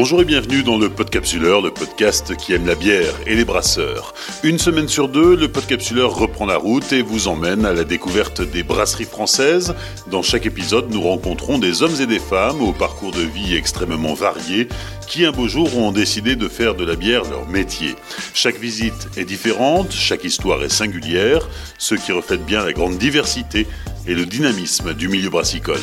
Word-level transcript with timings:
Bonjour 0.00 0.22
et 0.22 0.24
bienvenue 0.24 0.62
dans 0.62 0.78
le 0.78 0.88
Podcapsuleur, 0.88 1.60
le 1.60 1.72
podcast 1.72 2.36
qui 2.36 2.52
aime 2.52 2.66
la 2.66 2.76
bière 2.76 3.12
et 3.26 3.34
les 3.34 3.44
brasseurs. 3.44 4.14
Une 4.44 4.56
semaine 4.56 4.86
sur 4.86 5.08
deux, 5.08 5.34
le 5.34 5.48
Podcapsuleur 5.48 6.14
reprend 6.14 6.46
la 6.46 6.56
route 6.56 6.92
et 6.92 7.02
vous 7.02 7.26
emmène 7.26 7.66
à 7.66 7.72
la 7.72 7.82
découverte 7.82 8.40
des 8.40 8.62
brasseries 8.62 9.06
françaises. 9.06 9.74
Dans 10.08 10.22
chaque 10.22 10.46
épisode, 10.46 10.88
nous 10.92 11.00
rencontrons 11.00 11.58
des 11.58 11.82
hommes 11.82 12.00
et 12.00 12.06
des 12.06 12.20
femmes 12.20 12.62
au 12.62 12.72
parcours 12.72 13.10
de 13.10 13.22
vie 13.22 13.56
extrêmement 13.56 14.14
varié 14.14 14.68
qui 15.08 15.24
un 15.24 15.32
beau 15.32 15.48
jour 15.48 15.76
ont 15.76 15.90
décidé 15.90 16.36
de 16.36 16.46
faire 16.46 16.76
de 16.76 16.84
la 16.84 16.94
bière 16.94 17.24
leur 17.24 17.48
métier. 17.48 17.96
Chaque 18.34 18.60
visite 18.60 19.08
est 19.16 19.24
différente, 19.24 19.90
chaque 19.90 20.22
histoire 20.22 20.62
est 20.62 20.68
singulière, 20.68 21.48
ce 21.76 21.96
qui 21.96 22.12
reflète 22.12 22.46
bien 22.46 22.64
la 22.64 22.72
grande 22.72 22.98
diversité 22.98 23.66
et 24.06 24.14
le 24.14 24.26
dynamisme 24.26 24.94
du 24.94 25.08
milieu 25.08 25.30
brassicole. 25.30 25.80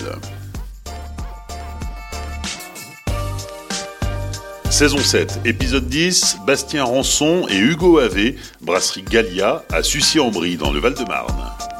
Saison 4.75 4.97
7, 4.97 5.39
épisode 5.45 5.87
10, 5.87 6.39
Bastien 6.45 6.83
Rançon 6.83 7.47
et 7.49 7.57
Hugo 7.57 7.99
Havé, 7.99 8.35
brasserie 8.59 9.03
Gallia 9.03 9.63
à 9.71 9.81
Sucy-en-Brie 9.81 10.57
dans 10.57 10.73
le 10.73 10.81
Val-de-Marne. 10.81 11.74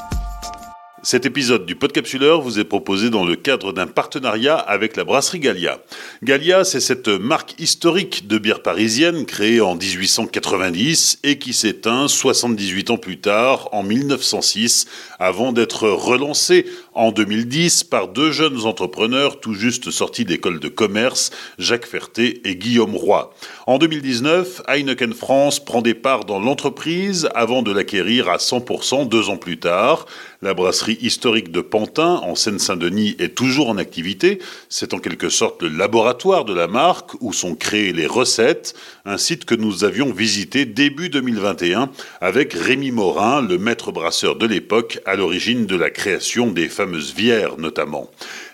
Cet 1.06 1.28
épisode 1.28 1.68
du 1.68 1.76
Podcapsuleur 1.76 2.42
vous 2.42 2.58
est 2.58 2.64
proposé 2.64 3.12
dans 3.12 3.24
le 3.24 3.36
cadre 3.36 3.72
d'un 3.72 3.86
partenariat 3.86 4.56
avec 4.56 4.96
la 4.96 5.04
brasserie 5.04 5.38
Gallia. 5.38 5.78
Gallia, 6.24 6.64
c'est 6.64 6.80
cette 6.80 7.10
marque 7.10 7.54
historique 7.60 8.26
de 8.26 8.40
bière 8.40 8.64
parisienne 8.64 9.28
créée 9.28 9.62
en 9.62 9.76
1890 9.76 11.20
et 11.22 11.38
qui 11.38 11.54
s'éteint 11.54 12.08
78 12.08 12.90
ans 12.90 12.98
plus 12.98 13.20
tard, 13.20 13.70
en 13.72 13.84
1906, 13.84 14.88
avant 15.20 15.52
d'être 15.52 15.88
relancée 15.88 16.66
en 16.96 17.12
2010 17.12 17.84
par 17.84 18.08
deux 18.08 18.32
jeunes 18.32 18.66
entrepreneurs 18.66 19.40
tout 19.40 19.54
juste 19.54 19.92
sortis 19.92 20.26
d'école 20.26 20.60
de 20.60 20.70
commerce, 20.70 21.30
Jacques 21.60 21.86
Ferté 21.86 22.42
et 22.50 22.56
Guillaume 22.56 22.96
Roy. 22.96 23.32
En 23.68 23.78
2019, 23.78 24.64
Heineken 24.68 25.14
France 25.14 25.64
prend 25.64 25.84
des 25.84 25.94
parts 25.94 26.26
dans 26.26 26.40
l'entreprise 26.40 27.30
avant 27.36 27.62
de 27.62 27.72
l'acquérir 27.72 28.28
à 28.28 28.38
100% 28.38 29.08
deux 29.08 29.30
ans 29.30 29.38
plus 29.38 29.60
tard. 29.60 30.08
Brasserie 30.54 30.95
historique 31.02 31.52
de 31.52 31.62
Pantin, 31.62 32.22
en 32.24 32.36
Seine-Saint-Denis, 32.36 33.16
est 33.20 33.36
toujours 33.36 33.70
en 33.70 33.78
activité. 33.78 34.40
C'est 34.70 34.94
en 34.94 35.00
quelque 35.00 35.30
sorte 35.30 35.62
le 35.64 35.70
laboratoire 35.70 36.46
de 36.46 36.54
la 36.54 36.68
marque 36.68 37.12
où 37.22 37.34
sont 37.34 37.56
créées 37.56 37.94
les 37.94 38.08
recettes, 38.08 38.76
un 39.06 39.18
site 39.18 39.46
que 39.46 39.56
nous 39.56 39.84
avions 39.84 40.12
visité 40.12 40.66
début 40.66 41.10
2021 41.10 41.90
avec 42.22 42.54
Rémi 42.54 42.92
Morin, 42.92 43.42
le 43.42 43.58
maître 43.58 43.92
brasseur 43.92 44.36
de 44.36 44.46
l'époque, 44.46 45.00
à 45.06 45.16
l'origine 45.16 45.66
de 45.66 45.76
la 45.76 45.90
création 45.90 46.52
des 46.52 46.70
fameuses 46.70 47.14
bières 47.14 47.58
notamment. 47.58 48.10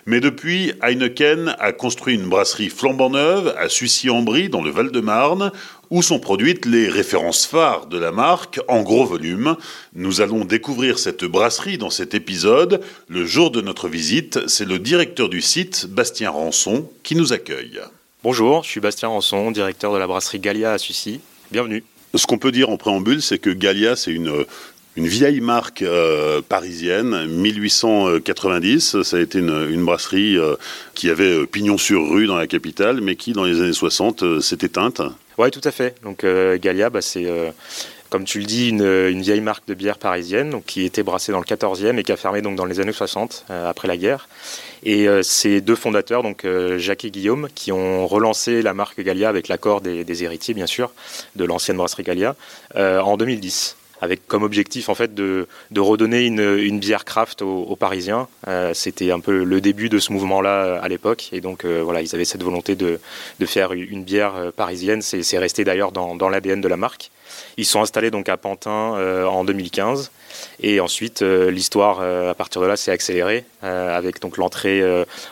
Mais 0.06 0.20
depuis, 0.20 0.72
Heineken 0.82 1.54
a 1.60 1.72
construit 1.72 2.16
une 2.16 2.28
brasserie 2.28 2.70
flambant 2.70 3.10
neuve 3.10 3.54
à 3.56 3.68
Sucy-en-Brie, 3.68 4.48
dans 4.48 4.62
le 4.62 4.70
Val-de-Marne, 4.70 5.52
où 5.92 6.00
sont 6.00 6.18
produites 6.18 6.64
les 6.64 6.88
références 6.88 7.44
phares 7.44 7.84
de 7.84 7.98
la 7.98 8.12
marque 8.12 8.58
en 8.66 8.80
gros 8.80 9.04
volume. 9.04 9.56
Nous 9.94 10.22
allons 10.22 10.46
découvrir 10.46 10.98
cette 10.98 11.22
brasserie 11.22 11.76
dans 11.76 11.90
cet 11.90 12.14
épisode. 12.14 12.80
Le 13.08 13.26
jour 13.26 13.50
de 13.50 13.60
notre 13.60 13.90
visite, 13.90 14.48
c'est 14.48 14.64
le 14.64 14.78
directeur 14.78 15.28
du 15.28 15.42
site, 15.42 15.86
Bastien 15.90 16.30
Rançon, 16.30 16.88
qui 17.02 17.14
nous 17.14 17.34
accueille. 17.34 17.78
Bonjour, 18.24 18.64
je 18.64 18.70
suis 18.70 18.80
Bastien 18.80 19.10
Rançon, 19.10 19.50
directeur 19.50 19.92
de 19.92 19.98
la 19.98 20.06
brasserie 20.06 20.40
Gallia 20.40 20.72
à 20.72 20.78
Sucy. 20.78 21.20
Bienvenue. 21.50 21.84
Ce 22.14 22.26
qu'on 22.26 22.38
peut 22.38 22.52
dire 22.52 22.70
en 22.70 22.78
préambule, 22.78 23.20
c'est 23.20 23.38
que 23.38 23.50
Gallia, 23.50 23.94
c'est 23.94 24.12
une, 24.12 24.46
une 24.96 25.06
vieille 25.06 25.40
marque 25.40 25.82
euh, 25.82 26.42
parisienne, 26.46 27.26
1890. 27.26 29.02
Ça 29.02 29.16
a 29.16 29.20
été 29.20 29.38
une, 29.38 29.84
brasserie 29.84 30.36
euh, 30.36 30.56
qui 30.94 31.08
avait 31.08 31.32
euh, 31.32 31.46
pignon 31.46 31.78
sur 31.78 32.08
rue 32.08 32.26
dans 32.26 32.36
la 32.36 32.46
capitale, 32.46 33.00
mais 33.00 33.16
qui, 33.16 33.32
dans 33.32 33.44
les 33.44 33.60
années 33.60 33.72
60, 33.72 34.40
s'est 34.40 34.58
éteinte. 34.62 35.00
Oui, 35.38 35.50
tout 35.50 35.62
à 35.64 35.70
fait. 35.70 35.94
Donc 36.02 36.26
Gallia, 36.60 36.90
bah, 36.90 37.00
c'est 37.00 37.26
comme 38.10 38.24
tu 38.24 38.40
le 38.40 38.44
dis, 38.44 38.68
une, 38.68 39.22
vieille 39.22 39.40
marque 39.40 39.66
de 39.66 39.72
bière 39.72 39.96
parisienne 39.96 40.60
qui 40.66 40.84
était 40.84 41.02
brassée 41.02 41.32
dans 41.32 41.38
le 41.38 41.46
14e 41.46 41.96
et 41.98 42.02
qui 42.02 42.12
a 42.12 42.18
fermé 42.18 42.42
donc, 42.42 42.56
dans 42.56 42.66
les 42.66 42.78
années 42.78 42.92
60, 42.92 43.46
après 43.48 43.88
la 43.88 43.96
guerre. 43.96 44.28
Et 44.82 45.06
ces 45.22 45.62
deux 45.62 45.74
fondateurs, 45.74 46.22
donc 46.22 46.46
Jacques 46.76 47.06
et 47.06 47.10
Guillaume, 47.10 47.48
qui 47.54 47.72
ont 47.72 48.06
relancé 48.06 48.60
la 48.60 48.74
marque 48.74 49.00
Gallia 49.00 49.30
avec 49.30 49.48
l'accord 49.48 49.80
des, 49.80 50.04
des, 50.04 50.24
héritiers, 50.24 50.52
bien 50.52 50.66
sûr, 50.66 50.92
de 51.36 51.44
l'ancienne 51.46 51.78
brasserie 51.78 52.02
Gallia, 52.02 52.36
en 52.76 53.16
2010 53.16 53.76
avec 54.02 54.26
comme 54.26 54.42
objectif 54.42 54.88
en 54.88 54.94
fait 54.94 55.14
de, 55.14 55.46
redonner 55.76 56.26
une, 56.26 56.78
bière 56.80 57.04
craft 57.04 57.40
aux, 57.40 57.76
Parisiens. 57.76 58.28
Euh, 58.48 58.74
c'était 58.74 59.12
un 59.12 59.20
peu 59.20 59.44
le 59.44 59.60
début 59.60 59.88
de 59.88 59.98
ce 59.98 60.12
mouvement-là 60.12 60.64
euh, 60.64 60.78
à 60.82 60.88
l'époque, 60.88 61.28
et 61.32 61.40
donc 61.40 61.64
euh, 61.64 61.80
voilà, 61.82 62.02
ils 62.02 62.14
avaient 62.14 62.24
cette 62.24 62.42
volonté 62.42 62.74
de, 62.74 62.98
faire 63.46 63.72
une 63.72 64.02
bière 64.02 64.52
parisienne. 64.56 65.02
C'est 65.02 65.38
resté 65.38 65.64
d'ailleurs 65.64 65.92
dans, 65.92 66.16
dans 66.16 66.28
l'ADN 66.28 66.60
de 66.60 66.68
la 66.68 66.76
marque. 66.76 67.10
Ils 67.56 67.64
sont 67.64 67.80
installés 67.80 68.10
donc 68.10 68.28
à 68.28 68.36
Pantin 68.36 68.70
en 69.26 69.44
2015 69.44 70.10
et 70.60 70.80
ensuite 70.80 71.22
l'histoire 71.22 72.00
à 72.00 72.34
partir 72.34 72.62
de 72.62 72.66
là 72.66 72.76
s'est 72.76 72.92
accélérée 72.92 73.44
avec 73.62 74.20
donc 74.20 74.38
l'entrée 74.38 74.82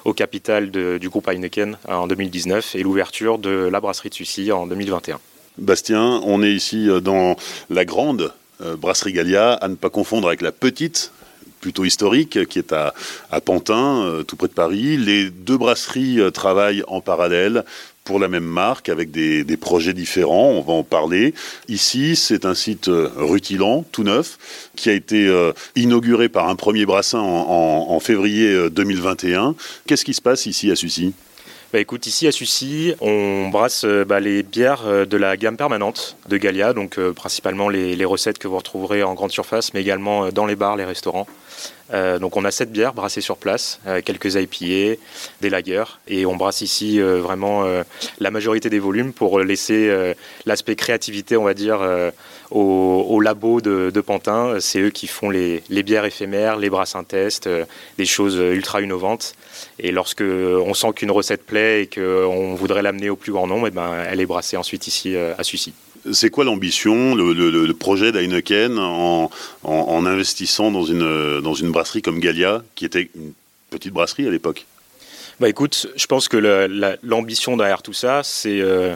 au 0.04 0.12
capital 0.12 0.70
du 0.70 1.08
groupe 1.08 1.28
Heineken 1.28 1.78
en 1.88 2.06
2019 2.06 2.74
et 2.74 2.82
l'ouverture 2.82 3.38
de 3.38 3.68
la 3.70 3.80
brasserie 3.80 4.10
de 4.10 4.14
Sucy 4.14 4.52
en 4.52 4.66
2021. 4.66 5.18
Bastien, 5.56 6.20
on 6.24 6.42
est 6.42 6.52
ici 6.52 6.88
dans 7.02 7.36
la 7.70 7.84
grande 7.84 8.32
Brasserie 8.78 9.12
Gallia, 9.12 9.54
à 9.54 9.68
ne 9.68 9.74
pas 9.74 9.90
confondre 9.90 10.28
avec 10.28 10.42
la 10.42 10.52
petite 10.52 11.12
plutôt 11.60 11.84
historique, 11.84 12.46
qui 12.46 12.58
est 12.58 12.72
à, 12.72 12.92
Pantin, 13.44 14.02
euh, 14.02 14.22
tout 14.22 14.36
près 14.36 14.48
de 14.48 14.52
Paris. 14.52 14.96
Les 14.96 15.30
deux 15.30 15.58
brasseries 15.58 16.20
euh, 16.20 16.30
travaillent 16.30 16.82
en 16.88 17.00
parallèle 17.00 17.64
pour 18.04 18.18
la 18.18 18.28
même 18.28 18.44
marque, 18.44 18.88
avec 18.88 19.10
des, 19.10 19.44
projets 19.56 19.92
différents, 19.92 20.48
on 20.48 20.62
va 20.62 20.72
en 20.72 20.82
parler. 20.82 21.32
Ici, 21.68 22.16
c'est 22.16 22.44
un 22.44 22.54
site 22.54 22.86
rutilant, 22.88 23.84
tout 23.92 24.02
neuf, 24.02 24.38
qui 24.74 24.90
a 24.90 24.94
été 24.94 25.30
inauguré 25.76 26.28
par 26.28 26.48
un 26.48 26.56
premier 26.56 26.86
brassin 26.86 27.20
en 27.20 28.00
février 28.00 28.68
2021. 28.70 29.54
Qu'est-ce 29.86 30.04
qui 30.04 30.14
se 30.14 30.22
passe 30.22 30.46
ici 30.46 30.72
à 30.72 30.76
Sucy? 30.76 31.12
Bah 31.72 31.78
écoute, 31.78 32.08
ici 32.08 32.26
à 32.26 32.32
Sucy, 32.32 32.94
on 33.00 33.48
brasse 33.48 33.84
euh, 33.84 34.04
bah, 34.04 34.18
les 34.18 34.42
bières 34.42 34.82
euh, 34.86 35.04
de 35.04 35.16
la 35.16 35.36
gamme 35.36 35.56
permanente 35.56 36.16
de 36.28 36.36
Gallia, 36.36 36.72
donc 36.72 36.98
euh, 36.98 37.12
principalement 37.12 37.68
les, 37.68 37.94
les, 37.94 38.04
recettes 38.04 38.38
que 38.38 38.48
vous 38.48 38.56
retrouverez 38.56 39.04
en 39.04 39.14
grande 39.14 39.30
surface, 39.30 39.72
mais 39.72 39.80
également 39.80 40.30
dans 40.30 40.46
les 40.46 40.56
bars, 40.56 40.74
les 40.74 40.84
restaurants. 40.84 41.28
Euh, 41.92 42.18
donc 42.18 42.36
on 42.36 42.44
a 42.44 42.50
sept 42.50 42.70
bières 42.70 42.94
brassées 42.94 43.20
sur 43.20 43.36
place, 43.36 43.80
euh, 43.86 44.00
quelques 44.04 44.34
IPA, 44.34 45.00
des 45.40 45.50
lagers, 45.50 45.84
et 46.08 46.26
on 46.26 46.36
brasse 46.36 46.60
ici 46.60 47.00
euh, 47.00 47.20
vraiment 47.20 47.64
la 48.20 48.30
majorité 48.30 48.70
des 48.70 48.78
volumes 48.78 49.12
pour 49.12 49.40
laisser 49.40 50.14
l'aspect 50.46 50.76
créativité, 50.76 51.36
on 51.36 51.44
va 51.44 51.54
dire, 51.54 51.80
au, 52.50 53.20
labo 53.20 53.60
de, 53.60 54.00
Pantin. 54.00 54.58
C'est 54.60 54.80
eux 54.80 54.90
qui 54.90 55.06
font 55.06 55.30
les, 55.30 55.62
bières 55.82 56.04
éphémères, 56.04 56.56
les 56.56 56.70
brassins 56.70 57.04
test, 57.04 57.48
des 57.98 58.06
choses 58.06 58.36
ultra 58.36 58.80
innovantes. 58.80 59.34
Et 59.78 59.92
lorsque 59.92 60.22
on 60.22 60.74
sent 60.74 60.92
qu'une 60.94 61.10
recette 61.10 61.44
plaît 61.44 61.82
et 61.82 61.86
qu'on 61.86 62.54
voudrait 62.54 62.82
l'amener 62.82 63.10
au 63.10 63.16
plus 63.16 63.32
grand 63.32 63.46
nombre, 63.46 63.68
eh 63.68 63.70
ben, 63.70 64.04
elle 64.08 64.20
est 64.20 64.26
brassée 64.26 64.56
ensuite 64.56 64.86
ici 64.86 65.16
à 65.16 65.42
Sucy. 65.42 65.74
C'est 66.12 66.30
quoi 66.30 66.44
l'ambition, 66.44 67.14
le, 67.14 67.72
projet 67.72 68.12
d'Heineken 68.12 68.78
en, 68.78 70.06
investissant 70.06 70.70
dans 70.70 70.84
une, 70.84 71.40
dans 71.40 71.54
une 71.54 71.70
brasserie 71.70 72.02
comme 72.02 72.20
Gallia, 72.20 72.62
qui 72.74 72.84
était 72.84 73.10
une 73.14 73.32
petite 73.70 73.92
brasserie 73.92 74.26
à 74.26 74.30
l'époque? 74.30 74.66
Bah 75.40 75.48
écoute, 75.48 75.88
je 75.96 76.06
pense 76.06 76.28
que 76.28 76.36
l'ambition 77.02 77.56
derrière 77.56 77.82
tout 77.82 77.94
ça, 77.94 78.20
c'est 78.22 78.60
euh, 78.60 78.94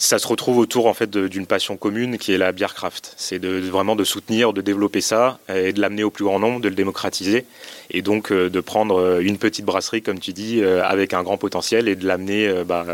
ça 0.00 0.18
se 0.18 0.26
retrouve 0.26 0.56
autour 0.56 0.86
en 0.86 0.94
fait 0.94 1.10
d'une 1.10 1.46
passion 1.46 1.76
commune 1.76 2.16
qui 2.16 2.32
est 2.32 2.38
la 2.38 2.52
bière 2.52 2.74
craft. 2.74 3.12
C'est 3.18 3.38
vraiment 3.44 3.94
de 3.94 4.02
soutenir, 4.02 4.54
de 4.54 4.62
développer 4.62 5.02
ça 5.02 5.38
et 5.54 5.74
de 5.74 5.80
l'amener 5.80 6.02
au 6.04 6.10
plus 6.10 6.24
grand 6.24 6.38
nombre, 6.38 6.60
de 6.60 6.70
le 6.70 6.74
démocratiser 6.74 7.44
et 7.90 8.00
donc 8.00 8.32
euh, 8.32 8.48
de 8.48 8.60
prendre 8.60 8.98
euh, 8.98 9.20
une 9.20 9.36
petite 9.36 9.66
brasserie 9.66 10.00
comme 10.00 10.18
tu 10.18 10.32
dis 10.32 10.62
euh, 10.62 10.82
avec 10.82 11.12
un 11.12 11.22
grand 11.22 11.36
potentiel 11.36 11.86
et 11.86 11.96
de 11.96 12.06
l'amener 12.06 12.50
bah, 12.64 12.86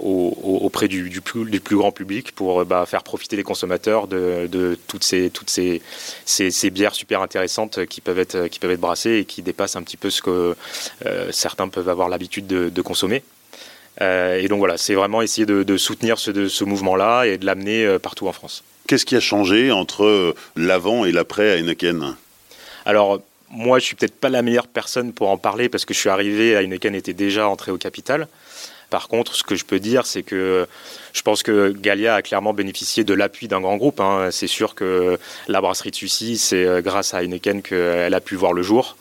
auprès 0.00 0.88
du, 0.88 1.20
plus, 1.20 1.76
grand 1.76 1.92
public 1.92 2.32
pour 2.32 2.64
bah, 2.64 2.84
faire 2.84 3.04
profiter 3.04 3.36
les 3.36 3.44
consommateurs 3.44 4.08
de, 4.08 4.76
toutes, 4.88 5.04
ces, 5.04 6.70
bières 6.70 6.96
super 6.96 7.22
intéressantes 7.22 7.86
qui 7.86 8.00
peuvent 8.00 8.18
être, 8.18 8.76
brassées 8.76 9.18
et 9.18 9.24
qui 9.24 9.42
dépassent 9.42 9.76
un 9.76 9.82
petit 9.82 9.96
peu 9.96 10.10
ce 10.10 10.20
que 10.20 10.56
certains 11.30 11.68
peuvent 11.68 11.88
avoir 11.88 12.08
l'habitude 12.08 12.48
de, 12.48 12.70
de 12.70 12.82
consommer. 12.82 13.22
Euh, 14.00 14.40
et 14.40 14.48
donc 14.48 14.58
voilà, 14.58 14.78
c'est 14.78 14.94
vraiment 14.94 15.22
essayer 15.22 15.46
de, 15.46 15.76
soutenir 15.76 16.18
ce, 16.18 16.48
ce 16.48 16.64
mouvement-là 16.64 17.24
et 17.24 17.38
de 17.38 17.46
l'amener 17.46 17.84
euh, 17.84 17.98
partout 17.98 18.28
en 18.28 18.32
France. 18.32 18.64
Qu'est-ce 18.88 19.04
qui 19.04 19.16
a 19.16 19.20
changé 19.20 19.70
entre 19.70 20.04
euh, 20.04 20.34
l'avant 20.56 21.04
et 21.04 21.12
l'après 21.12 21.50
à 21.50 21.56
Heineken? 21.56 22.16
Alors, 22.84 23.20
moi, 23.50 23.78
je 23.78 23.84
suis 23.84 23.96
peut-être 23.96 24.18
pas 24.18 24.28
la 24.28 24.42
meilleure 24.42 24.66
personne 24.66 25.12
pour 25.12 25.28
en 25.28 25.36
parler 25.36 25.68
parce 25.68 25.84
que 25.84 25.94
je 25.94 25.98
suis 25.98 26.08
arrivé, 26.08 26.56
à 26.56 26.62
Heineken 26.62 26.94
était 26.94 27.12
déjà 27.12 27.48
entré 27.48 27.70
au 27.70 27.76
capital. 27.76 28.28
Par 28.90 29.08
contre, 29.08 29.34
ce 29.34 29.42
que 29.42 29.54
je 29.54 29.64
peux 29.64 29.78
dire, 29.78 30.04
c'est 30.04 30.22
que 30.22 30.66
je 31.14 31.22
pense 31.22 31.42
que 31.42 31.70
Gallia 31.70 32.16
a 32.16 32.22
clairement 32.22 32.52
bénéficié 32.52 33.04
de 33.04 33.14
l'appui 33.14 33.48
d'un 33.48 33.60
grand 33.60 33.78
groupe. 33.78 34.00
Hein. 34.00 34.28
C'est 34.30 34.46
sûr 34.46 34.74
que 34.74 35.18
la 35.48 35.60
brasserie 35.62 35.90
de 35.90 35.96
Sucy, 35.96 36.36
c'est 36.36 36.82
grâce 36.82 37.14
à 37.14 37.22
Heineken 37.22 37.62
qu'elle 37.62 38.12
a 38.12 38.20
pu 38.20 38.36
voir 38.36 38.52
le 38.52 38.62
jour. 38.62 38.96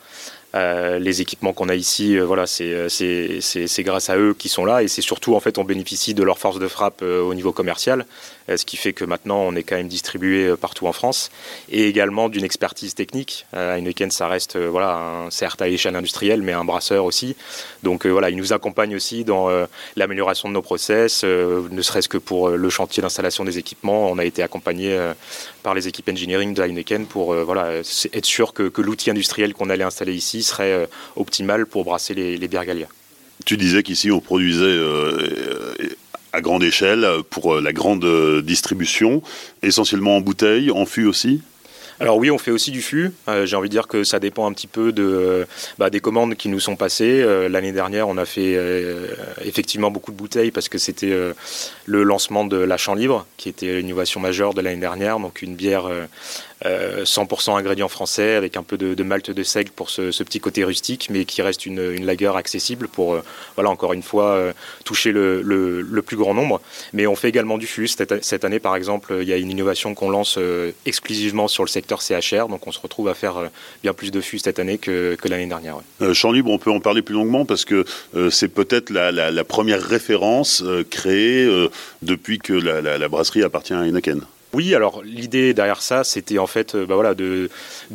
Euh, 0.53 0.99
les 0.99 1.21
équipements 1.21 1.53
qu'on 1.53 1.69
a 1.69 1.75
ici, 1.75 2.17
euh, 2.17 2.25
voilà, 2.25 2.45
c'est 2.45 3.83
grâce 3.83 4.09
à 4.09 4.17
eux 4.17 4.33
qui 4.37 4.49
sont 4.49 4.65
là 4.65 4.83
et 4.83 4.87
c'est 4.87 5.01
surtout 5.01 5.35
en 5.35 5.39
fait 5.39 5.57
on 5.57 5.63
bénéficie 5.63 6.13
de 6.13 6.23
leur 6.23 6.37
force 6.37 6.59
de 6.59 6.67
frappe 6.67 7.01
au 7.01 7.33
niveau 7.33 7.51
commercial, 7.51 8.05
ce 8.53 8.65
qui 8.65 8.77
fait 8.77 8.93
que 8.93 9.05
maintenant 9.05 9.39
on 9.39 9.55
est 9.55 9.63
quand 9.63 9.75
même 9.75 9.87
distribué 9.87 10.55
partout 10.59 10.87
en 10.87 10.93
France 10.93 11.31
et 11.69 11.87
également 11.87 12.29
d'une 12.29 12.43
expertise 12.43 12.95
technique. 12.95 13.45
Heineken, 13.53 14.11
ça 14.11 14.27
reste 14.27 14.57
voilà 14.57 14.97
un, 14.97 15.29
certes 15.29 15.61
à 15.61 15.67
l'échelle 15.67 15.95
industrielle 15.95 16.41
mais 16.41 16.53
un 16.53 16.65
brasseur 16.65 17.05
aussi. 17.05 17.35
Donc 17.83 18.05
voilà, 18.05 18.29
ils 18.29 18.37
nous 18.37 18.53
accompagnent 18.53 18.95
aussi 18.95 19.23
dans 19.23 19.49
l'amélioration 19.95 20.49
de 20.49 20.53
nos 20.53 20.61
process, 20.61 21.23
ne 21.23 21.81
serait-ce 21.81 22.09
que 22.09 22.17
pour 22.17 22.49
le 22.49 22.69
chantier 22.69 23.01
d'installation 23.01 23.45
des 23.45 23.57
équipements. 23.57 24.09
On 24.11 24.17
a 24.17 24.25
été 24.25 24.43
accompagné 24.43 24.97
par 25.63 25.73
les 25.73 25.87
équipes 25.87 26.09
engineering 26.09 26.53
de 26.53 26.61
Heineken 26.61 27.05
pour 27.05 27.33
voilà 27.33 27.81
être 28.13 28.25
sûr 28.25 28.53
que, 28.53 28.71
l'outil 28.81 29.09
industriel 29.11 29.53
qu'on 29.53 29.69
allait 29.69 29.83
installer 29.83 30.13
ici 30.13 30.43
serait 30.43 30.73
euh, 30.73 30.85
optimal 31.15 31.65
pour 31.65 31.83
brasser 31.83 32.13
les, 32.13 32.37
les. 32.37 32.49
Tu 33.45 33.57
disais 33.57 33.83
qu'ici 33.83 34.11
on 34.11 34.19
produisait 34.19 34.65
euh, 34.65 35.73
à 36.33 36.41
grande 36.41 36.63
échelle 36.63 37.07
pour 37.29 37.55
euh, 37.55 37.61
la 37.61 37.73
grande 37.73 38.05
distribution, 38.43 39.21
essentiellement 39.63 40.17
en 40.17 40.21
bouteille, 40.21 40.69
en 40.71 40.85
fût 40.85 41.05
aussi? 41.05 41.41
Alors 42.01 42.17
oui, 42.17 42.31
on 42.31 42.39
fait 42.39 42.49
aussi 42.49 42.71
du 42.71 42.81
fût. 42.81 43.13
J'ai 43.43 43.55
envie 43.55 43.69
de 43.69 43.71
dire 43.71 43.87
que 43.87 44.03
ça 44.03 44.19
dépend 44.19 44.49
un 44.49 44.53
petit 44.53 44.67
peu 44.67 44.91
de, 44.91 45.45
bah, 45.77 45.91
des 45.91 45.99
commandes 45.99 46.35
qui 46.35 46.49
nous 46.49 46.59
sont 46.59 46.75
passées. 46.75 47.23
L'année 47.47 47.71
dernière, 47.71 48.07
on 48.07 48.17
a 48.17 48.25
fait 48.25 48.57
effectivement 49.45 49.91
beaucoup 49.91 50.11
de 50.11 50.17
bouteilles 50.17 50.49
parce 50.49 50.67
que 50.67 50.79
c'était 50.79 51.15
le 51.85 52.03
lancement 52.03 52.43
de 52.43 52.57
la 52.57 52.77
Champ 52.77 52.95
Libre, 52.95 53.27
qui 53.37 53.49
était 53.49 53.81
l'innovation 53.81 54.19
majeure 54.19 54.55
de 54.55 54.61
l'année 54.61 54.81
dernière. 54.81 55.19
Donc 55.19 55.43
une 55.43 55.55
bière 55.55 55.87
100% 56.63 57.51
euh, 57.51 57.55
ingrédients 57.55 57.87
français 57.87 58.35
avec 58.35 58.57
un 58.57 58.63
peu 58.63 58.77
de, 58.77 58.93
de 58.93 59.03
malte 59.03 59.31
de 59.31 59.43
seigle 59.43 59.71
pour 59.71 59.89
ce, 59.89 60.23
petit 60.23 60.39
côté 60.39 60.63
rustique, 60.63 61.07
mais 61.09 61.25
qui 61.25 61.41
reste 61.41 61.65
une, 61.65 61.79
une 61.79 62.05
lagueur 62.05 62.35
accessible 62.35 62.87
pour, 62.87 63.13
euh, 63.13 63.23
voilà, 63.55 63.69
encore 63.69 63.93
une 63.93 64.03
fois, 64.03 64.31
euh, 64.31 64.53
toucher 64.85 65.11
le, 65.11 66.01
plus 66.05 66.17
grand 66.17 66.33
nombre. 66.33 66.61
Mais 66.93 67.07
on 67.07 67.15
fait 67.15 67.29
également 67.29 67.57
du 67.57 67.67
fût. 67.67 67.87
Cette, 67.87 68.43
année, 68.43 68.59
par 68.59 68.75
exemple, 68.75 69.17
il 69.21 69.27
y 69.27 69.33
a 69.33 69.37
une 69.37 69.51
innovation 69.51 69.93
qu'on 69.93 70.09
lance 70.09 70.39
exclusivement 70.85 71.47
sur 71.47 71.63
le 71.63 71.69
secteur 71.69 72.01
CHR, 72.01 72.47
donc 72.47 72.65
on 72.65 72.71
se 72.71 72.79
retrouve 72.79 73.07
à 73.07 73.13
faire 73.13 73.49
bien 73.83 73.93
plus 73.93 74.09
de 74.09 74.19
fût 74.19 74.39
cette 74.39 74.57
année 74.57 74.79
que, 74.79 75.15
l'année 75.25 75.45
dernière. 75.45 75.77
Champ 76.13 76.31
libre, 76.31 76.49
on 76.49 76.57
peut 76.57 76.71
en 76.71 76.79
parler 76.79 77.03
plus 77.03 77.13
longuement 77.13 77.45
parce 77.45 77.65
que 77.65 77.85
c'est 78.31 78.47
peut-être 78.47 78.89
la, 78.89 79.11
la, 79.11 79.43
première 79.43 79.81
référence 79.81 80.63
créée 80.89 81.47
depuis 82.01 82.39
que 82.39 82.53
la, 82.53 82.81
la, 82.81 83.07
brasserie 83.07 83.43
appartient 83.43 83.73
à 83.73 83.81
Heineken. 83.81 84.21
Oui, 84.53 84.75
alors 84.75 85.01
l'idée 85.03 85.53
derrière 85.53 85.81
ça, 85.81 86.03
c'était 86.03 86.37
en 86.37 86.47
fait 86.47 86.75
euh, 86.75 86.85
bah 86.85 86.95
voilà, 86.95 87.13
de, 87.15 87.49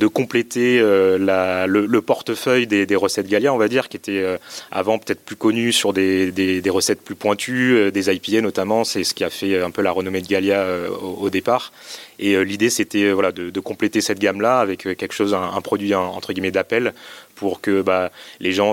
compléter 0.07 0.81
euh, 0.81 1.19
la, 1.19 1.67
le, 1.67 2.01
portefeuille 2.01 2.67
des, 2.67 2.87
des, 2.87 2.97
recettes 2.97 3.27
Galia, 3.27 3.53
on 3.53 3.59
va 3.59 3.69
dire, 3.69 3.91
qui 3.91 3.99
était 3.99 4.23
euh, 4.23 4.39
avant 4.71 4.99
peut-être 4.99 5.21
plus 5.21 5.37
connu 5.37 5.71
sur 5.71 5.93
des, 5.93 6.63
recettes 6.69 7.03
plus 7.03 7.15
pointues, 7.15 7.93
des 7.93 8.11
IPA 8.11 8.41
notamment, 8.41 8.85
c'est 8.85 9.05
ce 9.05 9.13
qui 9.13 9.23
a 9.23 9.31
fait 9.31 9.61
un 9.61 9.71
peu 9.71 9.83
la 9.83 9.91
renommée 9.91 10.23
de 10.23 10.29
Galia 10.29 10.67
au, 11.03 11.29
départ. 11.29 11.73
Et 12.19 12.43
l'idée, 12.45 12.71
c'était 12.71 13.11
voilà, 13.11 13.33
de, 13.33 13.61
compléter 13.61 14.01
cette 14.01 14.19
gamme-là 14.19 14.61
avec 14.61 14.83
quelque 14.83 15.13
chose, 15.13 15.35
un, 15.35 15.61
produit 15.61 15.95
entre 15.95 16.33
guillemets 16.33 16.51
d'appel, 16.51 16.95
pour 17.35 17.61
que 17.61 17.83
bah, 17.83 18.11
les 18.41 18.53
gens 18.53 18.73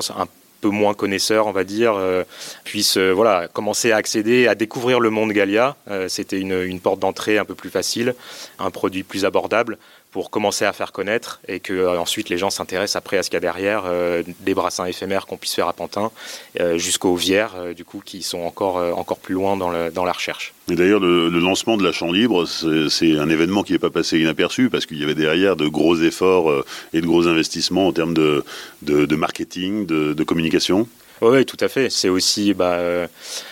peu 0.64 0.70
moins 0.70 0.94
connaisseurs, 0.94 1.48
on 1.48 1.52
va 1.52 1.66
dire, 1.66 1.96
euh, 1.96 2.24
puissent 2.64 2.96
euh, 2.98 3.12
voilà, 3.12 3.50
commencer 3.52 3.92
à 3.92 3.98
accéder, 3.98 4.48
à 4.48 4.56
découvrir 4.56 5.02
le 5.02 5.10
monde 5.10 5.34
Galia. 5.34 5.76
Euh, 5.90 6.08
c'était 6.08 6.40
une, 6.40 6.58
une 6.64 6.80
porte 6.80 7.00
d'entrée 7.00 7.38
un 7.38 7.44
peu 7.44 7.54
plus 7.54 7.70
facile, 7.70 8.16
un 8.60 8.72
produit 8.72 9.04
plus 9.04 9.26
abordable 9.26 9.78
pour 10.14 10.30
commencer 10.30 10.64
à 10.64 10.74
faire 10.74 10.92
connaître 10.92 11.42
et 11.48 11.60
que 11.60 11.74
euh, 11.74 12.00
ensuite 12.00 12.30
les 12.30 12.38
gens 12.38 12.52
s'intéressent 12.52 12.98
après 12.98 13.18
à 13.18 13.24
ce 13.24 13.32
qu'il 13.32 13.38
y 13.38 13.38
a 13.38 13.42
derrière, 13.42 13.84
euh, 13.88 14.22
des 14.42 14.54
brassins 14.54 14.86
éphémères 14.86 15.26
qu'on 15.26 15.38
puisse 15.38 15.56
faire 15.56 15.68
à 15.68 15.74
Pantin, 15.74 16.12
euh, 16.60 16.78
jusqu'aux 16.78 17.16
vières, 17.16 17.56
du 17.76 17.84
coup, 17.84 18.02
qui 18.06 18.22
sont 18.22 18.42
encore, 18.42 18.78
encore 18.98 19.18
plus 19.18 19.34
loin 19.34 19.58
dans, 19.58 19.90
dans 19.90 20.06
la 20.06 20.12
recherche. 20.12 20.54
Et 20.72 20.76
d'ailleurs, 20.76 21.00
le, 21.00 21.30
lancement 21.30 21.78
de 21.78 21.84
la 21.84 21.92
Champ 21.92 22.12
Libre, 22.12 22.46
c'est 22.46 23.18
un 23.18 23.30
événement 23.30 23.64
qui 23.64 23.74
n'est 23.74 23.80
pas 23.80 23.90
passé 23.90 24.20
inaperçu 24.20 24.70
parce 24.70 24.86
qu'il 24.86 25.00
y 25.00 25.04
avait 25.04 25.16
derrière 25.16 25.56
de 25.56 25.68
gros 25.68 26.00
efforts 26.00 26.64
et 26.94 27.02
de 27.02 27.06
gros 27.08 27.28
investissements 27.28 27.88
en 27.88 27.92
termes 27.92 28.14
de, 28.14 28.46
de, 28.84 29.16
marketing, 29.16 29.88
de 29.88 30.24
communication. 30.24 30.88
Oui, 31.24 31.46
tout 31.46 31.58
à 31.62 31.70
fait. 31.70 31.90
C'est 31.90 32.10
aussi 32.10 32.54
bah, 32.54 32.74
euh, 32.74 33.08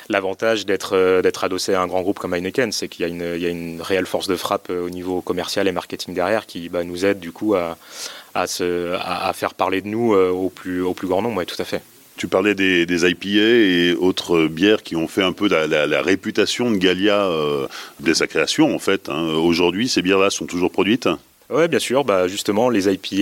l'avantage 0.09 0.65
d'être 0.65 0.93
euh, 0.93 1.21
d'être 1.21 1.45
adossé 1.45 1.73
à 1.73 1.81
un 1.81 1.87
grand 1.87 2.01
groupe 2.01 2.19
comme 2.19 2.33
Heineken, 2.33 2.73
c'est 2.73 2.89
qu'il 2.89 3.07
y, 3.07 3.45
a 3.45 3.49
une 3.49 3.81
réelle 3.81 4.05
force 4.05 4.27
de 4.27 4.35
frappe 4.35 4.67
euh, 4.69 4.85
au 4.85 4.89
niveau 4.89 5.21
commercial 5.21 5.69
et 5.69 5.71
marketing 5.71 6.13
derrière 6.13 6.47
qui 6.47 6.67
bah, 6.67 6.83
nous 6.83 7.05
aide 7.05 7.21
du 7.21 7.31
coup 7.31 7.55
à, 7.55 7.77
faire 9.33 9.53
parler 9.53 9.81
de 9.81 9.87
nous 9.87 10.13
au, 10.13 10.49
plus, 10.49 10.83
grand 11.03 11.21
nombre. 11.21 11.41
Tout 11.45 11.61
à 11.61 11.65
fait. 11.65 11.81
Tu 12.17 12.27
parlais 12.27 12.55
des, 12.55 12.85
des, 12.85 13.09
IPA 13.09 13.27
et 13.29 13.95
autres 13.97 14.47
bières 14.47 14.83
qui 14.83 14.97
ont 14.97 15.07
fait 15.07 15.23
un 15.23 15.31
peu 15.31 15.47
la, 15.47 15.65
la, 15.65 16.01
réputation 16.01 16.71
de 16.71 16.75
Gallia 16.75 17.29
dès 18.01 18.13
sa 18.13 18.27
création 18.27 18.75
en 18.75 18.79
fait. 18.79 19.07
Hein. 19.07 19.33
Aujourd'hui, 19.35 19.87
ces 19.87 20.01
bières-là 20.01 20.29
sont 20.29 20.45
toujours 20.45 20.71
produites? 20.71 21.07
Oui, 21.51 21.67
bien 21.67 21.79
sûr. 21.79 22.03
Bah, 22.03 22.27
justement, 22.27 22.69
les 22.69 22.91
IPA 22.91 23.15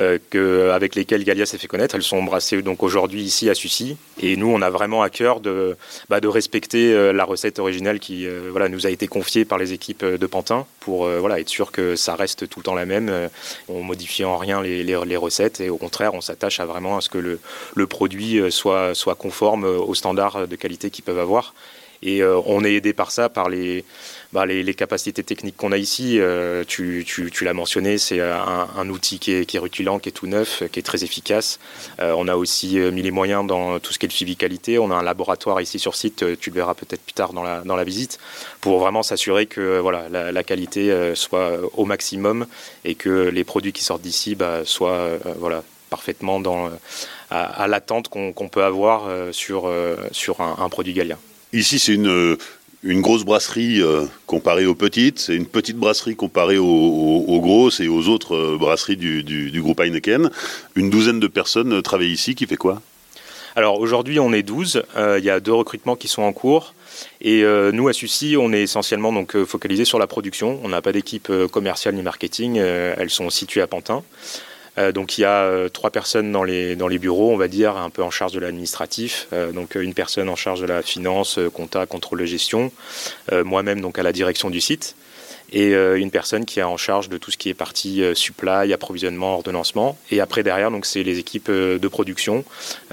euh, 0.00 0.18
euh, 0.34 0.72
avec 0.72 0.94
lesquelles 0.94 1.24
Galia 1.24 1.44
s'est 1.44 1.58
fait 1.58 1.66
connaître, 1.66 1.96
elles 1.96 2.02
sont 2.02 2.22
brassées 2.22 2.62
donc 2.62 2.82
aujourd'hui 2.82 3.22
ici 3.22 3.50
à 3.50 3.54
Sucy. 3.54 3.96
Et 4.20 4.36
nous, 4.36 4.46
on 4.46 4.62
a 4.62 4.70
vraiment 4.70 5.02
à 5.02 5.10
cœur 5.10 5.40
de, 5.40 5.76
bah, 6.08 6.20
respecter 6.22 6.92
euh, 6.92 7.12
la 7.12 7.24
recette 7.24 7.58
originale 7.58 7.98
qui 7.98 8.26
voilà, 8.50 8.68
nous 8.68 8.86
a 8.86 8.90
été 8.90 9.08
confiée 9.08 9.44
par 9.44 9.58
les 9.58 9.72
équipes 9.72 10.04
de 10.04 10.26
Pantin 10.26 10.66
pour 10.80 11.08
voilà, 11.08 11.40
être 11.40 11.48
sûr 11.48 11.72
que 11.72 11.96
ça 11.96 12.14
reste 12.14 12.48
tout 12.48 12.60
le 12.60 12.64
temps 12.64 12.74
la 12.74 12.86
même. 12.86 13.10
on 13.68 13.82
modifie 13.82 14.24
en 14.24 14.36
rien 14.36 14.62
les, 14.62 14.82
les, 14.84 15.16
recettes 15.16 15.60
et 15.60 15.70
au 15.70 15.76
contraire, 15.76 16.14
on 16.14 16.20
s'attache 16.20 16.60
à 16.60 16.66
vraiment 16.66 16.96
à 16.96 17.00
ce 17.00 17.08
que 17.08 17.18
le, 17.18 17.40
le 17.74 17.86
produit 17.86 18.40
soit, 18.50 18.94
soit 18.94 19.14
conforme 19.14 19.64
aux 19.64 19.94
standards 19.94 20.46
de 20.46 20.56
qualité 20.56 20.90
qu'ils 20.90 21.04
peuvent 21.04 21.18
avoir. 21.18 21.54
Et 22.02 22.22
on 22.24 22.64
est 22.64 22.74
aidé 22.74 22.92
par 22.92 23.10
ça, 23.10 23.28
par 23.28 23.48
les 23.48 23.84
bah, 24.32 24.44
capacités 24.76 25.22
techniques 25.22 25.56
qu'on 25.56 25.72
a 25.72 25.78
ici, 25.78 26.20
euh, 26.20 26.62
tu, 26.66 27.04
l'as 27.40 27.54
mentionné, 27.54 27.96
c'est 27.96 28.20
un, 28.20 28.88
outil 28.90 29.18
qui 29.18 29.32
est, 29.32 29.46
qui 29.46 29.58
qui 29.70 29.82
est 29.82 30.12
tout 30.12 30.26
neuf, 30.26 30.62
qui 30.70 30.78
est 30.78 30.82
très 30.82 31.02
efficace. 31.02 31.58
Euh, 32.00 32.12
on 32.16 32.28
a 32.28 32.36
aussi 32.36 32.78
euh, 32.78 32.90
mis 32.90 33.00
les 33.00 33.10
moyens 33.10 33.46
dans 33.46 33.78
tout 33.78 33.92
ce 33.92 33.98
qui 33.98 34.04
est 34.04 34.08
le 34.08 34.14
suivi 34.14 34.36
qualité. 34.36 34.78
On 34.78 34.90
a 34.90 34.94
un 34.94 35.02
laboratoire 35.02 35.60
ici 35.62 35.78
sur 35.78 35.94
site, 35.94 36.38
tu 36.38 36.50
le 36.50 36.54
verras 36.54 36.74
peut-être 36.74 37.00
plus 37.00 37.14
tard 37.14 37.32
dans 37.32 37.42
la, 37.42 37.84
visite, 37.84 38.18
pour 38.60 38.78
vraiment 38.78 39.02
s'assurer 39.02 39.46
que 39.46 39.78
voilà, 39.78 40.08
la, 40.10 40.44
qualité 40.44 41.14
soit 41.14 41.58
au 41.76 41.86
maximum 41.86 42.46
et 42.84 42.94
que 42.94 43.28
les 43.28 43.44
produits 43.44 43.72
qui 43.72 43.82
sortent 43.82 44.02
d'ici 44.02 44.34
bah, 44.34 44.60
soient 44.64 45.18
voilà, 45.38 45.62
parfaitement 45.88 46.42
à, 47.30 47.66
l'attente 47.66 48.08
qu'on 48.08 48.48
peut 48.48 48.64
avoir 48.64 49.08
sur, 49.32 49.72
sur 50.12 50.40
un 50.40 50.68
produit 50.68 50.92
galien. 50.92 51.18
Ici, 51.52 51.78
c'est 51.78 51.94
une, 51.94 52.36
une 52.82 53.00
grosse 53.00 53.24
brasserie 53.24 53.82
euh, 53.82 54.04
comparée 54.26 54.66
aux 54.66 54.74
petites, 54.74 55.18
c'est 55.18 55.34
une 55.34 55.46
petite 55.46 55.76
brasserie 55.76 56.14
comparée 56.14 56.58
aux, 56.58 57.40
grosses 57.40 57.80
et 57.80 57.88
aux 57.88 58.08
autres 58.08 58.36
euh, 58.36 58.56
brasseries 58.58 58.96
du, 58.96 59.60
groupe 59.60 59.80
Heineken. 59.80 60.30
Une 60.76 60.90
douzaine 60.90 61.20
de 61.20 61.26
personnes 61.26 61.74
euh, 61.74 61.82
travaillent 61.82 62.12
ici, 62.12 62.34
qui 62.34 62.46
fait 62.46 62.56
quoi? 62.56 62.80
Alors 63.56 63.80
aujourd'hui 63.80 64.20
on 64.20 64.32
est 64.32 64.44
12, 64.44 64.84
il 65.18 65.24
y 65.24 65.30
a 65.30 65.40
deux 65.40 65.54
recrutements 65.54 65.96
qui 65.96 66.06
sont 66.06 66.22
en 66.22 66.32
cours. 66.32 66.74
Et 67.20 67.42
nous 67.72 67.88
à 67.88 67.92
Sucy 67.92 68.36
on 68.38 68.52
est 68.52 68.62
essentiellement 68.62 69.12
donc 69.12 69.42
focalisé 69.44 69.84
sur 69.84 69.98
la 69.98 70.06
production, 70.06 70.60
on 70.62 70.68
n'a 70.68 70.80
pas 70.80 70.92
d'équipe 70.92 71.32
commerciale 71.50 71.96
ni 71.96 72.02
marketing, 72.02 72.58
elles 72.58 73.10
sont 73.10 73.30
situées 73.30 73.62
à 73.62 73.66
Pantin. 73.66 74.04
Euh, 74.78 74.92
donc 74.92 75.18
il 75.18 75.22
y 75.22 75.24
a 75.24 75.42
euh, 75.42 75.68
trois 75.68 75.90
personnes 75.90 76.30
dans 76.32 76.44
les, 76.44 76.76
dans 76.76 76.88
les 76.88 76.98
bureaux, 76.98 77.32
on 77.32 77.36
va 77.36 77.48
dire, 77.48 77.76
un 77.76 77.90
peu 77.90 78.02
en 78.02 78.10
charge 78.10 78.32
de 78.32 78.40
l'administratif. 78.40 79.26
Euh, 79.32 79.52
donc 79.52 79.74
une 79.74 79.94
personne 79.94 80.28
en 80.28 80.36
charge 80.36 80.60
de 80.60 80.66
la 80.66 80.82
finance, 80.82 81.38
compta, 81.52 81.86
contrôle 81.86 82.20
de 82.20 82.26
gestion. 82.26 82.72
Moi-même 83.32 83.80
donc 83.80 83.98
à 83.98 84.02
la 84.02 84.12
direction 84.12 84.50
du 84.50 84.60
site 84.60 84.94
et 85.52 85.74
euh, 85.74 85.98
une 85.98 86.10
personne 86.10 86.44
qui 86.44 86.60
est 86.60 86.64
en 86.64 86.76
charge 86.76 87.08
de 87.08 87.16
tout 87.16 87.30
ce 87.30 87.38
qui 87.38 87.48
est 87.48 87.54
partie 87.54 88.02
euh, 88.02 88.14
supply, 88.14 88.72
approvisionnement, 88.72 89.34
ordonnancement. 89.34 89.98
Et 90.10 90.20
après 90.20 90.42
derrière, 90.42 90.70
donc 90.70 90.84
c'est 90.84 91.02
les 91.02 91.18
équipes 91.18 91.48
euh, 91.48 91.78
de 91.78 91.88
production 91.88 92.44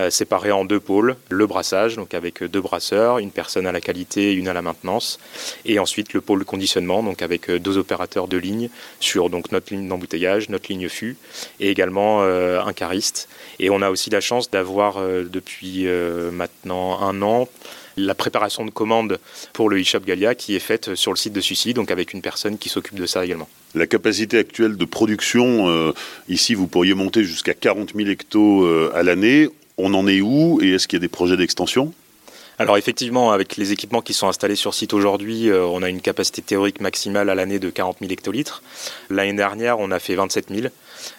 séparées 0.10 0.52
en 0.52 0.66
deux 0.66 0.80
pôles 0.80 1.16
le 1.30 1.48
brassage, 1.48 1.96
donc 1.96 2.14
avec 2.14 2.44
deux 2.44 2.62
brasseurs, 2.62 3.20
une 3.20 3.32
personne 3.32 3.68
à 3.68 3.72
la 3.72 3.82
qualité, 3.82 4.34
une 4.34 4.48
à 4.48 4.54
la 4.54 4.62
maintenance, 4.62 5.20
et 5.66 5.80
ensuite 5.80 6.14
le 6.14 6.22
pôle 6.22 6.44
conditionnement, 6.46 7.04
donc 7.04 7.22
avec 7.22 7.50
deux 7.50 7.78
opérateurs 7.78 8.28
de 8.28 8.38
ligne 8.38 8.70
sur 9.00 9.30
donc 9.30 9.52
notre 9.52 9.74
ligne 9.74 9.88
d'embouteillage, 9.88 10.50
notre 10.50 10.72
ligne 10.72 10.90
fût, 10.90 11.18
et 11.60 11.70
également 11.70 12.24
un 12.24 12.74
cariste. 12.74 13.28
Et 13.60 13.70
on 13.70 13.82
a 13.82 13.90
aussi 13.90 14.10
la 14.10 14.22
chance 14.22 14.50
d'avoir 14.52 15.00
depuis 15.02 15.88
maintenant 16.32 17.02
un 17.02 17.22
an 17.22 17.48
la 17.98 18.16
préparation 18.16 18.66
de 18.66 18.72
commandes 18.72 19.20
pour 19.54 19.70
le 19.70 19.80
e-shop 19.80 20.02
Galia 20.06 20.36
qui 20.36 20.56
est 20.56 20.60
faite 20.60 20.96
sur 20.96 21.12
le 21.12 21.18
site 21.18 21.34
de 21.34 21.42
Sucy, 21.42 21.74
donc 21.74 21.92
avec 21.92 22.14
une 22.14 22.22
personne 22.22 22.58
qui 22.58 22.70
s'occupe 22.70 22.96
de 22.96 23.06
ça 23.06 23.26
également. 23.26 23.50
La 23.74 23.88
capacité 23.88 24.38
actuelle 24.38 24.78
de 24.78 24.86
production, 24.86 25.70
euh, 25.70 25.94
ici 26.30 26.54
vous 26.54 26.68
pourriez 26.68 26.94
monter 26.94 27.24
jusqu'à 27.24 27.54
40 27.54 27.94
000 27.96 28.10
hectos 28.10 28.64
euh, 28.64 28.92
à 28.94 29.04
l'année. 29.04 29.50
On 29.78 29.94
en 29.94 30.08
est 30.08 30.22
où 30.22 30.60
et 30.62 30.72
est-ce 30.72 30.88
qu'il 30.88 30.98
y 30.98 31.02
a 31.02 31.06
des 31.06 31.10
projets 31.10 31.38
d'extension? 31.38 31.94
Alors 32.58 32.78
effectivement, 32.78 33.32
avec 33.32 33.58
les 33.58 33.74
équipements 33.74 34.02
qui 34.02 34.14
sont 34.14 34.30
installés 34.30 34.56
sur 34.56 34.74
site 34.74 34.94
aujourd'hui, 34.94 35.50
euh, 35.50 35.66
on 35.66 35.84
a 35.84 35.90
une 35.90 36.00
capacité 36.00 36.42
théorique 36.42 36.80
maximale 36.80 37.30
à 37.30 37.36
l'année 37.36 37.60
de 37.60 37.70
40 37.70 37.98
000 38.00 38.12
hectolitres. 38.14 38.64
L'année 39.10 39.34
dernière, 39.34 39.80
on 39.80 39.92
a 39.92 40.00
fait 40.00 40.16
27 40.16 40.48
000. 40.50 40.68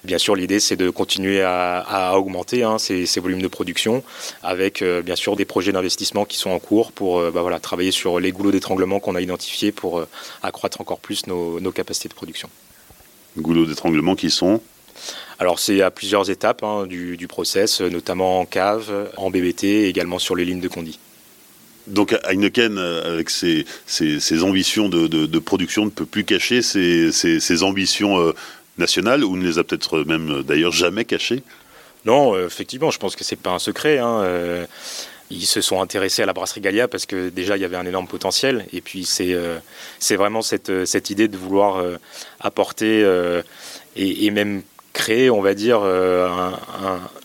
Bien 0.04 0.16
sûr, 0.16 0.34
l'idée, 0.34 0.60
c'est 0.60 0.76
de 0.76 0.88
continuer 0.88 1.42
à, 1.42 2.14
augmenter 2.16 2.62
hein, 2.62 2.78
ces, 2.78 3.04
volumes 3.20 3.42
de 3.42 3.48
production 3.48 4.02
avec, 4.42 4.80
euh, 4.80 5.02
bien 5.02 5.14
sûr, 5.14 5.36
des 5.36 5.44
projets 5.44 5.72
d'investissement 5.72 6.24
qui 6.24 6.38
sont 6.38 6.50
en 6.50 6.58
cours 6.58 6.90
pour 6.92 7.18
euh, 7.18 7.30
bah, 7.30 7.42
voilà, 7.42 7.60
travailler 7.60 7.90
sur 7.90 8.18
les 8.18 8.32
goulots 8.32 8.52
d'étranglement 8.52 8.98
qu'on 8.98 9.14
a 9.14 9.20
identifiés 9.20 9.72
pour 9.72 10.02
accroître 10.42 10.80
encore 10.80 11.00
plus 11.00 11.26
nos, 11.26 11.72
capacités 11.72 12.08
de 12.08 12.14
production. 12.14 12.48
Goulots 13.36 13.66
d'étranglement 13.66 14.16
qui 14.16 14.30
sont? 14.30 14.62
Alors 15.38 15.58
c'est 15.58 15.82
à 15.82 15.90
plusieurs 15.90 16.30
étapes 16.30 16.62
hein, 16.62 16.86
du, 16.86 17.26
process, 17.28 17.82
notamment 17.82 18.40
en 18.40 18.46
cave, 18.46 19.10
en 19.18 19.30
BBT 19.30 19.64
et 19.64 19.88
également 19.88 20.18
sur 20.18 20.34
les 20.34 20.46
lignes 20.46 20.60
de 20.60 20.68
conduit. 20.68 20.98
Donc 21.86 22.18
Heineken, 22.24 22.78
euh, 22.78 23.14
avec 23.14 23.30
ses, 23.30 23.64
ambitions 24.42 24.88
de, 24.88 25.38
production, 25.38 25.84
ne 25.84 25.90
peut 25.90 26.06
plus 26.06 26.24
cacher 26.24 26.62
ses, 26.62 27.62
ambitions 27.62 28.18
euh, 28.18 28.32
nationales, 28.78 29.24
ou 29.24 29.36
ne 29.36 29.46
les 29.46 29.58
a 29.58 29.64
peut-être 29.64 30.00
même 30.04 30.30
euh, 30.30 30.42
d'ailleurs 30.42 30.72
jamais 30.72 31.04
cachées? 31.04 31.42
Non, 32.04 32.38
effectivement, 32.38 32.90
je 32.90 32.98
pense 32.98 33.16
que 33.16 33.24
c'est 33.24 33.36
pas 33.36 33.50
un 33.50 33.58
secret. 33.58 33.98
Hein, 33.98 34.24
ils 35.28 35.46
se 35.46 35.60
sont 35.60 35.82
intéressés 35.82 36.22
à 36.22 36.26
la 36.26 36.32
brasserie 36.32 36.60
Gallia 36.60 36.86
parce 36.86 37.04
que 37.04 37.30
déjà 37.30 37.56
il 37.56 37.62
y 37.62 37.64
avait 37.64 37.76
un 37.76 37.84
énorme 37.84 38.06
potentiel 38.06 38.64
et 38.72 38.80
puis 38.80 39.04
c'est 39.04 39.34
vraiment 40.14 40.40
cette 40.40 41.10
idée 41.10 41.26
de 41.26 41.36
vouloir 41.36 41.84
apporter 42.38 43.04
et, 43.96 44.30
même 44.30 44.62
créer 44.92 45.30
on 45.30 45.42
va 45.42 45.54
dire 45.54 45.80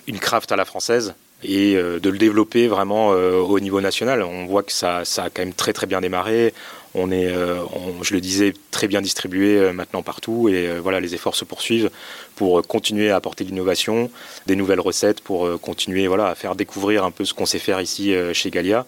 une 0.08 0.18
craft 0.18 0.52
à 0.52 0.56
la 0.56 0.66
française 0.66 1.14
et 1.44 1.76
euh, 1.76 2.00
de 2.00 2.10
le 2.10 2.18
développer 2.18 2.68
vraiment 2.68 3.14
euh, 3.14 3.40
au 3.40 3.60
niveau 3.60 3.82
national. 3.82 4.24
On 4.24 4.46
voit 4.46 4.64
que 4.64 4.72
ça, 4.72 5.06
ça, 5.06 5.26
a 5.26 5.30
quand 5.30 5.42
même 5.42 5.54
très 5.54 5.74
très 5.74 5.88
bien 5.88 6.02
démarré. 6.02 6.54
On 6.94 7.10
est, 7.12 7.28
euh, 7.28 7.62
je 8.02 8.14
le 8.14 8.22
disais, 8.22 8.54
très 8.70 8.88
bien 8.88 9.02
distribué 9.02 9.72
maintenant 9.72 10.04
partout 10.04 10.50
et 10.50 10.78
voilà, 10.80 11.00
les 11.00 11.16
efforts 11.16 11.38
se 11.38 11.46
poursuivent 11.46 11.90
pour 12.36 12.62
continuer 12.68 13.12
à 13.12 13.16
apporter 13.16 13.46
de 13.46 13.50
l'innovation, 13.50 14.12
des 14.46 14.58
nouvelles 14.58 14.82
recettes, 14.82 15.22
pour 15.22 15.60
continuer 15.62 16.08
voilà, 16.08 16.28
à 16.28 16.36
faire 16.36 16.56
découvrir 16.56 17.06
un 17.06 17.12
peu 17.12 17.24
ce 17.24 17.34
qu'on 17.34 17.46
sait 17.46 17.60
faire 17.60 17.80
ici 17.80 18.14
chez 18.34 18.50
Galia 18.50 18.86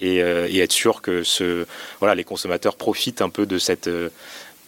et, 0.00 0.16
et, 0.16 0.58
être 0.58 0.72
sûr 0.72 1.00
que 1.00 1.22
ce, 1.22 1.64
voilà, 1.98 2.14
les 2.14 2.24
consommateurs 2.24 2.76
profitent 2.76 3.22
un 3.22 3.30
peu 3.30 3.46
de 3.46 3.56
cette 3.56 3.88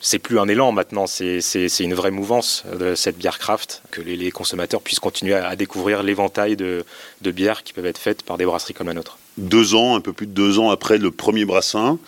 c'est 0.00 0.19
plus 0.19 0.38
un 0.38 0.49
élan 0.49 0.73
maintenant, 0.73 1.07
c'est 1.07 1.40
une 1.81 1.95
vraie 1.95 2.11
mouvance 2.11 2.64
de 2.78 2.95
cette 2.95 3.19
bière 3.19 3.38
craft, 3.38 3.83
que 3.90 4.00
les, 4.00 4.31
consommateurs 4.31 4.81
puissent 4.81 5.00
continuer 5.00 5.35
à, 5.35 5.57
découvrir 5.57 6.02
l'éventail 6.02 6.57
de, 6.57 6.85
bières 7.23 7.62
qui 7.62 7.73
peuvent 7.73 7.87
être 7.87 7.99
faites 7.99 8.23
par 8.23 8.38
des 8.38 8.45
brasseries 8.45 8.75
comme 8.75 8.87
la 8.87 8.95
nôtre. 8.95 9.19
Deux 9.37 9.75
ans, 9.75 9.97
un 9.97 10.00
peu 10.00 10.12
plus 10.12 10.26
de 10.26 10.33
deux 10.33 10.59
ans 10.59 10.71
après 10.71 10.99
le 10.99 11.11
premier 11.11 11.45
brassin, 11.45 11.99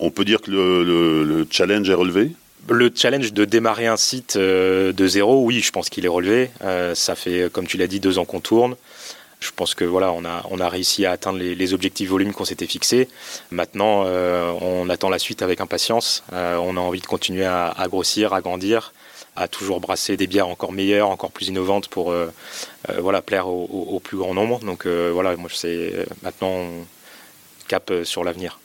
on 0.00 0.10
peut 0.10 0.24
dire 0.24 0.40
que 0.40 0.50
le, 0.50 1.46
challenge 1.50 1.88
est 1.88 1.94
relevé? 1.94 2.32
Le 2.68 2.90
challenge 2.94 3.32
de 3.32 3.44
démarrer 3.44 3.86
un 3.86 3.98
site 3.98 4.36
euh, 4.36 4.92
de 4.92 5.06
zéro, 5.06 5.44
oui, 5.44 5.60
je 5.60 5.70
pense 5.70 5.90
qu'il 5.90 6.06
est 6.06 6.08
relevé. 6.08 6.50
Euh, 6.62 6.94
ça 6.94 7.14
fait, 7.14 7.52
comme 7.52 7.66
tu 7.66 7.76
l'as 7.76 7.86
dit, 7.86 8.00
deux 8.00 8.18
ans 8.18 8.24
qu'on 8.24 8.40
tourne. 8.40 8.74
Je 9.44 9.50
pense 9.54 9.74
que 9.74 9.84
voilà, 9.84 10.10
on 10.12 10.24
a, 10.24 10.42
on 10.50 10.58
a 10.58 10.68
réussi 10.70 11.04
à 11.04 11.10
atteindre 11.10 11.38
les, 11.38 11.74
objectifs 11.74 12.08
volumes 12.08 12.32
qu'on 12.32 12.46
s'était 12.46 12.66
fixés. 12.66 13.08
Maintenant, 13.50 14.04
euh, 14.06 14.50
on 14.62 14.88
attend 14.88 15.10
la 15.10 15.18
suite 15.18 15.42
avec 15.42 15.60
impatience. 15.60 16.24
Euh, 16.32 16.56
on 16.56 16.78
a 16.78 16.80
envie 16.80 17.02
de 17.02 17.06
continuer 17.06 17.44
à, 17.44 17.86
grossir, 17.88 18.32
à 18.32 18.40
grandir, 18.40 18.94
à 19.36 19.46
toujours 19.46 19.80
brasser 19.80 20.16
des 20.16 20.26
bières 20.26 20.48
encore 20.48 20.72
meilleures, 20.72 21.10
encore 21.10 21.30
plus 21.30 21.48
innovantes 21.48 21.88
pour 21.88 22.10
euh, 22.10 22.32
voilà, 22.98 23.20
plaire 23.20 23.48
au, 23.48 24.00
plus 24.02 24.16
grand 24.16 24.32
nombre. 24.32 24.60
Donc 24.60 24.86
voilà, 24.86 25.36
moi 25.36 25.50
c'est 25.52 25.92
maintenant 26.22 26.48
on 26.48 26.86
cap 27.68 27.92
sur 28.04 28.24
l'avenir. 28.24 28.58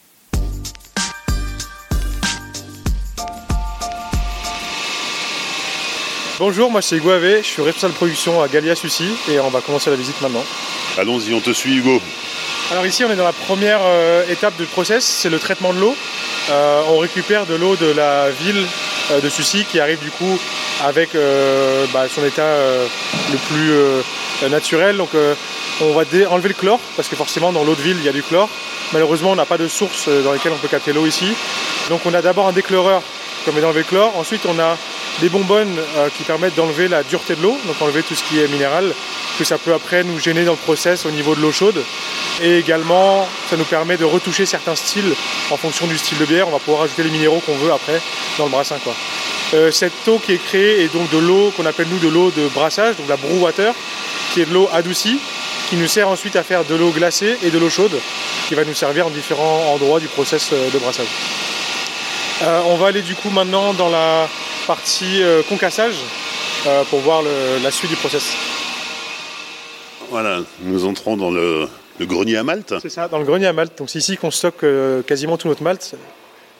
Bonjour, 6.39 6.71
moi 6.71 6.81
c'est 6.81 6.95
Hugo 6.95 7.11
je 7.19 7.41
suis 7.41 7.61
responsable 7.61 7.91
de 7.91 7.97
production 7.97 8.41
à 8.41 8.47
Galia 8.47 8.73
Sucy 8.73 9.09
et 9.29 9.41
on 9.41 9.49
va 9.49 9.59
commencer 9.59 9.89
la 9.89 9.97
visite 9.97 10.21
maintenant. 10.21 10.45
Allons-y, 10.97 11.33
on 11.33 11.41
te 11.41 11.51
suit 11.51 11.75
Hugo. 11.75 12.01
Alors 12.71 12.85
ici 12.85 13.03
on 13.03 13.11
est 13.11 13.17
dans 13.17 13.25
la 13.25 13.33
première 13.33 13.81
euh, 13.83 14.23
étape 14.29 14.55
du 14.55 14.63
process, 14.63 15.03
c'est 15.03 15.29
le 15.29 15.37
traitement 15.37 15.73
de 15.73 15.81
l'eau. 15.81 15.93
Euh, 16.49 16.81
on 16.87 16.97
récupère 16.99 17.45
de 17.45 17.55
l'eau 17.55 17.75
de 17.75 17.87
la 17.87 18.29
ville 18.29 18.65
euh, 19.11 19.19
de 19.19 19.27
Sucy 19.27 19.65
qui 19.65 19.81
arrive 19.81 19.99
du 19.99 20.11
coup 20.11 20.39
avec 20.85 21.09
bah, 21.93 22.07
son 22.07 22.23
état 22.23 22.55
le 23.33 23.37
plus 23.49 24.49
naturel. 24.49 24.95
Donc 24.95 25.09
on 25.81 25.91
va 25.91 26.03
enlever 26.29 26.47
le 26.47 26.55
chlore 26.55 26.79
parce 26.95 27.09
que 27.09 27.17
forcément 27.17 27.51
dans 27.51 27.65
l'eau 27.65 27.75
de 27.75 27.81
ville 27.81 27.97
il 27.99 28.05
y 28.05 28.09
a 28.09 28.13
du 28.13 28.23
chlore. 28.23 28.47
Malheureusement 28.93 29.31
on 29.31 29.35
n'a 29.35 29.45
pas 29.45 29.57
de 29.57 29.67
source 29.67 30.07
dans 30.07 30.31
lesquelles 30.31 30.53
on 30.53 30.57
peut 30.57 30.69
capter 30.69 30.93
l'eau 30.93 31.05
ici. 31.05 31.33
Donc 31.89 32.05
on 32.05 32.13
a 32.13 32.21
d'abord 32.21 32.47
un 32.47 32.53
déchloreur 32.53 33.03
qui 33.39 33.45
permet 33.45 33.61
d'enlever 33.61 33.79
le 33.79 33.85
chlore. 33.85 34.15
Ensuite 34.17 34.45
on 34.45 34.59
a 34.59 34.77
des 35.21 35.29
bonbonnes 35.29 35.77
euh, 35.97 36.09
qui 36.15 36.23
permettent 36.23 36.55
d'enlever 36.55 36.87
la 36.87 37.03
dureté 37.03 37.35
de 37.35 37.41
l'eau, 37.41 37.57
donc 37.65 37.81
enlever 37.81 38.03
tout 38.03 38.15
ce 38.15 38.23
qui 38.23 38.39
est 38.39 38.47
minéral, 38.47 38.93
que 39.37 39.43
ça 39.43 39.57
peut 39.57 39.73
après 39.73 40.03
nous 40.03 40.19
gêner 40.19 40.45
dans 40.45 40.53
le 40.53 40.57
process 40.57 41.05
au 41.05 41.11
niveau 41.11 41.35
de 41.35 41.41
l'eau 41.41 41.51
chaude. 41.51 41.83
Et 42.41 42.57
également, 42.57 43.27
ça 43.49 43.57
nous 43.57 43.65
permet 43.65 43.97
de 43.97 44.05
retoucher 44.05 44.45
certains 44.45 44.75
styles 44.75 45.13
en 45.51 45.57
fonction 45.57 45.87
du 45.87 45.97
style 45.97 46.17
de 46.17 46.25
bière. 46.25 46.47
On 46.47 46.51
va 46.51 46.59
pouvoir 46.59 46.83
ajouter 46.83 47.03
les 47.03 47.09
minéraux 47.09 47.41
qu'on 47.45 47.57
veut 47.57 47.71
après 47.71 48.01
dans 48.37 48.45
le 48.45 48.51
brassin. 48.51 48.77
Euh, 49.53 49.71
cette 49.71 50.07
eau 50.07 50.19
qui 50.19 50.33
est 50.33 50.43
créée 50.43 50.83
est 50.83 50.93
donc 50.93 51.09
de 51.09 51.17
l'eau 51.17 51.51
qu'on 51.57 51.65
appelle 51.65 51.87
nous 51.89 51.99
de 51.99 52.07
l'eau 52.07 52.31
de 52.31 52.47
brassage, 52.49 52.95
donc 52.97 53.09
la 53.09 53.17
brew 53.17 53.41
water, 53.41 53.73
qui 54.33 54.41
est 54.41 54.45
de 54.45 54.53
l'eau 54.53 54.69
adoucie, 54.71 55.19
qui 55.69 55.75
nous 55.75 55.87
sert 55.87 56.07
ensuite 56.07 56.35
à 56.35 56.43
faire 56.43 56.63
de 56.63 56.75
l'eau 56.75 56.91
glacée 56.91 57.37
et 57.43 57.49
de 57.49 57.57
l'eau 57.57 57.69
chaude, 57.69 57.99
qui 58.47 58.55
va 58.55 58.63
nous 58.63 58.73
servir 58.73 59.07
en 59.07 59.09
différents 59.09 59.73
endroits 59.73 59.99
du 59.99 60.07
process 60.07 60.49
euh, 60.53 60.69
de 60.71 60.77
brassage. 60.79 61.07
On 62.41 62.75
va 62.75 62.87
aller 62.87 63.01
du 63.01 63.15
coup 63.15 63.29
maintenant 63.29 63.73
dans 63.73 63.89
la 63.89 64.27
partie 64.69 65.23
euh, 65.23 65.41
concassage 65.49 65.95
euh, 66.67 66.83
pour 66.91 66.99
voir 66.99 67.23
la 67.63 67.71
suite 67.71 67.89
du 67.89 67.95
process. 67.97 68.35
Voilà, 70.11 70.41
nous 70.61 70.85
entrons 70.85 71.17
dans 71.17 71.31
le, 71.31 71.67
grenier 72.01 72.37
à 72.37 72.43
malt. 72.43 72.75
C'est 72.79 72.89
ça, 72.89 73.07
dans 73.07 73.17
le 73.17 73.25
grenier 73.25 73.47
à 73.47 73.53
malt. 73.53 73.75
Donc 73.77 73.89
c'est 73.89 73.97
ici 73.97 74.15
qu'on 74.15 74.29
stocke 74.29 74.63
euh, 74.63 75.01
quasiment 75.01 75.37
tout 75.37 75.47
notre 75.47 75.63
malt. 75.63 75.95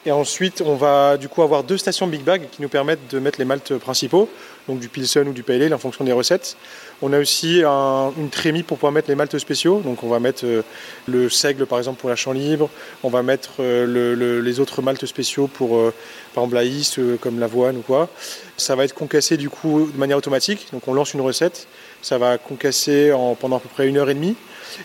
Et 0.06 0.12
ensuite, 0.12 0.62
on 0.64 0.76
va 0.76 1.18
du 1.18 1.28
coup 1.28 1.42
avoir 1.42 1.62
deux 1.62 1.76
stations 1.76 2.06
Big 2.06 2.22
Bag 2.22 2.48
qui 2.50 2.62
nous 2.62 2.70
permettent 2.70 3.10
de 3.10 3.18
mettre 3.18 3.38
les 3.38 3.44
maltes 3.44 3.76
principaux, 3.76 4.30
donc 4.66 4.80
du 4.80 4.88
Pilsen 4.88 5.28
ou 5.28 5.32
du 5.32 5.42
Pale 5.42 5.62
Ale 5.62 5.74
en 5.74 5.78
fonction 5.78 6.04
des 6.04 6.12
recettes. 6.12 6.56
On 7.02 7.12
a 7.12 7.18
aussi 7.18 7.62
une 7.62 8.30
trémie 8.30 8.62
pour 8.62 8.78
pouvoir 8.78 8.92
mettre 8.92 9.10
les 9.10 9.14
maltes 9.14 9.38
spéciaux. 9.38 9.80
Donc 9.84 10.02
on 10.02 10.08
va 10.08 10.18
mettre 10.18 10.46
euh, 10.46 10.62
le 11.06 11.28
seigle 11.28 11.66
par 11.66 11.78
exemple 11.78 12.00
pour 12.00 12.08
la 12.08 12.16
champ 12.16 12.32
libre. 12.32 12.70
On 13.02 13.10
va 13.10 13.22
mettre 13.22 13.56
euh, 13.60 14.40
les 14.40 14.60
autres 14.60 14.80
maltes 14.80 15.04
spéciaux 15.04 15.48
pour 15.48 15.76
euh, 15.76 15.92
par 16.34 16.44
exemple 16.44 17.18
comme 17.20 17.38
l'avoine 17.38 17.76
ou 17.76 17.82
quoi. 17.82 18.08
Ça 18.56 18.76
va 18.76 18.84
être 18.84 18.94
concassé 18.94 19.36
du 19.36 19.50
coup 19.50 19.90
de 19.92 19.98
manière 19.98 20.16
automatique. 20.16 20.68
Donc 20.72 20.88
on 20.88 20.94
lance 20.94 21.12
une 21.12 21.20
recette. 21.20 21.68
Ça 22.00 22.16
va 22.16 22.38
concasser 22.38 23.12
en, 23.12 23.34
pendant 23.34 23.56
à 23.56 23.60
peu 23.60 23.68
près 23.68 23.86
une 23.86 23.98
heure 23.98 24.08
et 24.08 24.14
demie. 24.14 24.36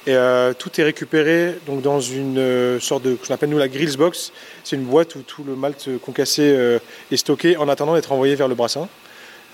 Et 0.07 0.15
tout 0.57 0.69
est 0.79 0.83
récupéré 0.83 1.55
donc, 1.65 1.81
dans 1.81 1.99
une 1.99 2.79
sorte 2.79 3.03
de 3.03 3.15
qu'on 3.15 3.33
appelle 3.33 3.49
nous 3.49 3.57
la 3.57 3.67
grills 3.67 3.97
box. 3.97 4.31
C'est 4.63 4.75
une 4.75 4.83
boîte 4.83 5.15
où 5.15 5.21
tout 5.21 5.43
le 5.43 5.55
malt 5.55 5.89
concassé 6.03 6.79
est 7.11 7.17
stocké 7.17 7.57
en 7.57 7.69
attendant 7.69 7.95
d'être 7.95 8.11
envoyé 8.11 8.35
vers 8.35 8.47
le 8.47 8.55
brassin. 8.55 8.87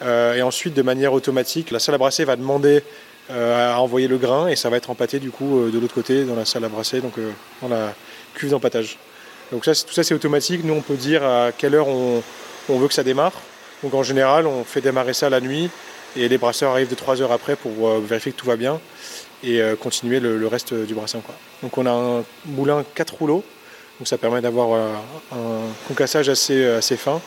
Euh, 0.01 0.35
et 0.35 0.41
ensuite, 0.41 0.73
de 0.73 0.81
manière 0.81 1.13
automatique, 1.13 1.71
la 1.71 1.79
salle 1.79 1.95
à 1.95 1.97
brasser 1.97 2.25
va 2.25 2.35
demander 2.35 2.83
euh, 3.29 3.73
à 3.73 3.79
envoyer 3.79 4.07
le 4.07 4.17
grain 4.17 4.47
et 4.47 4.55
ça 4.55 4.69
va 4.69 4.77
être 4.77 4.89
empâté 4.89 5.19
du 5.19 5.29
coup 5.29 5.59
euh, 5.59 5.71
de 5.71 5.79
l'autre 5.79 5.93
côté 5.93 6.25
dans 6.25 6.35
la 6.35 6.45
salle 6.45 6.65
à 6.65 6.69
brasser, 6.69 7.01
donc 7.01 7.13
dans 7.61 7.67
la 7.67 7.93
cuve 8.33 8.50
d'empâtage. 8.50 8.97
Donc 9.51 9.63
tout 9.63 9.93
ça 9.93 10.03
c'est 10.03 10.13
automatique. 10.13 10.61
Nous 10.63 10.73
on 10.73 10.81
peut 10.81 10.95
dire 10.95 11.23
à 11.23 11.51
quelle 11.51 11.75
heure 11.75 11.88
on, 11.88 12.23
veut 12.69 12.88
que 12.88 12.93
ça 12.93 13.03
démarre. 13.03 13.33
Donc 13.83 13.93
en 13.93 14.03
général 14.03 14.47
on 14.47 14.63
fait 14.63 14.81
démarrer 14.81 15.13
ça 15.13 15.29
la 15.29 15.41
nuit 15.41 15.69
et 16.15 16.27
les 16.27 16.38
brasseurs 16.38 16.71
arrivent 16.71 16.89
de 16.89 16.95
3 16.95 17.21
heures 17.21 17.31
après 17.31 17.55
pour 17.55 18.00
vérifier 18.00 18.31
que 18.31 18.38
tout 18.38 18.45
va 18.45 18.55
bien 18.55 18.79
et 19.43 19.62
continuer 19.79 20.19
le, 20.19 20.48
reste 20.48 20.74
du 20.74 20.93
brassin. 20.93 21.19
Quoi. 21.19 21.36
Donc 21.63 21.77
on 21.77 21.86
a 21.86 21.91
un 21.91 22.24
moulin 22.45 22.83
4 22.95 23.15
rouleaux, 23.15 23.43
donc 24.00 24.07
ça 24.07 24.17
permet 24.17 24.41
d'avoir 24.41 24.79
un 25.31 25.38
concassage 25.88 26.29
assez, 26.29 26.65
assez 26.65 26.98
fin 26.98 27.21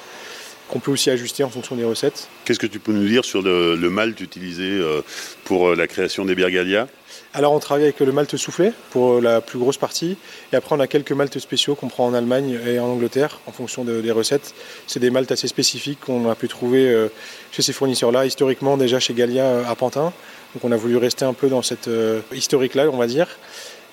qu'on 0.68 0.80
peut 0.80 0.90
aussi 0.90 1.11
ajuster 1.11 1.44
en 1.44 1.50
fonction 1.50 1.76
des 1.76 1.85
recettes. 1.85 2.28
Qu'est-ce 2.44 2.59
que 2.59 2.66
tu 2.66 2.78
peux 2.78 2.92
nous 2.92 3.06
dire 3.06 3.25
sur 3.25 3.42
le, 3.42 3.76
malt 3.90 4.18
utilisé 4.21 4.64
euh, 4.64 5.02
pour 5.44 5.68
euh, 5.68 5.76
la 5.76 5.87
création 5.87 6.25
des 6.25 6.35
bières 6.35 6.50
Gallia 6.50 6.88
alors 7.33 7.52
on 7.52 7.59
travaille 7.59 7.85
avec 7.85 7.99
le 8.00 8.11
malt 8.11 8.37
soufflé 8.37 8.73
pour 8.90 9.21
la 9.21 9.40
plus 9.40 9.59
grosse 9.59 9.76
partie 9.76 10.16
et 10.52 10.56
après 10.56 10.75
on 10.75 10.80
a 10.80 10.87
quelques 10.87 11.12
maltes 11.12 11.38
spéciaux 11.38 11.75
qu'on 11.75 11.88
prend 11.88 12.06
en 12.06 12.14
Allemagne 12.14 12.59
et 12.66 12.78
en 12.78 12.87
Angleterre 12.87 13.40
en 13.47 13.52
fonction 13.52 13.85
des 13.85 14.11
recettes. 14.11 14.54
C'est 14.87 15.00
des 15.00 15.11
maltes 15.11 15.30
assez 15.30 15.49
spécifiques 15.49 16.00
qu'on 16.00 16.28
a 16.28 16.35
pu 16.35 16.49
trouver 16.49 16.88
euh, 16.88 17.09
chez 17.50 17.62
ces 17.62 17.73
fournisseurs-là, 17.73 18.26
historiquement 18.26 18.76
déjà 18.76 19.00
chez 19.00 19.14
Gallia 19.14 19.68
à 19.68 19.75
Pantin. 19.75 20.12
Donc 20.54 20.64
on 20.64 20.73
a 20.73 20.76
voulu 20.76 20.96
rester 20.96 21.25
un 21.25 21.32
peu 21.32 21.49
dans 21.49 21.62
cette 21.62 21.90
historique-là 22.32 22.87
on 22.92 22.96
va 22.96 23.06
dire. 23.06 23.26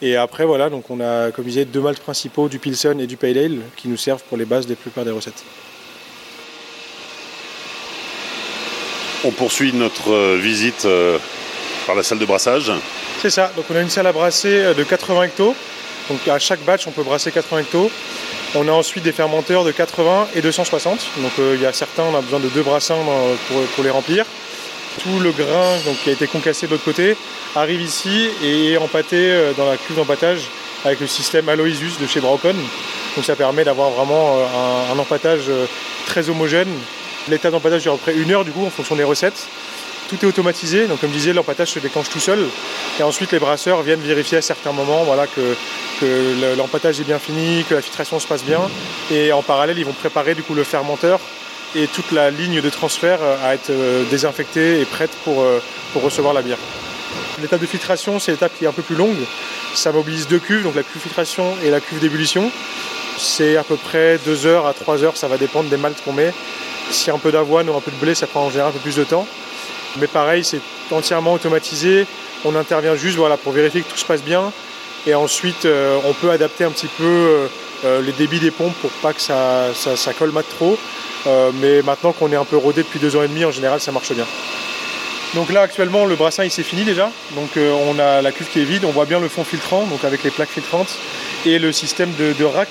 Et 0.01 0.15
après 0.15 0.45
voilà, 0.45 0.69
donc 0.69 0.89
on 0.89 0.99
a 0.99 1.31
comme 1.31 1.45
je 1.45 1.49
disais 1.49 1.65
deux 1.65 1.81
maltes 1.81 1.99
principaux, 1.99 2.49
du 2.49 2.57
Pilsen 2.59 2.99
et 2.99 3.07
du 3.07 3.17
Pale 3.17 3.37
Ale 3.37 3.59
qui 3.75 3.87
nous 3.87 3.97
servent 3.97 4.23
pour 4.23 4.37
les 4.37 4.45
bases 4.45 4.65
des 4.65 4.75
plupart 4.75 5.05
des 5.05 5.11
recettes. 5.11 5.43
On 9.23 9.31
poursuit 9.31 9.71
notre 9.73 10.11
euh, 10.11 10.39
visite 10.41 10.85
euh, 10.85 11.19
par 11.85 11.95
la 11.95 12.01
salle 12.01 12.17
de 12.17 12.25
brassage. 12.25 12.71
C'est 13.21 13.29
ça, 13.29 13.51
donc 13.55 13.65
on 13.69 13.75
a 13.75 13.81
une 13.81 13.89
salle 13.89 14.07
à 14.07 14.11
brasser 14.11 14.63
euh, 14.63 14.73
de 14.73 14.83
80 14.83 15.23
hectos. 15.23 15.55
Donc 16.09 16.27
à 16.27 16.39
chaque 16.39 16.61
batch, 16.61 16.87
on 16.87 16.91
peut 16.91 17.03
brasser 17.03 17.31
80 17.31 17.59
hectos. 17.59 17.91
On 18.55 18.67
a 18.67 18.71
ensuite 18.71 19.03
des 19.03 19.11
fermenteurs 19.11 19.63
de 19.63 19.71
80 19.71 20.29
et 20.35 20.41
260. 20.41 21.07
Donc 21.17 21.31
euh, 21.37 21.53
il 21.55 21.61
y 21.61 21.67
a 21.67 21.73
certains, 21.73 22.03
on 22.03 22.17
a 22.17 22.21
besoin 22.21 22.39
de 22.39 22.49
deux 22.49 22.63
brassins 22.63 22.97
pour, 23.75 23.83
les 23.83 23.91
remplir. 23.91 24.25
Tout 25.03 25.19
le 25.19 25.31
grain 25.31 25.77
qui 26.03 26.10
a 26.10 26.13
été 26.13 26.27
concassé 26.27 26.67
de 26.67 26.71
l'autre 26.71 26.83
côté 26.83 27.15
arrive 27.55 27.81
ici 27.81 28.29
et 28.43 28.74
est 28.74 28.77
empâté 28.77 29.31
euh, 29.31 29.53
dans 29.53 29.65
la 29.65 29.77
cuve 29.77 29.95
d'empâtage 29.95 30.50
avec 30.86 31.00
le 31.00 31.07
système 31.07 31.48
Aloysius 31.50 32.00
de 32.00 32.07
chez 32.07 32.19
Braucon. 32.19 32.55
Donc 33.15 33.25
ça 33.25 33.36
permet 33.36 33.63
d'avoir 33.63 33.91
vraiment 33.91 34.39
un, 34.39 34.93
un 34.93 35.00
empâtage 35.00 35.50
très 36.07 36.29
homogène. 36.29 36.69
L'état 37.29 37.51
d'empâtage 37.51 37.83
dure 37.83 37.93
à 37.93 37.98
peu 37.98 38.12
près 38.12 38.15
une 38.15 38.31
heure 38.31 38.45
du 38.45 38.51
coup 38.51 38.65
en 38.65 38.69
fonction 38.69 38.95
des 38.95 39.03
recettes 39.03 39.48
tout 40.12 40.25
est 40.25 40.27
automatisé. 40.27 40.88
Donc, 40.88 41.00
comme 41.00 41.10
je 41.10 41.15
disais, 41.15 41.33
l'empattage 41.33 41.69
se 41.69 41.79
déclenche 41.79 42.10
tout 42.10 42.19
seul. 42.19 42.45
Et 43.00 43.03
ensuite, 43.03 43.31
les 43.31 43.39
brasseurs 43.39 43.81
viennent 43.81 44.01
vérifier 44.01 44.39
à 44.39 44.41
certains 44.41 44.74
moments 44.74 45.03
voilà, 45.03 45.25
que, 45.25 45.55
que 46.01 46.55
l'empattage 46.57 47.00
est 47.00 47.05
bien 47.05 47.19
fini, 47.19 47.63
que 47.67 47.75
la 47.75 47.81
filtration 47.81 48.19
se 48.19 48.27
passe 48.27 48.43
bien. 48.43 48.60
Et 49.10 49.31
en 49.31 49.41
parallèle, 49.41 49.77
ils 49.79 49.86
vont 49.86 49.93
préparer 49.93 50.36
du 50.36 50.43
coup 50.43 50.53
le 50.53 50.65
fermenteur 50.65 51.19
et 51.75 51.87
toute 51.87 52.11
la 52.11 52.29
ligne 52.31 52.61
de 52.61 52.69
transfert 52.69 53.19
euh, 53.21 53.35
à 53.43 53.53
être 53.53 53.69
euh, 53.69 54.03
désinfectée 54.09 54.81
et 54.81 54.85
prête 54.85 55.11
pour, 55.23 55.41
euh, 55.41 55.61
pour 55.93 56.01
recevoir 56.01 56.33
la 56.33 56.41
bière. 56.41 56.57
L'étape 57.41 57.61
de 57.61 57.65
filtration, 57.65 58.19
c'est 58.19 58.31
l'étape 58.31 58.51
qui 58.57 58.65
est 58.65 58.67
un 58.67 58.73
peu 58.73 58.81
plus 58.81 58.95
longue. 58.95 59.17
Ça 59.73 59.91
mobilise 59.91 60.27
deux 60.27 60.39
cuves, 60.39 60.63
donc 60.63 60.75
la 60.75 60.83
cuve 60.83 61.01
filtration 61.01 61.55
et 61.63 61.69
la 61.69 61.79
cuve 61.79 61.99
d'ébullition. 61.99 62.51
C'est 63.17 63.57
à 63.57 63.63
peu 63.63 63.75
près 63.75 64.19
2 64.25 64.45
heures 64.45 64.67
à 64.67 64.73
3 64.73 65.03
heures, 65.03 65.17
ça 65.17 65.27
va 65.27 65.37
dépendre 65.37 65.69
des 65.69 65.77
maltes 65.77 66.01
qu'on 66.03 66.13
met. 66.13 66.33
Si 66.89 67.09
un 67.09 67.17
peu 67.17 67.31
d'avoine 67.31 67.69
ou 67.69 67.75
un 67.75 67.81
peu 67.81 67.91
de 67.91 67.95
blé, 67.97 68.15
ça 68.15 68.27
prend 68.27 68.45
en 68.45 68.49
général 68.49 68.71
un 68.71 68.73
peu 68.73 68.79
plus 68.79 68.95
de 68.95 69.03
temps. 69.03 69.27
Mais 69.97 70.07
pareil, 70.07 70.43
c'est 70.43 70.61
entièrement 70.91 71.33
automatisé. 71.33 72.05
On 72.43 72.55
intervient 72.55 72.95
juste 72.95 73.17
voilà, 73.17 73.37
pour 73.37 73.53
vérifier 73.53 73.81
que 73.81 73.89
tout 73.89 73.97
se 73.97 74.05
passe 74.05 74.23
bien. 74.23 74.51
Et 75.07 75.15
ensuite, 75.15 75.67
on 76.05 76.13
peut 76.13 76.31
adapter 76.31 76.63
un 76.63 76.71
petit 76.71 76.87
peu 76.87 77.47
les 77.83 78.11
débits 78.11 78.39
des 78.39 78.51
pompes 78.51 78.75
pour 78.81 78.91
pas 78.91 79.13
que 79.13 79.21
ça, 79.21 79.67
ça, 79.73 80.13
colmate 80.13 80.49
trop. 80.49 80.77
Mais 81.25 81.81
maintenant 81.81 82.11
qu'on 82.11 82.31
est 82.31 82.35
un 82.35 82.45
peu 82.45 82.57
rodé 82.57 82.83
depuis 82.83 82.99
deux 82.99 83.15
ans 83.15 83.23
et 83.23 83.27
demi, 83.27 83.45
en 83.45 83.51
général, 83.51 83.79
ça 83.79 83.91
marche 83.91 84.11
bien. 84.13 84.25
Donc 85.35 85.51
là, 85.51 85.61
actuellement, 85.61 86.05
le 86.05 86.15
brassin, 86.15 86.43
il 86.43 86.51
s'est 86.51 86.63
fini 86.63 86.83
déjà. 86.83 87.09
Donc 87.35 87.49
on 87.57 87.99
a 87.99 88.21
la 88.21 88.31
cuve 88.31 88.49
qui 88.49 88.61
est 88.61 88.65
vide. 88.65 88.85
On 88.85 88.91
voit 88.91 89.05
bien 89.05 89.19
le 89.19 89.29
fond 89.29 89.43
filtrant, 89.43 89.85
donc 89.85 90.03
avec 90.03 90.23
les 90.23 90.31
plaques 90.31 90.49
filtrantes, 90.49 90.97
et 91.45 91.59
le 91.59 91.71
système 91.71 92.11
de, 92.17 92.43
rack. 92.43 92.69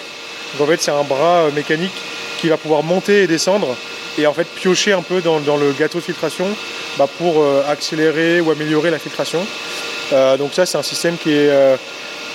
en 0.60 0.66
fait, 0.66 0.82
c'est 0.82 0.90
un 0.90 1.04
bras 1.04 1.48
mécanique 1.54 1.94
qui 2.40 2.48
va 2.48 2.56
pouvoir 2.56 2.82
monter 2.82 3.22
et 3.22 3.26
descendre 3.26 3.76
et 4.18 4.26
en 4.26 4.34
fait 4.34 4.44
piocher 4.44 4.92
un 4.92 5.02
peu 5.02 5.20
dans, 5.20 5.38
le 5.38 5.72
gâteau 5.72 5.98
de 5.98 6.04
filtration 6.04 6.46
bah, 6.98 7.08
pour 7.18 7.42
euh, 7.42 7.62
accélérer 7.68 8.40
ou 8.40 8.50
améliorer 8.50 8.90
la 8.90 8.98
filtration. 8.98 9.44
Euh, 10.12 10.36
donc 10.36 10.54
ça 10.54 10.66
c'est 10.66 10.78
un 10.78 10.82
système 10.82 11.16
euh, 11.26 11.76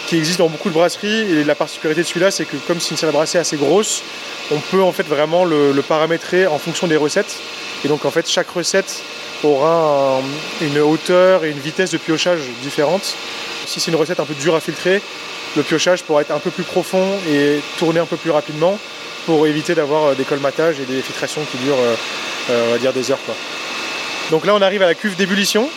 qui 0.07 0.17
existe 0.17 0.39
dans 0.39 0.47
beaucoup 0.47 0.69
de 0.69 0.73
brasseries 0.73 1.39
et 1.39 1.43
la 1.43 1.55
particularité 1.55 2.01
de 2.01 2.07
celui-là 2.07 2.31
c'est 2.31 2.45
que 2.45 2.55
comme 2.67 2.79
c'est 2.79 2.91
une 2.91 2.97
salle 2.97 3.09
à 3.09 3.13
brasser 3.13 3.37
assez 3.37 3.57
grosse, 3.57 4.03
on 4.51 4.59
peut 4.59 4.81
en 4.81 4.91
fait 4.91 5.07
vraiment 5.07 5.45
le, 5.45 5.73
paramétrer 5.87 6.47
en 6.47 6.57
fonction 6.57 6.87
des 6.87 6.97
recettes. 6.97 7.39
Et 7.83 7.87
donc 7.87 8.05
en 8.05 8.11
fait 8.11 8.29
chaque 8.29 8.49
recette 8.49 9.03
aura 9.43 10.21
une 10.61 10.79
hauteur 10.79 11.45
et 11.45 11.51
une 11.51 11.59
vitesse 11.59 11.91
de 11.91 11.97
piochage 11.97 12.41
différentes. 12.61 13.15
Si 13.65 13.79
c'est 13.79 13.91
une 13.91 13.97
recette 13.97 14.19
un 14.19 14.25
peu 14.25 14.33
dure 14.35 14.55
à 14.55 14.59
filtrer, 14.59 15.01
le 15.55 15.63
piochage 15.63 16.03
pourra 16.03 16.21
être 16.21 16.31
un 16.31 16.39
peu 16.39 16.51
plus 16.51 16.63
profond 16.63 17.05
et 17.29 17.59
tourner 17.77 17.99
un 17.99 18.05
peu 18.05 18.17
plus 18.17 18.31
rapidement 18.31 18.77
pour 19.25 19.47
éviter 19.47 19.75
d'avoir 19.75 20.05
euh, 20.05 20.15
des 20.15 20.23
colmatages 20.23 20.79
et 20.79 20.85
des 20.85 21.01
filtrations 21.01 21.41
qui 21.51 21.57
durent, 21.57 21.75
euh, 21.79 21.95
euh, 22.51 22.91
des 22.91 23.11
heures. 23.11 23.19
Donc 24.31 24.45
là, 24.45 24.55
on 24.55 24.61
arrive 24.61 24.81
à 24.81 24.87
la 24.87 24.95
cuve 24.95 25.15
d'ébullition. 25.15 25.69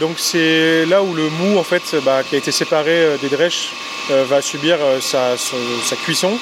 donc 0.00 0.18
c'est 0.18 0.84
là 0.86 1.02
où 1.02 1.14
le 1.14 1.28
mou, 1.28 1.56
en 1.56 1.62
fait, 1.62 1.94
bah, 2.04 2.22
qui 2.28 2.34
a 2.34 2.38
été 2.38 2.50
séparé 2.50 3.16
des 3.20 3.28
drèches, 3.28 3.70
va 4.10 4.42
subir 4.42 4.78
sa, 5.00 5.36
cuisson. 6.04 6.32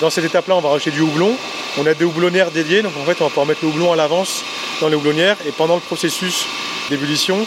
Dans 0.00 0.10
cette 0.10 0.24
étape-là, 0.24 0.56
on 0.56 0.60
va 0.60 0.70
rajouter 0.70 0.90
du 0.90 1.00
houblon. 1.00 1.36
On 1.78 1.86
a 1.86 1.94
des 1.94 2.04
houblonnières 2.04 2.50
dédiées, 2.50 2.82
donc 2.82 2.92
en 3.00 3.04
fait, 3.04 3.20
on 3.20 3.24
va 3.24 3.30
pouvoir 3.30 3.46
mettre 3.46 3.60
le 3.62 3.68
houblon 3.68 3.92
à 3.92 3.96
l'avance 3.96 4.44
dans 4.80 4.88
les 4.88 4.96
houblonnières. 4.96 5.36
Et 5.46 5.52
pendant 5.52 5.74
le 5.74 5.80
processus 5.80 6.46
d'ébullition, 6.90 7.46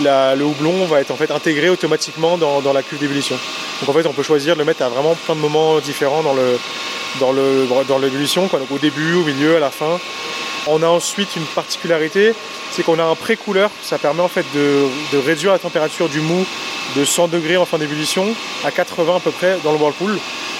le 0.00 0.42
houblon 0.42 0.84
va 0.86 1.00
être 1.00 1.10
en 1.10 1.16
fait 1.16 1.30
intégré 1.30 1.68
automatiquement 1.68 2.38
dans, 2.38 2.72
la 2.72 2.82
cuve 2.82 2.98
d'ébullition. 2.98 3.36
Donc 3.80 3.88
en 3.88 3.92
fait, 3.92 4.06
on 4.06 4.12
peut 4.12 4.22
choisir 4.22 4.54
de 4.54 4.60
le 4.60 4.64
mettre 4.64 4.82
à 4.82 4.88
vraiment 4.88 5.14
plein 5.14 5.34
de 5.34 5.40
moments 5.40 5.78
différents 5.78 6.22
dans 6.22 6.34
donc 8.58 8.70
au 8.70 8.78
début, 8.78 9.14
au 9.14 9.24
milieu, 9.24 9.56
à 9.56 9.60
la 9.60 9.70
fin. 9.70 9.98
On 10.68 10.82
a 10.82 10.86
ensuite 10.86 11.34
une 11.34 11.44
particularité, 11.44 12.34
c'est 12.70 12.84
qu'on 12.84 12.98
a 13.00 13.04
un 13.04 13.16
pré-couleur, 13.16 13.70
ça 13.82 13.98
permet 13.98 14.22
en 14.22 14.28
fait 14.28 14.46
de, 14.54 15.18
réduire 15.18 15.52
la 15.52 15.58
température 15.58 16.08
du 16.08 16.20
mou 16.20 16.46
de 16.96 17.04
100 17.04 17.28
degrés 17.28 17.56
en 17.56 17.64
fin 17.64 17.78
d'ébullition 17.78 18.26
à 18.64 18.70
80 18.70 19.16
à 19.16 19.20
peu 19.20 19.32
près 19.32 19.58
dans 19.64 19.72
le 19.72 19.78
whirlpool. 19.78 20.18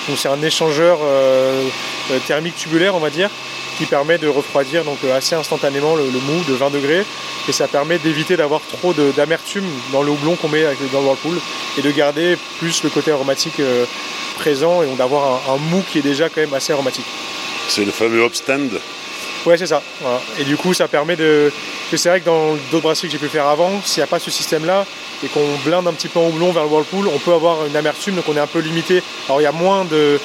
Donc 0.09 0.19
c'est 0.19 0.29
un 0.29 0.43
échangeur 0.43 0.99
euh, 1.05 1.62
euh, 2.11 2.19
thermique 2.27 2.57
tubulaire 2.57 2.97
on 2.97 2.99
va 2.99 3.11
dire 3.11 3.31
qui 3.79 3.87
permet 3.87 4.19
de 4.19 4.27
refroidir 4.27 4.83
donc 4.83 4.99
euh, 5.05 5.17
assez 5.17 5.37
instantanément 5.37 5.95
le, 5.95 6.03
mou 6.03 6.43
de 6.49 6.55
20 6.55 6.71
degrés 6.71 7.05
et 7.49 7.53
ça 7.53 7.69
permet 7.69 7.99
d'éviter 7.99 8.37
d'avoir 8.37 8.61
trop 8.61 8.93
d'amertume 8.93 9.65
dans 9.93 10.03
le 10.03 10.11
houblon 10.11 10.35
qu'on 10.35 10.49
met 10.49 10.65
dans 10.93 11.01
le 11.01 11.07
whirlpool 11.07 11.38
et 11.79 11.83
de 11.83 11.91
garder 11.93 12.37
plus 12.59 12.83
le 12.83 12.91
côté 12.91 13.12
aromatique 13.12 13.61
présent 14.37 14.83
et 14.83 14.87
d'avoir 14.97 15.41
un, 15.49 15.57
mou 15.57 15.85
qui 15.88 15.99
est 15.99 16.03
déjà 16.03 16.29
quand 16.29 16.41
même 16.41 16.55
assez 16.55 16.73
aromatique. 16.73 17.07
C'est 17.69 17.85
le 17.85 17.93
fameux 17.93 18.25
upstand 18.25 18.71
Ouais, 19.47 19.57
c'est 19.57 19.67
ça. 19.67 19.83
Et 20.39 20.45
du 20.45 20.57
coup, 20.57 20.73
ça 20.73 20.89
permet 20.89 21.17
de. 21.17 21.53
C'est 21.95 22.09
vrai 22.09 22.21
que 22.21 22.27
dans 22.27 22.55
d'autres 22.71 22.83
brasseries 22.83 23.09
que 23.09 23.13
j'ai 23.13 23.19
pu 23.19 23.29
faire 23.29 23.47
avant, 23.47 23.71
s'il 23.85 24.01
n'y 24.01 24.05
a 24.05 24.07
pas 24.07 24.19
ce 24.19 24.31
système-là 24.31 24.87
et 25.25 25.29
qu'on 25.29 25.47
blinde 25.65 25.87
un 25.87 25.93
petit 25.93 26.09
peu 26.09 26.19
en 26.21 26.29
houblon 26.29 26.53
vers 26.53 26.63
le 26.63 26.69
whirlpool, 26.69 27.09
on 27.09 27.19
peut 27.19 27.33
avoir 27.33 27.67
une 27.67 27.77
amertume, 27.77 28.15
donc 28.15 28.25
on 28.29 28.37
est 28.37 28.41
un 28.41 28.47
peu 28.47 28.61
limité. 28.61 29.03
Alors 29.29 29.41
il 29.41 29.45
y 29.45 29.47
a 29.47 29.53
moins 29.53 29.85
de, 29.85 30.19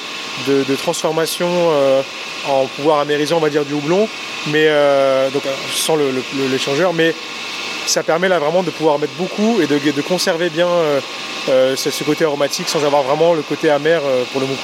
de, 0.46 0.76
transformation 0.76 1.48
euh, 1.50 2.00
en 2.48 2.66
pouvoir 2.66 3.00
amérisant, 3.00 3.36
on 3.36 3.40
va 3.40 3.50
dire, 3.50 3.64
du 3.64 3.74
houblon, 3.74 4.08
mais 4.48 4.66
euh, 4.68 5.28
donc 5.30 5.42
sans 5.74 5.96
l'échangeur, 6.50 6.94
mais 6.94 7.14
ça 7.88 8.02
permet 8.02 8.28
là 8.28 8.38
vraiment 8.38 8.62
de 8.62 8.70
pouvoir 8.70 8.98
mettre 8.98 9.14
beaucoup 9.14 9.60
et 9.60 9.66
de, 9.66 9.78
de 9.78 10.02
conserver 10.02 10.50
bien 10.50 10.68
euh, 10.68 11.00
euh, 11.48 11.76
ce 11.76 12.04
côté 12.04 12.24
aromatique 12.24 12.68
sans 12.68 12.84
avoir 12.84 13.02
vraiment 13.02 13.34
le 13.34 13.42
côté 13.42 13.70
amer 13.70 14.02
euh, 14.04 14.24
pour 14.32 14.40
le 14.40 14.46
mou. 14.46 14.54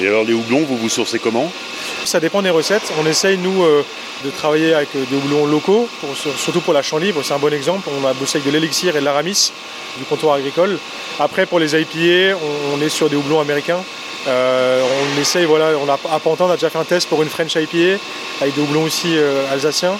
Et 0.00 0.08
alors 0.08 0.24
les 0.24 0.34
houblons, 0.34 0.64
vous 0.64 0.76
vous 0.76 0.88
sourcez 0.88 1.18
comment? 1.18 1.50
Ça 2.06 2.20
dépend 2.20 2.40
des 2.40 2.50
recettes. 2.50 2.92
On 3.00 3.06
essaye 3.06 3.36
nous 3.36 3.64
de 4.24 4.30
travailler 4.30 4.74
avec 4.74 4.88
des 4.94 5.16
houblons 5.16 5.44
locaux, 5.44 5.88
surtout 6.38 6.60
pour 6.60 6.72
la 6.72 6.82
champ 6.82 6.98
libre, 6.98 7.20
c'est 7.22 7.34
un 7.34 7.38
bon 7.38 7.52
exemple. 7.52 7.88
On 8.00 8.06
a 8.06 8.14
bossé 8.14 8.38
avec 8.38 8.46
de 8.46 8.52
l'élixir 8.52 8.96
et 8.96 9.00
de 9.00 9.04
l'aramis 9.04 9.52
du 9.98 10.04
comptoir 10.04 10.36
agricole. 10.36 10.78
Après 11.18 11.46
pour 11.46 11.58
les 11.58 11.74
IPA, 11.74 12.38
on, 12.72 12.80
est 12.80 12.88
sur 12.88 13.10
des 13.10 13.16
houblons 13.16 13.40
américains. 13.40 13.82
on 14.26 15.20
essaye, 15.20 15.44
voilà, 15.44 15.72
on 15.78 15.88
a, 15.88 15.98
à 16.14 16.18
Pantin, 16.20 16.44
on 16.44 16.50
a 16.50 16.54
déjà 16.54 16.70
fait 16.70 16.78
un 16.78 16.84
test 16.84 17.08
pour 17.08 17.22
une 17.22 17.28
French 17.28 17.56
IPA 17.56 18.00
avec 18.40 18.54
des 18.54 18.60
houblons 18.60 18.84
aussi 18.84 19.16
alsaciens. 19.52 19.98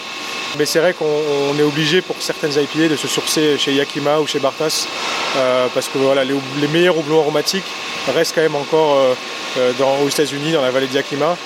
Mais 0.59 0.65
c'est 0.65 0.79
vrai 0.79 0.95
qu'on 0.95 1.59
est 1.59 1.63
obligé 1.63 2.01
pour 2.01 2.17
certaines 2.21 2.53
IPA 2.53 2.89
de 2.89 2.97
se 2.97 3.09
sourcer 3.09 3.59
chez 3.59 3.75
Yakima 3.75 4.21
ou 4.21 4.27
chez 4.27 4.39
Bartas 4.39 4.87
euh, 5.37 5.67
parce 5.75 5.89
que 5.89 5.99
voilà, 5.99 6.25
les, 6.25 6.69
meilleurs 6.69 6.97
houblons 6.97 7.21
aromatiques 7.21 7.67
restent 8.15 8.35
quand 8.35 8.41
même 8.41 8.55
encore 8.55 8.97
euh, 9.59 9.73
euh, 9.81 10.05
aux 10.05 10.09
États-Unis, 10.09 10.53
dans 10.53 10.63
la 10.63 10.71
vallée 10.71 10.87
de 10.87 10.95
Yakima. 10.95 11.37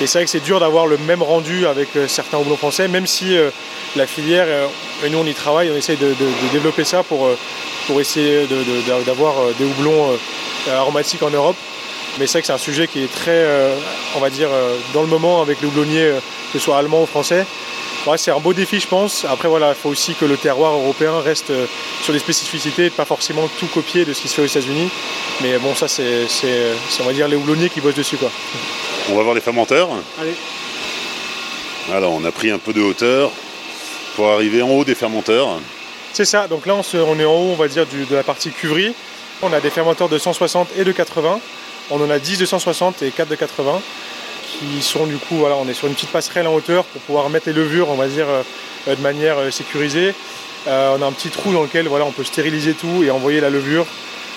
Et 0.00 0.06
c'est 0.06 0.18
vrai 0.18 0.24
que 0.24 0.30
c'est 0.30 0.40
dur 0.40 0.60
d'avoir 0.60 0.86
le 0.86 0.96
même 0.98 1.22
rendu 1.22 1.66
avec 1.66 1.88
certains 2.06 2.38
houblons 2.38 2.56
français, 2.56 2.86
même 2.86 3.06
si 3.06 3.36
la 3.96 4.06
filière, 4.06 4.46
et 5.04 5.10
nous 5.10 5.18
on 5.18 5.26
y 5.26 5.34
travaille, 5.34 5.72
on 5.72 5.76
essaye 5.76 5.96
de, 5.96 6.14
développer 6.52 6.84
ça 6.84 7.02
pour, 7.02 7.28
pour 7.88 8.00
essayer 8.00 8.46
d'avoir 9.04 9.34
des 9.58 9.64
houblons 9.64 10.16
aromatiques 10.70 11.24
en 11.24 11.30
Europe. 11.30 11.56
Mais 12.18 12.26
c'est 12.26 12.32
vrai 12.32 12.40
que 12.40 12.46
c'est 12.46 12.52
un 12.52 12.58
sujet 12.58 12.86
qui 12.88 13.04
est 13.04 13.12
très, 13.12 13.46
on 14.16 14.20
va 14.20 14.30
dire, 14.30 14.48
dans 14.92 15.02
le 15.02 15.08
moment 15.08 15.40
avec 15.40 15.60
les 15.60 15.68
houblonniers, 15.68 16.12
que 16.52 16.58
ce 16.58 16.64
soit 16.64 16.78
allemand 16.78 17.02
ou 17.02 17.06
français 17.06 17.46
c'est 18.16 18.30
un 18.30 18.38
beau 18.38 18.54
défi, 18.54 18.80
je 18.80 18.86
pense. 18.86 19.24
Après, 19.24 19.48
voilà, 19.48 19.70
il 19.70 19.74
faut 19.74 19.90
aussi 19.90 20.14
que 20.14 20.24
le 20.24 20.36
terroir 20.36 20.72
européen 20.72 21.20
reste 21.20 21.50
euh, 21.50 21.66
sur 22.02 22.12
des 22.12 22.18
spécificités 22.18 22.86
et 22.86 22.90
pas 22.90 23.04
forcément 23.04 23.48
tout 23.58 23.66
copier 23.66 24.04
de 24.04 24.12
ce 24.12 24.22
qui 24.22 24.28
se 24.28 24.34
fait 24.34 24.42
aux 24.42 24.46
États-Unis. 24.46 24.88
Mais 25.42 25.58
bon, 25.58 25.74
ça, 25.74 25.88
c'est, 25.88 26.26
on 27.00 27.04
va 27.04 27.12
dire, 27.12 27.28
les 27.28 27.36
houblonniers 27.36 27.68
qui 27.68 27.80
bossent 27.80 27.94
dessus. 27.94 28.16
Quoi. 28.16 28.30
On 29.10 29.16
va 29.16 29.22
voir 29.22 29.34
les 29.34 29.40
fermenteurs. 29.40 29.88
Allez. 30.20 30.34
Alors, 31.92 32.12
on 32.12 32.24
a 32.24 32.32
pris 32.32 32.50
un 32.50 32.58
peu 32.58 32.72
de 32.72 32.80
hauteur 32.80 33.30
pour 34.16 34.30
arriver 34.30 34.62
en 34.62 34.70
haut 34.70 34.84
des 34.84 34.94
fermenteurs. 34.94 35.60
C'est 36.12 36.24
ça. 36.24 36.48
Donc 36.48 36.66
là, 36.66 36.74
on, 36.74 37.20
est 37.20 37.24
en 37.24 37.34
haut, 37.34 37.52
on 37.52 37.56
va 37.56 37.68
dire, 37.68 37.86
de 37.86 38.14
la 38.14 38.22
partie 38.22 38.50
cuverie. 38.50 38.94
On 39.42 39.52
a 39.52 39.60
des 39.60 39.70
fermenteurs 39.70 40.08
de 40.08 40.18
160 40.18 40.70
et 40.76 40.84
de 40.84 40.92
80. 40.92 41.40
On 41.90 42.02
en 42.02 42.10
a 42.10 42.18
10 42.18 42.38
de 42.38 42.46
160 42.46 43.02
et 43.02 43.10
4 43.10 43.28
de 43.28 43.34
80 43.34 43.80
qui 44.58 44.82
sont 44.82 45.06
du 45.06 45.16
coup, 45.16 45.36
voilà, 45.36 45.56
on 45.56 45.68
est 45.68 45.74
sur 45.74 45.86
une 45.88 45.94
petite 45.94 46.10
passerelle 46.10 46.46
en 46.46 46.54
hauteur 46.54 46.84
pour 46.84 47.00
pouvoir 47.02 47.28
mettre 47.30 47.46
les 47.46 47.52
levures, 47.52 47.88
on 47.90 47.96
va 47.96 48.08
dire, 48.08 48.26
euh, 48.28 48.94
de 48.94 49.00
manière 49.00 49.38
euh, 49.38 49.50
sécurisée. 49.50 50.14
Euh, 50.66 50.96
on 50.98 51.02
a 51.02 51.06
un 51.06 51.12
petit 51.12 51.28
trou 51.28 51.52
dans 51.52 51.62
lequel 51.62 51.86
voilà, 51.88 52.04
on 52.04 52.12
peut 52.12 52.24
stériliser 52.24 52.74
tout 52.74 53.02
et 53.04 53.10
envoyer 53.10 53.40
la 53.40 53.50
levure 53.50 53.86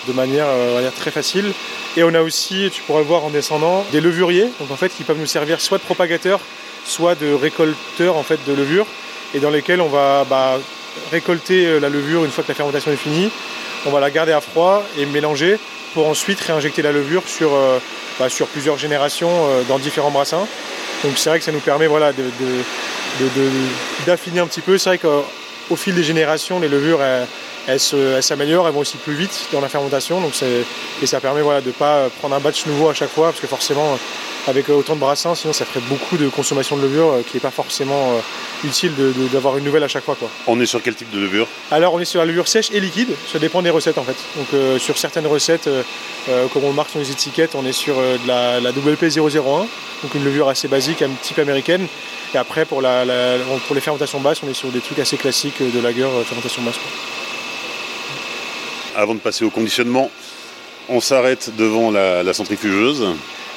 de 0.07 0.13
manière, 0.13 0.47
très 0.95 1.11
facile. 1.11 1.53
Et 1.95 2.03
on 2.03 2.13
a 2.15 2.21
aussi, 2.21 2.69
tu 2.73 2.81
pourras 2.81 2.99
le 2.99 3.05
voir 3.05 3.23
en 3.23 3.29
descendant, 3.29 3.85
des 3.91 4.01
levuriers, 4.01 4.47
donc 4.59 4.71
en 4.71 4.75
fait 4.75 4.89
qui 4.89 5.03
peuvent 5.03 5.19
nous 5.19 5.27
servir 5.27 5.61
soit 5.61 5.77
de 5.77 5.83
propagateurs, 5.83 6.39
soit 6.85 7.13
de 7.13 7.31
récolteurs 7.31 8.17
en 8.17 8.23
fait 8.23 8.39
de 8.47 8.53
levure, 8.53 8.87
et 9.35 9.39
dans 9.39 9.51
lesquels 9.51 9.79
on 9.79 9.89
va 9.89 10.25
bah, 10.27 10.57
récolter 11.11 11.79
la 11.79 11.89
levure 11.89 12.25
une 12.25 12.31
fois 12.31 12.43
que 12.43 12.49
la 12.49 12.55
fermentation 12.55 12.91
est 12.91 12.95
finie. 12.95 13.29
On 13.85 13.91
va 13.91 13.99
la 13.99 14.09
garder 14.09 14.31
à 14.31 14.41
froid 14.41 14.83
et 14.97 15.05
mélanger 15.05 15.59
pour 15.93 16.07
ensuite 16.07 16.39
réinjecter 16.39 16.81
la 16.81 16.91
levure 16.91 17.23
sur, 17.27 17.51
bah, 18.19 18.29
sur 18.29 18.47
plusieurs 18.47 18.77
générations 18.77 19.29
dans 19.67 19.79
différents 19.79 20.11
brassins. 20.11 20.47
Donc 21.03 21.13
c'est 21.17 21.29
vrai 21.29 21.39
que 21.39 21.45
ça 21.45 21.51
nous 21.51 21.59
permet 21.59 21.87
voilà, 21.87 22.11
d'affiner 24.05 24.39
un 24.39 24.47
petit 24.47 24.61
peu. 24.61 24.77
C'est 24.77 24.89
vrai 24.89 24.97
qu'au 24.97 25.75
fil 25.75 25.95
des 25.95 26.03
générations, 26.03 26.59
les 26.59 26.69
levures 26.69 27.01
s'améliorent, 27.67 28.67
elles 28.67 28.73
vont 28.73 28.81
aussi 28.81 28.97
plus 28.97 29.13
vite 29.13 29.47
dans 29.51 29.61
la 29.61 29.69
fermentation. 29.69 30.21
Donc 30.21 30.33
et 31.01 31.05
ça 31.05 31.19
permet 31.19 31.41
voilà, 31.41 31.61
de 31.61 31.67
ne 31.67 31.71
pas 31.71 32.09
prendre 32.19 32.35
un 32.35 32.39
batch 32.39 32.65
nouveau 32.65 32.89
à 32.89 32.93
chaque 32.93 33.09
fois, 33.09 33.27
parce 33.27 33.39
que 33.39 33.47
forcément, 33.47 33.97
avec 34.47 34.69
autant 34.69 34.95
de 34.95 34.99
brassins, 34.99 35.35
sinon 35.35 35.53
ça 35.53 35.65
ferait 35.65 35.83
beaucoup 35.87 36.17
de 36.17 36.27
consommation 36.29 36.77
de 36.77 36.81
levure 36.81 37.11
euh, 37.11 37.21
qui 37.21 37.35
n'est 37.35 37.41
pas 37.41 37.51
forcément 37.51 38.13
euh, 38.13 38.67
utile 38.67 38.91
d'avoir 39.31 39.57
une 39.57 39.63
nouvelle 39.63 39.83
à 39.83 39.87
chaque 39.87 40.03
fois. 40.03 40.15
Quoi. 40.15 40.29
On 40.47 40.59
est 40.59 40.65
sur 40.65 40.81
quel 40.81 40.95
type 40.95 41.11
de 41.11 41.19
levure? 41.19 41.47
Alors 41.69 41.93
on 41.93 41.99
est 41.99 42.05
sur 42.05 42.19
la 42.19 42.25
levure 42.25 42.47
sèche 42.47 42.71
et 42.71 42.79
liquide, 42.79 43.09
ça 43.31 43.39
dépend 43.39 43.61
des 43.61 43.69
recettes 43.69 43.97
en 43.97 44.03
fait. 44.03 44.17
Donc 44.35 44.47
euh, 44.53 44.79
sur 44.79 44.97
certaines 44.97 45.27
recettes, 45.27 45.69
comme 46.53 46.63
on 46.63 46.69
le 46.69 46.75
marque 46.75 46.91
sur 46.91 46.99
les 46.99 47.11
étiquettes, 47.11 47.55
on 47.55 47.65
est 47.65 47.71
sur 47.71 47.95
de 47.95 48.27
la, 48.27 48.59
WP001, 48.71 49.67
donc 50.03 50.15
une 50.15 50.23
levure 50.23 50.49
assez 50.49 50.67
basique, 50.67 51.01
un 51.01 51.09
type 51.21 51.39
américaine. 51.39 51.87
Et 52.33 52.37
après 52.37 52.65
pour, 52.65 52.81
pour 52.81 53.75
les 53.75 53.81
fermentations 53.81 54.19
basses, 54.19 54.41
on 54.43 54.49
est 54.49 54.53
sur 54.53 54.69
des 54.69 54.79
trucs 54.79 54.99
assez 54.99 55.17
classiques 55.17 55.61
de 55.61 55.79
lager 55.79 56.07
fermentation 56.25 56.61
basse. 56.61 56.79
Avant 58.95 59.13
de 59.13 59.19
passer 59.19 59.45
au 59.45 59.49
conditionnement, 59.49 60.09
on 60.89 60.99
s'arrête 60.99 61.51
devant 61.55 61.91
la 61.91 62.33
centrifugeuse. 62.33 63.07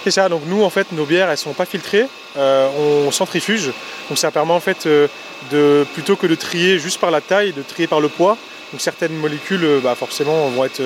C'est 0.05 0.11
ça, 0.11 0.29
donc 0.29 0.43
nous 0.47 0.63
en 0.63 0.69
fait 0.69 0.93
nos 0.93 1.07
bières 1.07 1.31
elles 1.31 1.39
sont 1.39 1.55
pas 1.55 1.65
filtrées, 1.65 2.05
euh, 2.37 2.69
on 3.07 3.11
centrifuge, 3.11 3.71
donc 4.11 4.19
ça 4.19 4.31
permet 4.31 4.53
en 4.53 4.61
fait 4.61 4.85
euh, 4.85 5.09
de 5.51 5.87
plutôt 5.95 6.15
que 6.15 6.27
de 6.27 6.35
trier 6.35 6.79
juste 6.79 7.01
par 7.01 7.11
la 7.11 7.23
taille, 7.23 7.55
de 7.55 7.63
trier 7.63 7.89
par 7.89 8.01
le 8.01 8.09
poids. 8.11 8.37
Donc 8.73 8.83
certaines 8.83 9.15
molécules 9.15 9.65
euh, 9.65 9.81
bah, 9.83 9.95
forcément 9.95 10.49
vont 10.49 10.67
être 10.67 10.83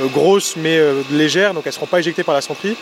grosses 0.00 0.56
mais 0.56 0.80
légères, 1.10 1.52
donc 1.52 1.64
elles 1.66 1.70
ne 1.72 1.74
seront 1.74 1.86
pas 1.86 1.98
éjectées 1.98 2.24
par 2.24 2.34
la 2.34 2.40
centrie. 2.40 2.74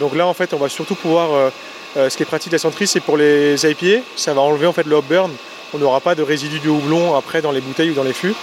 Donc 0.00 0.14
là 0.14 0.26
en 0.26 0.34
fait 0.34 0.52
on 0.52 0.58
va 0.58 0.68
surtout 0.68 0.96
pouvoir, 0.96 1.50
ce 1.96 2.14
qui 2.14 2.24
est 2.24 2.26
pratique 2.26 2.50
de 2.50 2.56
la 2.56 2.60
centrie 2.60 2.86
c'est 2.86 3.00
pour 3.00 3.16
les 3.16 3.64
IPA, 3.64 4.02
ça 4.16 4.34
va 4.34 4.42
enlever 4.42 4.66
en 4.66 4.74
fait 4.74 4.84
le 4.84 4.96
hop 4.96 5.06
burn, 5.08 5.32
on 5.72 5.78
n'aura 5.78 6.02
pas 6.02 6.14
de 6.14 6.22
résidus 6.22 6.60
de 6.60 6.68
houblon 6.68 7.16
après 7.16 7.40
dans 7.40 7.52
les 7.52 7.62
bouteilles 7.62 7.88
ou 7.88 7.94
dans 7.94 8.02
les 8.02 8.12
fûts. 8.12 8.34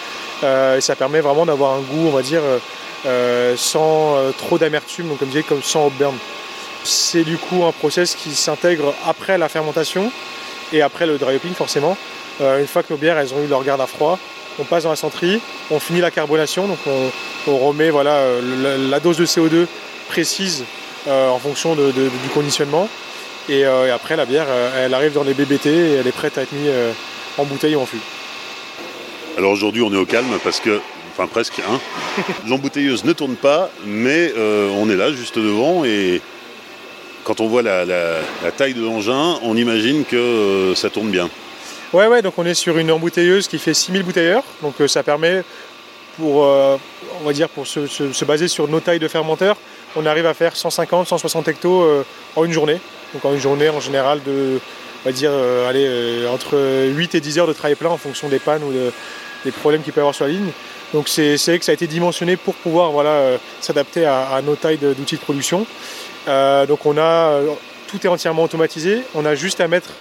Et 0.44 0.82
ça 0.82 0.96
permet 0.96 1.22
vraiment 1.22 1.46
d'avoir 1.46 1.74
un 1.74 1.80
goût 1.80 2.08
on 2.08 2.12
va 2.12 2.22
dire 2.22 2.42
sans 3.56 4.18
trop 4.38 4.58
d'amertume, 4.58 5.08
donc 5.08 5.20
comme 5.20 5.30
je 5.30 5.34
disais 5.34 5.44
comme 5.44 5.64
sans 5.64 5.88
hop 5.88 5.94
burn. 5.98 6.16
C'est 6.84 7.24
du 7.24 7.38
coup 7.38 7.64
un 7.66 7.72
process 7.72 8.16
qui 8.16 8.36
s'intègre 8.36 8.94
après 9.08 9.38
la 9.38 9.50
fermentation 9.50 10.12
et 10.72 10.82
après 10.82 11.06
le 11.06 11.18
dry 11.18 11.36
hopping 11.36 11.54
forcément. 11.54 11.98
Euh, 12.42 12.60
une 12.60 12.68
fois 12.68 12.84
que 12.84 12.92
nos 12.92 12.98
bières 12.98 13.18
elles 13.18 13.34
ont 13.34 13.42
eu 13.44 13.48
leur 13.48 13.64
garde 13.64 13.82
à 13.82 13.88
froid, 13.88 14.20
on 14.60 14.64
passe 14.64 14.84
dans 14.84 14.90
la 14.90 14.96
centrie, 14.96 15.42
on 15.72 15.80
finit 15.80 16.02
la 16.02 16.12
carbonation, 16.12 16.68
donc 16.68 16.80
on, 17.48 17.58
remet 17.58 17.90
voilà, 17.90 18.16
euh, 18.16 18.90
la, 18.90 19.00
dose 19.00 19.18
de 19.18 19.26
CO2 19.26 19.68
précise 20.10 20.64
euh, 21.08 21.30
en 21.30 21.40
fonction 21.40 21.76
du 21.76 22.30
conditionnement. 22.34 22.90
Et, 23.48 23.64
après 23.66 24.16
la 24.16 24.26
bière 24.26 24.48
elle 24.76 24.94
arrive 24.94 25.14
dans 25.14 25.24
les 25.24 25.36
BBT 25.36 25.68
et 25.68 25.94
elle 25.96 26.08
est 26.08 26.12
prête 26.12 26.38
à 26.38 26.42
être 26.42 26.52
mise 26.52 26.72
en 27.38 27.44
bouteille 27.46 27.76
ou 27.76 27.82
en 27.82 27.86
fût. 27.86 28.00
Alors 29.38 29.52
aujourd'hui 29.52 29.82
on 29.82 29.94
est 29.94 29.98
au 29.98 30.06
calme 30.06 30.40
parce 30.44 30.60
que 30.60 30.80
enfin 31.12 31.28
presque. 31.28 31.60
Hein. 31.60 31.80
L'embouteilleuse 32.48 33.04
ne 33.06 33.14
tourne 33.14 33.36
pas, 33.36 33.70
mais 33.86 34.34
on 34.38 34.90
est 34.90 34.96
là 34.96 35.12
juste 35.12 35.38
devant 35.38 35.86
et 35.86 36.22
quand 37.26 37.42
on 37.42 37.48
voit 37.48 37.64
la, 37.64 37.86
taille 38.56 38.76
de 38.76 38.82
l'engin, 38.82 39.40
on 39.42 39.58
imagine 39.58 40.06
que 40.06 40.16
euh, 40.16 40.76
ça 40.76 40.90
tourne 40.90 41.10
bien. 41.10 41.30
Ouais, 41.92 42.08
ouais, 42.08 42.22
donc 42.22 42.36
on 42.38 42.46
est 42.46 42.54
sur 42.54 42.78
une 42.78 42.92
embouteilleuse 42.92 43.48
qui 43.48 43.58
fait 43.58 43.74
6000 43.74 44.04
bouteilleurs. 44.04 44.44
Donc 44.62 44.76
euh, 44.80 44.88
ça 44.88 45.04
permet, 45.04 45.44
pour, 46.18 46.46
euh, 46.46 46.78
on 47.22 47.26
va 47.26 47.34
dire, 47.34 47.50
pour 47.50 47.68
se, 47.68 48.26
baser 48.26 48.48
sur 48.48 48.68
nos 48.68 48.80
tailles 48.80 49.00
de 49.00 49.08
fermenteurs, 49.08 49.58
on 49.96 50.06
arrive 50.06 50.28
à 50.28 50.34
faire 50.34 50.56
150, 50.56 51.08
160 51.08 51.48
hectos 51.48 52.04
en 52.36 52.46
une 52.46 52.52
journée. 52.52 52.80
Donc 53.14 53.26
en 53.26 53.34
une 53.34 53.40
journée, 53.40 53.70
en 53.70 53.80
général, 53.80 54.22
de, 54.24 54.60
on 55.04 55.10
va 55.10 55.12
dire, 55.12 55.32
entre 56.32 56.58
8 56.94 57.16
et 57.16 57.22
10 57.22 57.40
heures 57.40 57.48
de 57.48 57.54
travail 57.54 57.76
plein 57.76 57.90
en 57.90 57.98
fonction 57.98 58.28
des 58.28 58.40
pannes 58.40 58.64
ou 58.64 58.74
des 59.46 59.52
problèmes 59.52 59.82
qu'il 59.82 59.94
peut 59.94 60.02
y 60.02 60.02
avoir 60.02 60.16
sur 60.16 60.26
la 60.26 60.32
ligne. 60.32 60.52
Donc 60.94 61.08
c'est 61.08 61.38
vrai 61.38 61.60
que 61.60 61.66
ça 61.66 61.72
a 61.72 61.74
été 61.74 61.88
dimensionné 61.88 62.36
pour 62.36 62.56
pouvoir 62.56 62.92
voilà, 62.92 63.38
s'adapter 63.62 64.06
à, 64.06 64.42
nos 64.44 64.56
tailles 64.56 64.78
d'outils 64.78 65.16
de 65.16 65.22
production. 65.22 65.66
Euh, 66.28 66.66
donc 66.66 66.86
on 66.86 66.98
a 66.98 67.02
euh, 67.02 67.48
tout 67.88 68.06
est 68.06 68.10
entièrement 68.10 68.44
automatisé. 68.44 69.02
On 69.14 69.26
a 69.26 69.36
juste 69.36 69.62
à 69.62 69.68
mettre 69.68 69.92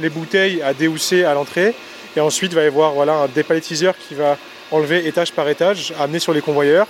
les 0.00 0.08
bouteilles 0.08 0.62
à 0.62 0.74
déhousser 0.74 1.24
à 1.24 1.34
l'entrée. 1.34 1.74
Et 2.16 2.20
ensuite, 2.20 2.52
il 2.52 2.54
va 2.54 2.62
y 2.62 2.66
avoir 2.66 2.92
voilà, 2.92 3.14
un 3.14 3.26
dépalettiseur 3.28 3.94
qui 3.96 4.14
va 4.14 4.38
enlever 4.70 5.06
étage 5.06 5.32
par 5.32 5.48
étage, 5.48 5.92
amener 6.00 6.18
sur 6.18 6.32
les 6.32 6.40
convoyeurs. 6.40 6.86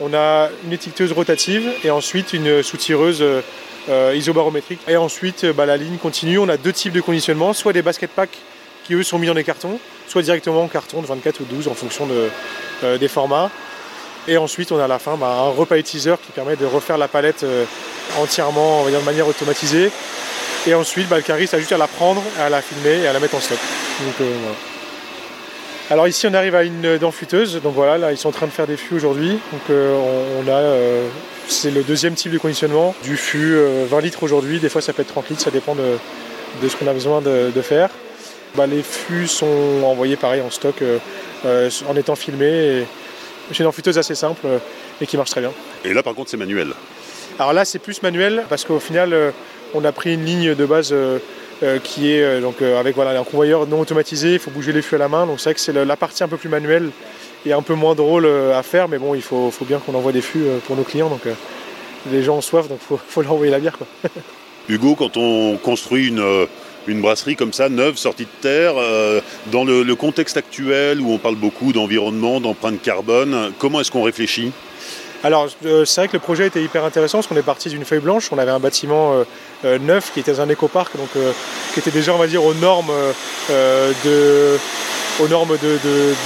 On 0.00 0.12
a 0.14 0.48
une 0.64 0.72
étiqueteuse 0.72 1.12
rotative 1.12 1.70
et 1.84 1.90
ensuite 1.90 2.32
une 2.32 2.62
soutireuse 2.62 3.22
euh, 3.22 4.14
isobarométrique. 4.16 4.80
Et 4.88 4.96
ensuite, 4.96 5.46
bah, 5.46 5.66
la 5.66 5.76
ligne 5.76 5.98
continue. 5.98 6.38
On 6.38 6.48
a 6.48 6.56
deux 6.56 6.72
types 6.72 6.92
de 6.92 7.00
conditionnement, 7.00 7.52
soit 7.52 7.72
des 7.72 7.82
basket 7.82 8.10
packs 8.10 8.38
qui 8.84 8.94
eux 8.94 9.02
sont 9.02 9.18
mis 9.18 9.26
dans 9.26 9.34
des 9.34 9.44
cartons, 9.44 9.78
soit 10.06 10.22
directement 10.22 10.62
en 10.62 10.68
carton 10.68 11.02
de 11.02 11.06
24 11.06 11.40
ou 11.40 11.44
12 11.44 11.68
en 11.68 11.74
fonction 11.74 12.08
des 12.82 13.08
formats. 13.08 13.50
Et 14.28 14.36
ensuite, 14.38 14.72
on 14.72 14.78
a 14.78 14.84
à 14.84 14.88
la 14.88 14.98
fin 14.98 15.16
bah, 15.16 15.28
un 15.28 15.50
repalettiseur 15.50 16.18
qui 16.20 16.32
permet 16.32 16.56
de 16.56 16.64
refaire 16.64 16.98
la 16.98 17.08
palette 17.08 17.44
entièrement 18.18 18.80
on 18.80 18.84
va 18.84 18.90
dire, 18.90 19.00
de 19.00 19.04
manière 19.04 19.26
automatisée. 19.28 19.90
Et 20.66 20.74
ensuite, 20.74 21.08
bah, 21.08 21.16
le 21.16 21.22
cariste 21.22 21.52
a 21.52 21.58
juste 21.58 21.72
à 21.72 21.78
la 21.78 21.86
prendre, 21.86 22.22
à 22.40 22.48
la 22.48 22.62
filmer 22.62 23.02
et 23.02 23.06
à 23.06 23.12
la 23.12 23.20
mettre 23.20 23.34
en 23.34 23.40
stock. 23.40 23.58
Euh, 24.20 24.24
Alors 25.90 26.08
ici, 26.08 26.26
on 26.26 26.32
arrive 26.32 26.54
à 26.54 26.64
une 26.64 26.96
dent 26.96 27.10
fuiteuse. 27.10 27.60
Donc 27.62 27.74
voilà, 27.74 27.98
là, 27.98 28.12
ils 28.12 28.16
sont 28.16 28.30
en 28.30 28.32
train 28.32 28.46
de 28.46 28.52
faire 28.52 28.66
des 28.66 28.78
fûts 28.78 28.94
aujourd'hui. 28.94 29.38
Donc 29.52 29.62
euh, 29.68 29.94
on, 30.42 30.48
a, 30.48 30.54
euh, 30.54 31.06
c'est 31.48 31.70
le 31.70 31.82
deuxième 31.82 32.14
type 32.14 32.32
de 32.32 32.38
conditionnement. 32.38 32.94
Du 33.02 33.18
fût 33.18 33.58
20 33.90 34.00
litres 34.00 34.22
aujourd'hui. 34.22 34.58
Des 34.58 34.70
fois, 34.70 34.80
ça 34.80 34.94
peut 34.94 35.02
être 35.02 35.08
30 35.08 35.28
litres. 35.28 35.42
Ça 35.42 35.50
dépend 35.50 35.74
de, 35.74 35.98
ce 36.66 36.76
qu'on 36.76 36.86
a 36.86 36.94
besoin 36.94 37.20
de, 37.20 37.62
faire. 37.62 37.90
Bah, 38.56 38.66
les 38.66 38.82
fûts 38.82 39.26
sont 39.26 39.82
envoyés 39.84 40.16
pareil 40.16 40.40
en 40.40 40.50
stock 40.50 40.76
en 41.44 41.96
étant 41.96 42.14
filmés. 42.14 42.84
C'est 43.50 43.58
une 43.58 43.66
enfuiteuse 43.66 43.98
assez 43.98 44.14
simple 44.14 44.46
et 45.00 45.06
qui 45.06 45.16
marche 45.16 45.30
très 45.30 45.40
bien. 45.40 45.52
Et 45.84 45.92
là, 45.92 46.02
par 46.02 46.14
contre, 46.14 46.30
c'est 46.30 46.36
manuel. 46.36 46.72
Alors 47.38 47.52
là, 47.52 47.64
c'est 47.64 47.78
plus 47.78 48.02
manuel 48.02 48.44
parce 48.48 48.64
qu'au 48.64 48.78
final, 48.78 49.12
euh, 49.12 49.30
on 49.74 49.84
a 49.84 49.92
pris 49.92 50.14
une 50.14 50.24
ligne 50.24 50.54
de 50.54 50.66
base 50.66 50.90
euh, 50.92 51.18
euh, 51.62 51.78
qui 51.82 52.12
est 52.12 52.40
donc 52.40 52.62
avec 52.62 52.94
voilà, 52.94 53.18
un 53.18 53.24
convoyeur 53.24 53.66
non 53.66 53.80
automatisé. 53.80 54.34
Il 54.34 54.38
faut 54.38 54.50
bouger 54.50 54.72
les 54.72 54.82
fûts 54.82 54.94
à 54.94 54.98
la 54.98 55.08
main. 55.08 55.26
Donc 55.26 55.40
c'est 55.40 55.50
vrai 55.50 55.54
que 55.54 55.60
c'est 55.60 55.72
la 55.72 55.96
partie 55.96 56.22
un 56.22 56.28
peu 56.28 56.36
plus 56.36 56.48
manuelle 56.48 56.90
et 57.44 57.52
un 57.52 57.62
peu 57.62 57.74
moins 57.74 57.94
drôle 57.94 58.26
à 58.26 58.62
faire. 58.62 58.88
Mais 58.88 58.98
bon, 58.98 59.14
il 59.14 59.22
faut, 59.22 59.52
bien 59.62 59.78
qu'on 59.78 59.94
envoie 59.94 60.12
des 60.12 60.20
fûts 60.20 60.44
pour 60.66 60.76
nos 60.76 60.84
clients. 60.84 61.08
Donc 61.08 61.22
les 62.10 62.22
gens 62.22 62.36
ont 62.36 62.40
soif, 62.40 62.68
donc 62.68 62.78
il 62.90 62.98
faut, 63.08 63.22
leur 63.22 63.32
envoyer 63.32 63.50
la 63.50 63.58
bière. 63.58 63.76
Hugo, 64.68 64.94
quand 64.94 65.16
on 65.16 65.56
construit 65.56 66.08
une, 66.08 66.46
brasserie 66.86 67.36
comme 67.36 67.52
ça, 67.52 67.68
neuve, 67.68 67.96
sortie 67.96 68.24
de 68.24 68.40
terre, 68.40 68.74
dans 69.52 69.64
le, 69.64 69.94
contexte 69.94 70.36
actuel 70.36 71.00
où 71.00 71.12
on 71.12 71.18
parle 71.18 71.36
beaucoup 71.36 71.72
d'environnement, 71.72 72.40
d'empreinte 72.40 72.82
carbone, 72.82 73.52
comment 73.58 73.80
est-ce 73.80 73.90
qu'on 73.90 74.02
réfléchit? 74.02 74.52
Alors, 75.24 75.48
euh, 75.64 75.86
c'est 75.86 76.02
vrai 76.02 76.08
que 76.08 76.12
le 76.12 76.18
projet 76.18 76.46
était 76.46 76.62
hyper 76.62 76.84
intéressant 76.84 77.16
parce 77.18 77.28
qu'on 77.28 77.36
est 77.36 77.42
parti 77.42 77.70
d'une 77.70 77.86
feuille 77.86 78.00
blanche. 78.00 78.28
On 78.30 78.36
avait 78.36 78.50
un 78.50 78.58
bâtiment 78.58 79.14
euh, 79.14 79.24
euh, 79.64 79.78
neuf 79.78 80.12
qui 80.12 80.20
était 80.20 80.32
dans 80.32 80.42
un 80.42 80.50
éco-parc, 80.50 80.98
donc 80.98 81.08
qui 81.72 81.80
était 81.80 81.90
déjà, 81.90 82.12
on 82.12 82.18
va 82.18 82.26
dire, 82.26 82.44
aux 82.44 82.52
normes 82.52 82.92
de 83.48 84.58
normes 85.30 85.56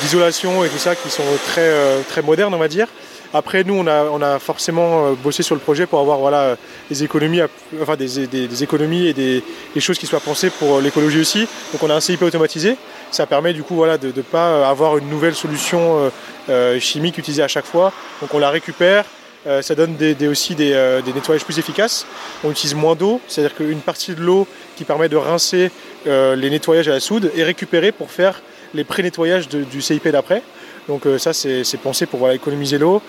d'isolation 0.03 0.65
et 0.65 0.69
tout 0.69 0.79
ça 0.79 0.97
qui 0.97 1.11
sont 1.11 1.23
très, 1.47 1.73
très 2.09 2.23
modernes, 2.23 2.53
on 2.53 2.59
va 2.59 2.67
dire. 2.67 2.89
Après, 3.35 3.65
nous, 3.65 3.75
on 3.75 3.87
a, 3.87 4.05
on 4.05 4.23
a 4.23 4.39
forcément 4.39 5.13
bossé 5.13 5.43
sur 5.43 5.55
le 5.55 5.61
projet 5.61 5.87
pour 5.87 6.01
avoir 6.01 6.19
voilà, 6.19 6.57
des, 6.89 7.05
économies, 7.05 7.41
enfin, 7.81 7.97
des, 7.97 8.63
économies 8.63 9.07
et 9.07 9.13
des, 9.13 9.43
choses 9.79 9.99
qui 9.99 10.07
soient 10.07 10.21
pensées 10.21 10.51
pour 10.51 10.81
l'écologie 10.81 11.21
aussi. 11.21 11.47
Donc, 11.73 11.83
on 11.83 11.91
a 11.91 11.95
un 11.95 12.01
CIP 12.01 12.23
automatisé. 12.23 12.77
Ça 13.11 13.27
permet 13.27 13.53
du 13.53 13.63
coup 13.63 13.75
voilà, 13.75 13.97
de 13.99 14.09
ne 14.15 14.23
pas 14.23 14.69
avoir 14.69 14.99
une 14.99 15.09
nouvelle 15.09 15.35
solution 15.35 16.11
euh, 16.51 16.81
chimique 16.81 17.19
utilisée 17.19 17.43
à 17.43 17.49
chaque 17.49 17.67
fois. 17.67 17.93
Donc 18.23 18.33
on 18.33 18.39
la 18.39 18.49
récupère, 18.49 19.05
euh, 19.47 19.61
ça 19.61 19.75
donne 19.75 19.97
aussi 20.31 20.57
euh, 20.59 21.03
des, 21.03 21.13
nettoyages 21.13 21.45
plus 21.45 21.59
efficaces. 21.59 22.07
On 22.43 22.51
utilise 22.51 22.75
moins 22.75 22.95
d'eau, 22.95 23.21
c'est-à-dire 23.29 23.55
qu'une 23.55 23.81
partie 23.81 24.15
de 24.15 24.23
l'eau 24.23 24.47
qui 24.77 24.85
permet 24.85 25.11
de 25.11 25.17
rincer 25.17 25.71
les 26.07 26.49
nettoyages 26.49 26.89
à 26.89 26.93
la 26.93 27.01
soude 27.01 27.31
est 27.37 27.43
récupérée 27.43 27.93
pour 27.93 28.11
faire 28.11 28.41
les 28.73 28.85
pré-nettoyages 28.85 29.49
du 29.49 29.83
CIP 29.83 30.09
d'après. 30.09 30.43
Donc 30.89 31.03
ça 31.19 31.35
c'est 31.35 31.81
pensé 31.83 32.07
pour 32.07 32.31
économiser 32.31 32.79
l'eau. 32.79 33.03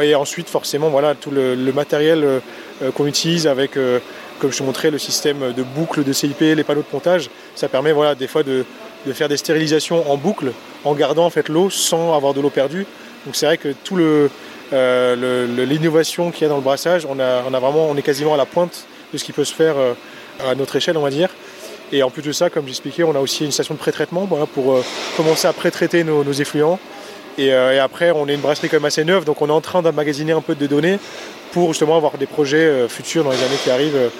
Et 0.00 0.14
ensuite 0.14 0.48
forcément 0.48 0.88
voilà 0.88 1.14
tout 1.14 1.30
le, 1.30 1.56
matériel 1.72 2.40
qu'on 2.94 3.06
utilise 3.06 3.46
avec 3.46 3.72
comme 3.72 4.52
je 4.52 4.58
te 4.58 4.62
montrais 4.62 4.90
le 4.90 4.98
système 4.98 5.52
de 5.52 5.62
boucle 5.62 6.04
de 6.04 6.12
CIP, 6.12 6.40
les 6.40 6.64
panneaux 6.64 6.82
de 6.82 6.86
pontage, 6.86 7.28
ça 7.56 7.68
permet 7.68 7.92
voilà 7.92 8.14
des 8.14 8.28
fois 8.28 8.42
de, 8.42 8.64
de 9.06 9.12
faire 9.12 9.28
des 9.28 9.36
stérilisations 9.36 10.10
en 10.10 10.16
boucle 10.16 10.52
en 10.84 10.94
gardant 10.94 11.26
en 11.26 11.30
fait 11.30 11.48
l'eau 11.48 11.70
sans 11.70 12.14
avoir 12.14 12.34
de 12.34 12.40
l'eau 12.40 12.50
perdue. 12.50 12.86
Donc 13.26 13.36
c'est 13.36 13.46
vrai 13.46 13.58
que 13.58 13.74
tout 13.84 13.96
le, 13.96 14.30
euh, 14.72 15.66
l'innovation 15.66 16.30
qu'il 16.30 16.42
y 16.42 16.44
a 16.46 16.48
dans 16.48 16.56
le 16.56 16.62
brassage, 16.62 17.06
on, 17.08 17.18
a, 17.18 17.42
on, 17.48 17.54
a 17.54 17.58
vraiment, 17.58 17.88
on 17.88 17.96
est 17.96 18.02
quasiment 18.02 18.34
à 18.34 18.36
la 18.36 18.46
pointe 18.46 18.86
de 19.12 19.18
ce 19.18 19.24
qui 19.24 19.32
peut 19.32 19.44
se 19.44 19.54
faire 19.54 19.76
euh, 19.76 19.94
à 20.46 20.54
notre 20.54 20.76
échelle, 20.76 20.96
on 20.96 21.02
va 21.02 21.10
dire. 21.10 21.30
Et 21.92 22.02
en 22.04 22.10
plus 22.10 22.22
de 22.22 22.32
ça, 22.32 22.50
comme 22.50 22.66
j'expliquais, 22.66 23.02
on 23.02 23.14
a 23.16 23.18
aussi 23.18 23.44
une 23.44 23.50
station 23.50 23.74
de 23.74 23.80
pré-traitement 23.80 24.26
pour 24.26 24.72
euh, 24.72 24.84
commencer 25.16 25.48
à 25.48 25.52
pré-traiter 25.52 26.04
nos, 26.04 26.32
effluents 26.32 26.78
Et, 27.42 27.52
après, 27.78 28.10
on 28.10 28.28
est 28.28 28.34
une 28.34 28.40
brasserie 28.40 28.68
quand 28.68 28.76
même 28.76 28.84
assez 28.84 29.04
neuve, 29.04 29.24
donc 29.24 29.40
on 29.40 29.48
est 29.48 29.52
en 29.52 29.60
train 29.60 29.82
d'emmagasiner 29.82 30.32
un 30.32 30.40
peu 30.40 30.54
de 30.54 30.66
données 30.66 30.98
pour 31.52 31.68
justement 31.68 31.96
avoir 31.96 32.18
des 32.18 32.26
projets 32.26 32.86
futurs 32.88 33.24
dans 33.24 33.30
les 33.30 33.42
années 33.42 33.56
qui 33.64 33.70
arrivent 33.70 34.10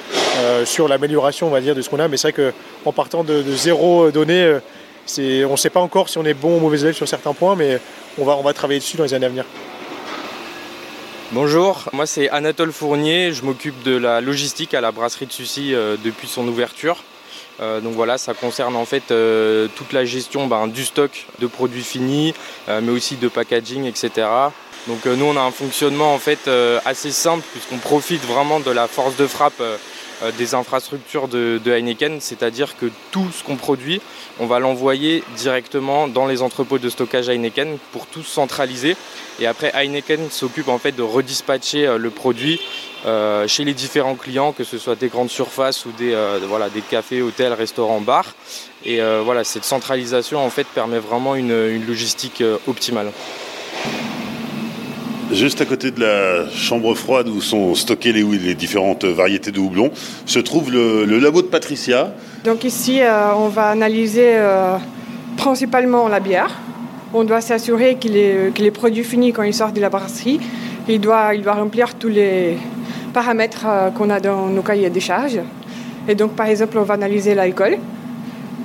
sur 0.65 0.89
l'amélioration, 0.89 1.47
on 1.47 1.51
va 1.51 1.61
dire, 1.61 1.75
de 1.75 1.83
ce 1.83 1.91
qu'on 1.91 2.01
a. 2.01 2.09
Mais 2.09 2.17
c'est 2.17 2.33
vrai 2.33 2.53
qu'en 2.83 2.93
partant 2.93 3.23
de, 3.23 3.43
zéro 3.55 4.11
données, 4.11 4.59
on 5.19 5.51
ne 5.51 5.57
sait 5.57 5.71
pas 5.71 5.81
encore 5.81 6.09
si 6.09 6.19
on 6.19 6.25
est 6.25 6.35
bon 6.35 6.57
ou 6.57 6.61
mauvais 6.61 6.81
élève 6.81 6.95
sur 6.95 7.07
certains 7.07 7.35
points, 7.35 7.57
mais 7.57 7.79
on 8.19 8.25
va, 8.25 8.37
on 8.37 8.43
va 8.43 8.53
travailler 8.53 8.81
dessus 8.81 8.97
dans 8.97 9.05
les 9.05 9.15
années 9.15 9.27
à 9.27 9.31
venir. 9.31 9.45
Bonjour, 11.33 11.89
moi 11.93 12.07
c'est 12.07 12.29
Anatole 12.31 12.73
Fournier, 12.73 13.33
je 13.33 13.45
m'occupe 13.45 13.85
de 13.85 13.97
la 13.97 14.21
logistique 14.21 14.75
à 14.75 14.81
la 14.81 14.91
brasserie 14.91 15.27
de 15.27 15.33
Sucy 15.33 15.77
euh, 15.77 15.97
depuis 16.05 16.27
son 16.27 16.47
ouverture. 16.49 17.05
Euh, 17.61 17.81
donc 17.81 17.95
voilà, 17.95 18.19
ça 18.19 18.35
concerne 18.35 18.77
en 18.77 18.85
fait 18.85 19.11
euh, 19.11 19.69
toute 19.77 19.93
la 19.93 20.05
gestion 20.05 20.47
ben, 20.47 20.67
du 20.67 20.85
stock 20.85 21.27
de 21.41 21.47
produits 21.47 21.83
finis, 21.83 22.35
mais 22.69 22.91
aussi 22.91 23.17
de 23.17 23.29
packaging, 23.29 23.85
etc. 23.85 24.27
Donc 24.87 25.05
nous 25.05 25.25
on 25.25 25.37
a 25.37 25.41
un 25.41 25.51
fonctionnement 25.51 26.15
en 26.15 26.19
fait 26.19 26.49
assez 26.85 27.11
simple 27.11 27.45
puisqu'on 27.53 27.79
profite 27.79 28.25
vraiment 28.25 28.61
de 28.61 28.71
la 28.71 28.89
force 28.89 29.17
de 29.17 29.27
frappe 29.27 29.61
euh, 29.61 29.77
des 30.37 30.55
infrastructures 30.55 31.29
de, 31.29 31.61
Heineken, 31.67 32.21
c'est-à-dire 32.21 32.77
que 32.77 32.87
tout 33.11 33.29
ce 33.33 33.43
qu'on 33.43 33.57
produit, 33.57 34.01
on 34.39 34.47
va 34.47 34.59
l'envoyer 34.59 35.23
directement 35.37 36.09
dans 36.09 36.27
les 36.27 36.43
entrepôts 36.43 36.79
de 36.79 36.89
stockage 36.89 37.29
Heineken 37.29 37.79
pour 37.93 38.07
tout 38.07 38.23
centraliser. 38.23 38.97
Et 39.41 39.47
après, 39.47 39.73
Heineken 39.75 40.31
s'occupe 40.31 40.69
en 40.69 40.79
fait 40.79 40.93
de 40.93 41.03
redispatcher 41.03 41.87
euh, 41.87 41.99
le 41.99 42.11
produit 42.11 42.61
euh, 43.07 43.49
chez 43.49 43.65
les 43.65 43.73
différents 43.73 44.15
clients, 44.15 44.53
que 44.53 44.65
ce 44.65 44.79
soit 44.79 44.97
des 44.97 45.09
grandes 45.09 45.31
surfaces 45.31 45.87
ou 45.87 45.93
des, 45.93 46.15
cafés, 46.91 47.23
hôtels, 47.23 47.53
restaurants, 47.53 48.01
bars. 48.01 48.35
Et 48.85 49.01
voilà, 49.25 49.45
cette 49.45 49.65
centralisation 49.65 50.51
permet 50.75 50.99
vraiment 50.99 51.35
une 51.35 51.87
logistique 51.87 52.43
optimale. 52.67 53.13
Juste 55.33 55.61
à 55.61 55.65
côté 55.65 55.93
de 55.93 56.01
la 56.01 56.51
chambre 56.51 56.93
froide 56.95 57.29
où 57.29 57.41
sont 57.41 57.77
stockées 57.77 58.13
les, 58.13 58.55
différentes 58.55 59.05
variétés 59.05 59.53
de 59.53 59.61
houblon, 59.61 59.93
se 60.27 60.41
trouve 60.41 60.73
le, 60.73 61.05
labo 61.21 61.41
de 61.41 61.47
Patricia. 61.47 62.13
Donc 62.45 62.65
ici, 62.65 63.01
euh, 63.01 63.33
on 63.37 63.47
va 63.47 63.69
analyser 63.69 64.33
euh, 64.35 64.77
principalement 65.37 66.09
la 66.09 66.19
bière. 66.19 66.59
On 67.15 67.23
doit 67.23 67.41
s'assurer 67.41 67.95
qu'il 67.95 68.17
est, 68.17 68.51
est, 68.59 68.71
produit 68.73 69.05
fini 69.05 69.33
quand 69.33 69.45
il 69.45 69.55
sort 69.55 69.71
de 69.71 69.81
la 69.81 69.89
brasserie. 69.89 70.41
Il 70.89 71.01
doit, 71.01 71.31
remplir 71.47 71.95
tous 71.95 72.09
les 72.09 72.59
paramètres 73.15 73.67
euh, 73.69 73.91
qu'on 73.91 74.11
a 74.11 74.19
dans 74.19 74.49
nos 74.49 74.63
cahiers 74.63 74.91
des 74.91 75.01
charges. 75.01 75.39
Et 76.09 76.17
donc, 76.17 76.33
par 76.33 76.47
exemple, 76.47 76.77
on 76.77 76.83
va 76.83 76.95
analyser 76.95 77.37
l'alcool. 77.37 77.79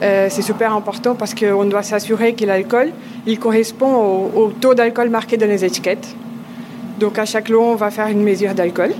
c'est 0.01 0.41
super 0.41 0.73
important 0.73 1.13
parce 1.13 1.35
qu'on 1.35 1.65
doit 1.65 1.83
s'assurer 1.83 2.33
que 2.33 2.43
l'alcool 2.43 2.91
correspond 3.39 4.31
au 4.35 4.51
taux 4.59 4.73
d'alcool 4.73 5.09
marqué 5.09 5.37
dans 5.37 5.47
les 5.47 5.63
étiquettes. 5.63 6.15
Donc 6.99 7.19
à 7.19 7.25
chaque 7.25 7.49
lot, 7.49 7.61
on 7.61 7.75
va 7.75 7.91
faire 7.91 8.07
une 8.07 8.23
mesure 8.23 8.53
d'alcool. 8.53 8.91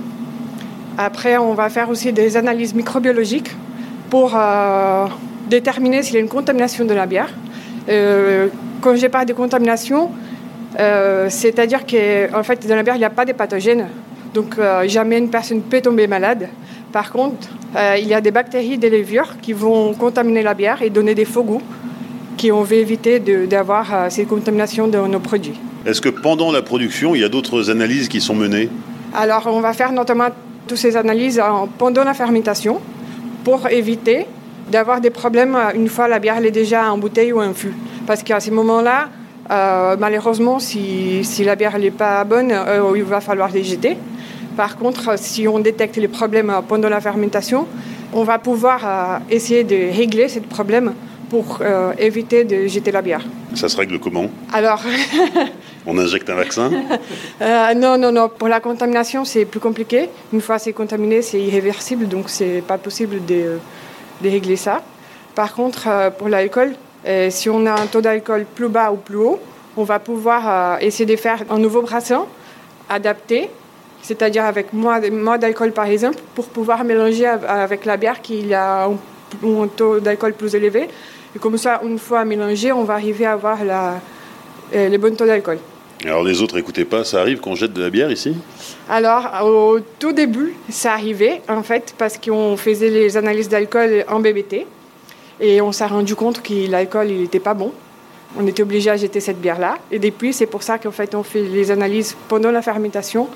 Après, 0.98 1.36
on 1.38 1.54
va 1.54 1.68
faire 1.68 1.88
aussi 1.88 2.12
des 2.12 2.36
analyses 2.36 2.74
microbiologiques 2.74 3.50
pour 4.10 4.32
euh, 4.34 5.06
déterminer 5.48 6.02
s'il 6.02 6.14
y 6.14 6.16
a 6.18 6.20
une 6.20 6.28
contamination 6.28 6.84
de 6.84 6.94
la 6.94 7.06
bière. 7.06 7.30
Euh, 7.88 8.48
quand 8.80 8.96
je 8.96 9.06
parle 9.06 9.26
de 9.26 9.32
contamination, 9.32 10.10
euh, 10.78 11.26
c'est-à-dire 11.30 11.80
qu'en 11.86 12.42
fait, 12.42 12.66
dans 12.66 12.76
la 12.76 12.82
bière, 12.82 12.96
il 12.96 13.00
n'y 13.00 13.04
a 13.04 13.10
pas 13.10 13.24
de 13.24 13.32
pathogènes. 13.32 13.88
Donc 14.34 14.56
jamais 14.86 15.16
une 15.16 15.30
personne 15.30 15.62
peut 15.62 15.80
tomber 15.80 16.06
malade. 16.06 16.50
Par 16.92 17.10
contre, 17.10 17.48
il 17.96 18.06
y 18.06 18.12
a 18.12 18.20
des 18.20 18.30
bactéries, 18.30 18.76
des 18.76 18.90
levures 18.90 19.36
qui 19.40 19.54
vont 19.54 19.94
contaminer 19.94 20.42
la 20.42 20.52
bière 20.52 20.82
et 20.82 20.90
donner 20.90 21.14
des 21.14 21.24
faux 21.24 21.42
goûts, 21.42 21.62
qui 22.36 22.52
on 22.52 22.60
veut 22.60 22.76
éviter 22.76 23.18
d'avoir 23.18 24.10
ces 24.10 24.26
contaminations 24.26 24.88
dans 24.88 25.08
nos 25.08 25.20
produits. 25.20 25.58
Est-ce 25.86 26.00
que 26.00 26.08
pendant 26.08 26.50
la 26.50 26.62
production, 26.62 27.14
il 27.14 27.20
y 27.20 27.24
a 27.24 27.28
d'autres 27.28 27.70
analyses 27.70 28.08
qui 28.08 28.20
sont 28.20 28.34
menées? 28.34 28.68
Alors, 29.14 29.46
on 29.46 29.60
va 29.60 29.72
faire 29.72 29.92
notamment 29.92 30.30
toutes 30.66 30.78
ces 30.78 30.96
analyses 30.96 31.40
pendant 31.78 32.02
la 32.02 32.12
fermentation 32.12 32.80
pour 33.44 33.68
éviter 33.68 34.26
d'avoir 34.68 35.00
des 35.00 35.10
problèmes 35.10 35.54
euh, 35.54 35.70
une 35.76 35.88
fois 35.88 36.08
la 36.08 36.18
bière 36.18 36.44
est 36.44 36.50
déjà 36.50 36.90
en 36.90 36.98
bouteille 36.98 37.32
ou 37.32 37.40
en 37.40 37.54
fût. 37.54 37.72
Parce 38.04 38.24
qu'à 38.24 38.40
ce 38.40 38.50
moment-là, 38.50 39.10
euh, 39.52 39.94
malheureusement, 39.96 40.58
si, 40.58 41.22
la 41.44 41.54
bière 41.54 41.78
n'est 41.78 41.92
pas 41.92 42.24
bonne, 42.24 42.50
euh, 42.50 42.92
il 42.96 43.04
va 43.04 43.20
falloir 43.20 43.52
les 43.52 43.62
jeter. 43.62 43.96
Par 44.56 44.76
contre, 44.76 45.16
si 45.16 45.46
on 45.46 45.60
détecte 45.60 45.96
les 45.98 46.08
problèmes 46.08 46.52
pendant 46.66 46.88
la 46.88 47.00
fermentation, 47.00 47.68
on 48.12 48.24
va 48.24 48.40
pouvoir 48.40 49.20
essayer 49.30 49.62
de 49.62 49.96
régler 49.96 50.28
ce 50.28 50.40
problème 50.40 50.94
pour 51.28 51.60
éviter 51.98 52.44
de 52.44 52.66
jeter 52.66 52.90
la 52.90 53.02
bière. 53.02 53.22
Ça 53.54 53.68
se 53.68 53.76
règle 53.76 53.98
comment? 53.98 54.30
Alors, 54.54 54.80
On 55.88 55.96
injecte 55.98 56.28
un 56.28 56.34
vaccin 56.34 56.70
euh, 57.40 57.74
Non, 57.74 57.96
non, 57.96 58.10
non. 58.10 58.28
Pour 58.28 58.48
la 58.48 58.58
contamination, 58.60 59.24
c'est 59.24 59.44
plus 59.44 59.60
compliqué. 59.60 60.10
Une 60.32 60.40
fois 60.40 60.58
c'est 60.58 60.72
contaminé, 60.72 61.22
c'est 61.22 61.40
irréversible, 61.40 62.08
donc 62.08 62.28
c'est 62.28 62.62
pas 62.66 62.76
possible 62.76 63.24
de, 63.24 63.58
régler 64.22 64.56
ça. 64.56 64.82
Par 65.36 65.54
contre, 65.54 65.86
euh, 65.86 66.10
pour 66.10 66.28
l'alcool, 66.28 66.74
euh, 67.06 67.30
si 67.30 67.48
on 67.48 67.66
a 67.66 67.72
un 67.72 67.86
taux 67.86 68.00
d'alcool 68.00 68.46
plus 68.52 68.68
bas 68.68 68.90
ou 68.90 68.96
plus 68.96 69.16
haut, 69.16 69.38
on 69.76 69.84
va 69.84 70.00
pouvoir 70.00 70.80
essayer 70.80 71.04
de 71.04 71.16
faire 71.16 71.42
un 71.50 71.58
nouveau 71.58 71.82
brassin 71.82 72.24
adapté, 72.88 73.50
c'est-à-dire 74.00 74.44
avec 74.46 74.72
moins, 74.72 74.98
d'alcool 75.38 75.72
par 75.72 75.84
exemple, 75.84 76.18
pour 76.34 76.46
pouvoir 76.46 76.82
mélanger 76.82 77.26
avec 77.26 77.84
la 77.84 77.98
bière 77.98 78.22
qui 78.22 78.54
a 78.54 78.86
un, 78.86 79.66
taux 79.76 80.00
d'alcool 80.00 80.32
plus 80.32 80.54
élevé. 80.54 80.88
Et 81.34 81.38
comme 81.38 81.58
ça, 81.58 81.82
une 81.84 81.98
fois 81.98 82.24
mélangé, 82.24 82.72
on 82.72 82.84
va 82.84 82.94
arriver 82.94 83.26
à 83.26 83.32
avoir 83.32 83.62
la, 83.62 84.00
les 84.72 84.96
bons 84.96 85.14
taux 85.14 85.26
d'alcool. 85.26 85.58
Alors 86.04 86.22
les 86.22 86.42
autres, 86.42 86.58
écoutez 86.58 86.84
pas, 86.84 87.04
ça 87.04 87.20
arrive 87.20 87.40
qu'on 87.40 87.54
jette 87.54 87.72
de 87.72 87.82
la 87.82 87.88
bière 87.88 88.10
ici 88.10 88.36
Alors 88.88 89.44
au 89.44 89.80
tout 89.98 90.12
début, 90.12 90.54
ça 90.68 90.92
arrivait 90.92 91.40
en 91.48 91.62
fait 91.62 91.94
parce 91.96 92.18
qu'on 92.18 92.56
faisait 92.56 92.90
les 92.90 93.16
analyses 93.16 93.48
d'alcool 93.48 94.04
en 94.08 94.20
BBT 94.20 94.66
et 95.40 95.60
on 95.60 95.72
s'est 95.72 95.86
rendu 95.86 96.14
compte 96.14 96.42
que 96.42 96.70
l'alcool 96.70 97.10
il 97.10 97.22
n'était 97.22 97.40
pas 97.40 97.54
bon. 97.54 97.72
On 98.38 98.46
était 98.46 98.62
obligé 98.62 98.90
à 98.90 98.96
jeter 98.96 99.20
cette 99.20 99.40
bière-là 99.40 99.78
et 99.90 99.98
depuis 99.98 100.34
c'est 100.34 100.46
pour 100.46 100.62
ça 100.62 100.78
qu'en 100.78 100.90
fait 100.90 101.14
on 101.14 101.22
fait 101.22 101.42
les 101.42 101.70
analyses 101.70 102.14
pendant 102.28 102.50
la 102.50 102.60
fermentation 102.60 103.28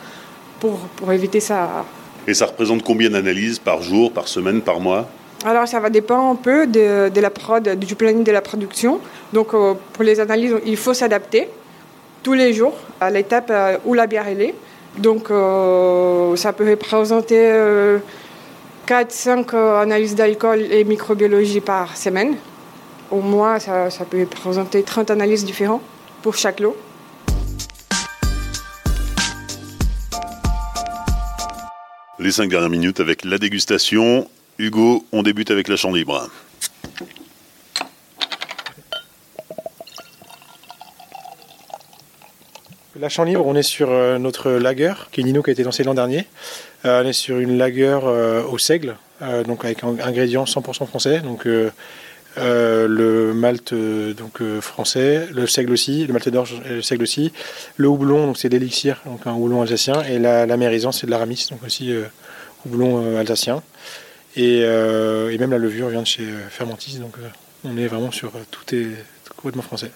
pour, 0.61 0.79
pour 0.97 1.11
éviter 1.13 1.41
ça. 1.41 1.87
Et 2.27 2.35
ça 2.35 2.45
représente 2.45 2.83
combien 2.83 3.09
d'analyses 3.09 3.59
par 3.59 3.81
jour, 3.81 4.13
par 4.13 4.29
semaine, 4.29 4.61
par 4.61 4.81
mois? 4.81 5.09
Alors 5.47 5.67
ça 5.67 5.81
va 5.81 5.89
dépendre 5.89 6.31
un 6.31 6.37
peu 6.37 6.67
de, 6.67 7.09
de, 7.09 7.21
la 7.23 7.31
prod, 7.31 7.67
du 7.79 7.95
planning 7.95 8.23
de 8.23 8.33
la 8.33 8.43
production. 8.43 9.01
Donc 9.33 9.55
euh, 9.55 9.73
pour 9.95 10.05
les 10.05 10.21
analyses, 10.21 10.55
il 10.67 10.77
faut 10.77 10.93
s'adapter 10.93 11.49
tous 12.23 12.35
les 12.35 12.53
jours 12.53 12.77
à 13.01 13.11
l'étape 13.11 13.51
euh, 13.51 13.79
où 13.85 13.95
la 13.95 14.07
bière 14.07 14.29
est. 14.29 14.55
Donc 14.99 15.31
euh, 15.31 16.37
ça 16.37 16.53
peut 16.53 16.69
représenter 16.69 17.53
4-5 18.87 19.55
analyses 19.83 20.15
d'alcool 20.15 20.61
et 20.71 20.85
microbiologie 20.85 21.61
par 21.61 21.97
semaine. 21.97 22.37
Au 23.11 23.21
mois, 23.21 23.61
ça, 23.61 23.91
ça 23.91 24.05
peut 24.05 24.21
représenter 24.21 24.83
30 24.83 25.11
analyses 25.11 25.45
différentes 25.45 25.83
pour 26.23 26.37
chaque 26.37 26.61
lot. 26.61 26.77
Les 32.19 32.33
5 32.33 32.51
dernières 32.51 32.69
minutes 32.69 33.01
avec 33.01 33.25
la 33.25 33.39
dégustation. 33.39 34.29
Hugo, 34.59 35.07
on 35.11 35.23
débute 35.23 35.51
avec 35.51 35.69
la 35.69 35.77
chambre 35.77 35.97
libre. 35.97 36.29
La 43.01 43.09
champ 43.09 43.25
libre, 43.25 43.47
on 43.47 43.55
est 43.55 43.63
sur 43.63 43.91
euh, 43.91 44.19
notre 44.19 44.51
lager, 44.51 44.93
qui 45.11 45.23
est 45.23 45.25
Nino 45.25 45.43
qui 45.43 45.49
a 45.49 45.53
été 45.55 45.63
lancé 45.63 45.85
l'an 45.85 45.95
dernier. 45.95 46.27
Euh, 46.85 47.03
on 47.03 47.09
est 47.09 47.15
sur 47.15 47.39
une 47.39 47.57
lager 47.57 47.99
euh, 48.05 48.43
au 48.45 48.59
seigle, 48.59 48.97
donc 49.47 49.65
avec 49.65 49.83
un 49.85 49.97
ingrédient 50.01 50.45
100% 50.45 50.87
français. 50.87 51.21
Donc 51.21 51.47
le 52.37 53.33
malt 53.33 53.73
donc 53.73 54.43
français, 54.61 55.29
le 55.33 55.47
seigle 55.47 55.73
aussi, 55.73 56.07
le 56.07 56.13
malt 56.13 56.29
d'orge 56.29 56.61
et 56.67 56.75
le 56.75 56.83
seigle 56.83 57.05
aussi. 57.05 57.33
Le 57.77 57.89
houblon, 57.89 58.27
donc 58.27 58.37
c'est 58.37 58.51
l'élixir, 58.51 59.01
donc 59.07 59.27
un 59.27 59.33
houblon 59.33 59.63
alsacien. 59.63 60.03
Et 60.03 60.19
la, 60.19 60.45
la 60.45 60.57
c'est 60.93 61.07
de 61.07 61.11
l'aramis, 61.11 61.49
donc 61.51 61.63
aussi 61.65 61.95
houblon 62.67 63.17
alsacien. 63.19 63.63
Et, 64.37 64.61
même 64.61 65.51
la 65.51 65.59
levure 65.59 65.89
vient 65.89 66.03
de 66.03 66.07
chez 66.07 66.27
Fermentis, 66.51 66.99
donc 66.99 67.15
on 67.65 67.79
est 67.79 67.87
vraiment 67.87 68.11
sur 68.11 68.33
tout 68.51 68.75
est 68.75 68.89
complètement 69.37 69.63
français. 69.63 69.91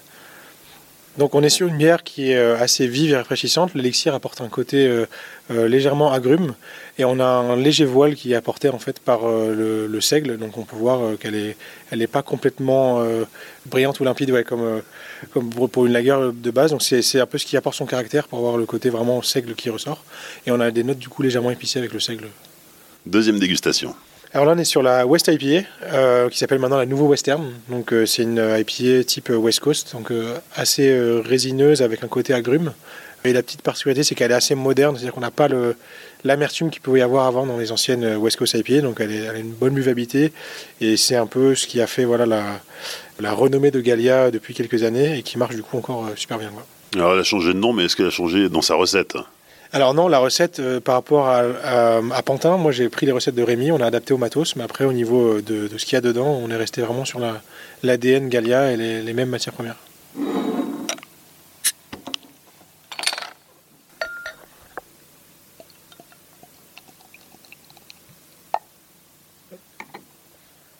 Donc 1.16 1.36
on 1.36 1.42
est 1.44 1.48
sur 1.48 1.68
une 1.68 1.76
bière 1.76 2.02
qui 2.02 2.32
est 2.32 2.36
euh, 2.36 2.58
assez 2.58 2.88
vive 2.88 3.12
et 3.12 3.16
rafraîchissante. 3.16 3.74
L'élixir 3.74 4.14
apporte 4.14 4.40
un 4.40 4.48
côté 4.48 4.86
euh, 4.86 5.06
euh, 5.52 5.68
légèrement 5.68 6.12
agrume 6.12 6.54
et 6.98 7.04
on 7.04 7.20
a 7.20 7.24
un 7.24 7.56
léger 7.56 7.84
voile 7.84 8.16
qui 8.16 8.32
est 8.32 8.36
apporté 8.36 8.68
en 8.68 8.80
fait 8.80 8.98
par 8.98 9.20
le, 9.24 10.00
seigle. 10.00 10.38
Donc 10.38 10.58
on 10.58 10.64
peut 10.64 10.76
voir 10.76 11.16
qu'elle 11.18 11.54
elle 11.90 11.98
n'est 12.00 12.08
pas 12.08 12.22
complètement 12.22 13.04
brillante 13.66 14.00
ou 14.00 14.04
limpide 14.04 14.44
comme, 14.44 14.82
comme 15.32 15.50
pour 15.50 15.86
une 15.86 15.92
lagueur 15.92 16.32
de 16.32 16.50
base. 16.50 16.70
Donc 16.70 16.82
c'est 16.82 17.20
un 17.20 17.26
peu 17.26 17.38
ce 17.38 17.46
qui 17.46 17.56
apporte 17.56 17.76
son 17.76 17.86
caractère 17.86 18.28
pour 18.28 18.38
avoir 18.38 18.56
le 18.56 18.66
côté 18.66 18.90
vraiment 18.90 19.22
seigle 19.22 19.54
qui 19.54 19.70
ressort. 19.70 20.04
Et 20.46 20.50
on 20.50 20.60
a 20.60 20.70
des 20.70 20.84
notes 20.84 20.98
du 20.98 21.08
coup 21.08 21.22
légèrement 21.22 21.50
épicées 21.50 21.78
avec 21.78 21.92
le 21.92 22.00
seigle. 22.00 22.28
Deuxième 23.06 23.38
dégustation. 23.38 23.94
Alors 24.34 24.46
là, 24.46 24.54
on 24.56 24.58
est 24.58 24.64
sur 24.64 24.82
la 24.82 25.06
West 25.06 25.28
IPA, 25.28 25.64
euh, 25.92 26.28
qui 26.28 26.38
s'appelle 26.38 26.58
maintenant 26.58 26.76
la 26.76 26.86
Nouveau 26.86 27.06
Western. 27.06 27.52
Donc 27.68 27.92
euh, 27.92 28.04
c'est 28.04 28.24
une 28.24 28.38
IPA 28.38 29.04
type 29.04 29.28
West 29.28 29.60
Coast, 29.60 29.92
donc 29.92 30.12
assez 30.56 30.92
résineuse 31.24 31.82
avec 31.82 32.02
un 32.02 32.08
côté 32.08 32.34
agrume. 32.34 32.72
Et 33.24 33.32
la 33.32 33.44
petite 33.44 33.62
particularité, 33.62 34.02
c'est 34.02 34.16
qu'elle 34.16 34.32
est 34.32 34.34
assez 34.34 34.56
moderne, 34.56 34.96
c'est-à-dire 34.96 35.14
qu'on 35.14 35.20
n'a 35.20 35.30
pas 35.30 35.46
l'amertume 36.24 36.70
qu'il 36.70 36.82
pouvait 36.82 36.98
y 36.98 37.02
avoir 37.02 37.26
avant 37.26 37.46
dans 37.46 37.58
les 37.58 37.70
anciennes 37.70 38.16
West 38.16 38.36
Coast 38.36 38.54
IPA, 38.54 38.80
donc 38.80 38.98
elle, 38.98 39.28
a 39.28 39.38
une 39.38 39.52
bonne 39.52 39.72
buvabilité. 39.72 40.32
Et 40.80 40.96
c'est 40.96 41.16
un 41.16 41.26
peu 41.28 41.54
ce 41.54 41.68
qui 41.68 41.80
a 41.80 41.86
fait 41.86 42.04
voilà, 42.04 42.26
la, 42.26 42.60
la 43.20 43.32
renommée 43.32 43.70
de 43.70 43.80
Gallia 43.80 44.32
depuis 44.32 44.52
quelques 44.52 44.82
années 44.82 45.16
et 45.16 45.22
qui 45.22 45.38
marche 45.38 45.54
du 45.54 45.62
coup 45.62 45.78
encore 45.78 46.10
super 46.16 46.38
bien. 46.38 46.50
Alors 46.96 47.14
elle 47.14 47.20
a 47.20 47.24
changé 47.24 47.54
de 47.54 47.58
nom, 47.58 47.72
mais 47.72 47.84
est-ce 47.84 47.94
qu'elle 47.94 48.06
a 48.06 48.10
changé 48.10 48.48
dans 48.48 48.62
sa 48.62 48.74
recette? 48.74 49.16
Alors 49.74 49.92
non, 49.92 50.06
la 50.06 50.20
recette 50.20 50.60
euh, 50.60 50.78
par 50.78 50.94
rapport 50.94 51.28
à, 51.28 52.22
Pantin, 52.24 52.56
moi 52.58 52.70
j'ai 52.70 52.88
pris 52.88 53.06
les 53.06 53.12
recettes 53.12 53.34
de 53.34 53.42
Rémi, 53.42 53.72
on 53.72 53.80
a 53.80 53.86
adapté 53.86 54.14
au 54.14 54.18
matos, 54.18 54.54
mais 54.54 54.62
après 54.62 54.84
au 54.84 54.92
niveau 54.92 55.38
euh, 55.38 55.42
de, 55.42 55.68
ce 55.76 55.84
qu'il 55.84 55.94
y 55.94 55.96
a 55.96 56.00
dedans, 56.00 56.28
on 56.28 56.48
est 56.48 56.56
resté 56.56 56.80
vraiment 56.80 57.04
sur 57.04 57.20
l'ADN 57.82 58.28
Galia 58.28 58.70
et 58.70 58.76
les, 58.76 59.12
mêmes 59.12 59.30
matières 59.30 59.52
premières. 59.52 59.74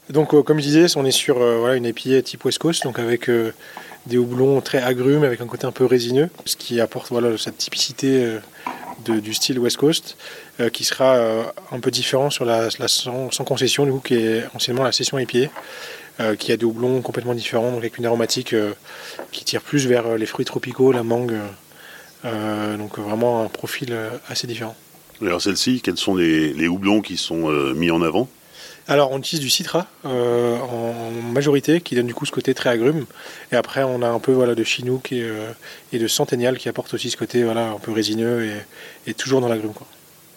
Donc, 0.09 0.35
euh, 0.35 0.45
comme 0.45 0.59
je 0.59 0.63
disais, 0.63 0.87
on 0.97 1.05
est 1.05 1.11
sur 1.11 1.43
une 1.73 1.85
épier 1.85 2.23
type 2.23 2.45
West 2.45 2.63
donc 2.85 3.01
avec 3.01 3.29
des 4.07 4.19
houblons 4.19 4.61
très 4.61 4.81
agrumes, 4.81 5.25
avec 5.25 5.41
un 5.41 5.47
côté 5.47 5.67
un 5.67 5.73
peu 5.73 5.85
résineux, 5.85 6.31
ce 6.45 6.55
qui 6.55 6.81
apporte 6.81 7.09
voilà, 7.09 7.37
cette 7.37 7.59
typicité 7.59 8.39
du 9.05 9.35
style 9.35 9.59
West 9.59 9.77
Coast, 9.77 10.17
euh, 10.61 10.71
qui 10.71 10.85
sera 10.85 11.17
euh, 11.17 11.45
un 11.73 11.81
peu 11.81 11.91
différent 11.91 12.31
sur 12.31 12.45
la, 12.45 12.71
sans, 12.71 13.29
concession, 13.45 13.85
du 13.87 13.93
coup, 13.93 14.01
qui 14.01 14.15
est 14.15 14.45
anciennement 14.55 14.83
la 14.83 14.93
session 14.93 15.19
épiée, 15.19 15.51
euh, 16.21 16.37
qui 16.37 16.53
a 16.53 16.57
des 16.57 16.65
houblons 16.65 17.03
complètement 17.03 17.35
différents, 17.35 17.71
donc 17.71 17.79
avec 17.79 17.99
une 17.99 18.07
aromatique 18.07 18.55
qui 19.33 19.45
tire 19.45 19.63
plus 19.63 19.87
vers 19.87 20.17
les 20.17 20.27
fruits 20.27 20.45
tropicaux, 20.45 20.93
la 20.93 21.03
mangue, 21.03 21.35
donc 22.25 22.99
vraiment 22.99 23.43
un 23.43 23.49
profil 23.49 23.95
assez 24.29 24.47
différent. 24.47 24.75
Alors 25.21 25.43
celle-ci, 25.43 25.81
quels 25.83 25.99
sont 25.99 26.15
les 26.15 26.69
houblons 26.69 27.03
qui 27.03 27.17
sont 27.17 27.49
mis 27.75 27.91
en 27.91 28.01
avant? 28.03 28.29
Alors, 28.87 29.13
on 29.13 29.19
utilise 29.19 29.41
du 29.41 29.49
citra 29.49 29.87
euh, 30.05 30.59
en 30.59 31.11
majorité, 31.33 31.81
qui 31.81 31.95
donne 31.95 32.07
du 32.07 32.15
coup 32.15 32.27
ce 32.27 32.33
côté 32.33 32.53
très 32.53 32.69
agrume. 32.69 33.07
Et 33.51 33.57
après, 33.57 33.83
on 33.83 34.03
a 34.03 34.09
un 34.09 34.19
peu 34.19 34.33
voilà, 34.33 34.55
de 34.55 34.63
chinook 34.63 35.11
et, 35.11 35.23
euh, 35.23 35.51
et 35.93 35.99
de 35.99 36.07
centennial 36.07 36.59
qui 36.59 36.69
apporte 36.69 36.93
aussi 36.93 37.09
ce 37.11 37.17
côté 37.17 37.45
voilà, 37.45 37.69
un 37.69 37.79
peu 37.79 37.93
résineux 37.93 38.47
et, 39.07 39.15
toujours 39.15 39.41
dans 39.41 39.49
l'agrume. 39.49 39.73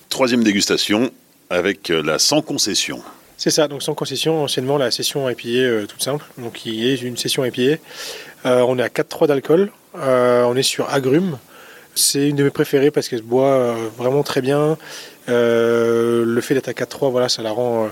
Troisième 0.08 0.44
dégustation 0.46 1.12
avec 1.50 1.90
euh, 1.90 2.02
la 2.02 2.20
sans 2.20 2.42
concession. 2.42 3.02
C'est 3.36 3.50
ça, 3.50 3.68
donc 3.68 3.84
sans 3.84 3.94
concession, 3.94 4.44
anciennement 4.44 4.78
la 4.78 4.92
session 4.92 5.30
IPA 5.30 5.86
toute 5.88 6.02
simple, 6.02 6.26
donc 6.38 6.54
qui 6.54 6.88
est 6.88 6.96
une 7.02 7.18
session 7.18 7.46
IPA. 7.46 7.78
on 8.46 8.80
est 8.80 8.82
à 8.82 8.88
4,3 8.88 9.28
d'alcool, 9.28 9.72
on 9.94 10.56
est 10.56 10.64
sur 10.64 10.90
agrumes. 10.90 11.38
C'est 11.94 12.30
une 12.30 12.36
de 12.36 12.44
mes 12.44 12.50
préférées 12.50 12.90
parce 12.90 13.10
qu'elle 13.10 13.20
se 13.20 13.24
boit 13.24 13.76
vraiment 13.96 14.24
très 14.24 14.42
bien. 14.42 14.76
le 15.28 16.40
fait 16.42 16.56
d'être 16.56 16.70
à 16.70 16.72
4,3, 16.72 17.12
voilà, 17.12 17.30
ça 17.30 17.44
la 17.44 17.52
rend 17.52 17.92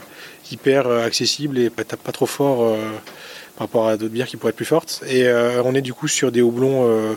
hyper 0.51 0.87
euh, 0.87 1.05
accessible 1.05 1.57
et 1.59 1.69
tape 1.69 2.01
pas 2.01 2.11
trop 2.11 2.25
fort 2.25 2.63
euh, 2.63 2.77
par 3.57 3.67
rapport 3.67 3.87
à 3.87 3.97
d'autres 3.97 4.13
bières 4.13 4.27
qui 4.27 4.37
pourraient 4.37 4.51
être 4.51 4.55
plus 4.55 4.65
fortes. 4.65 5.03
Et 5.07 5.27
euh, 5.27 5.61
on 5.63 5.75
est 5.75 5.81
du 5.81 5.93
coup 5.93 6.07
sur 6.07 6.31
des 6.31 6.41
houblons 6.41 7.15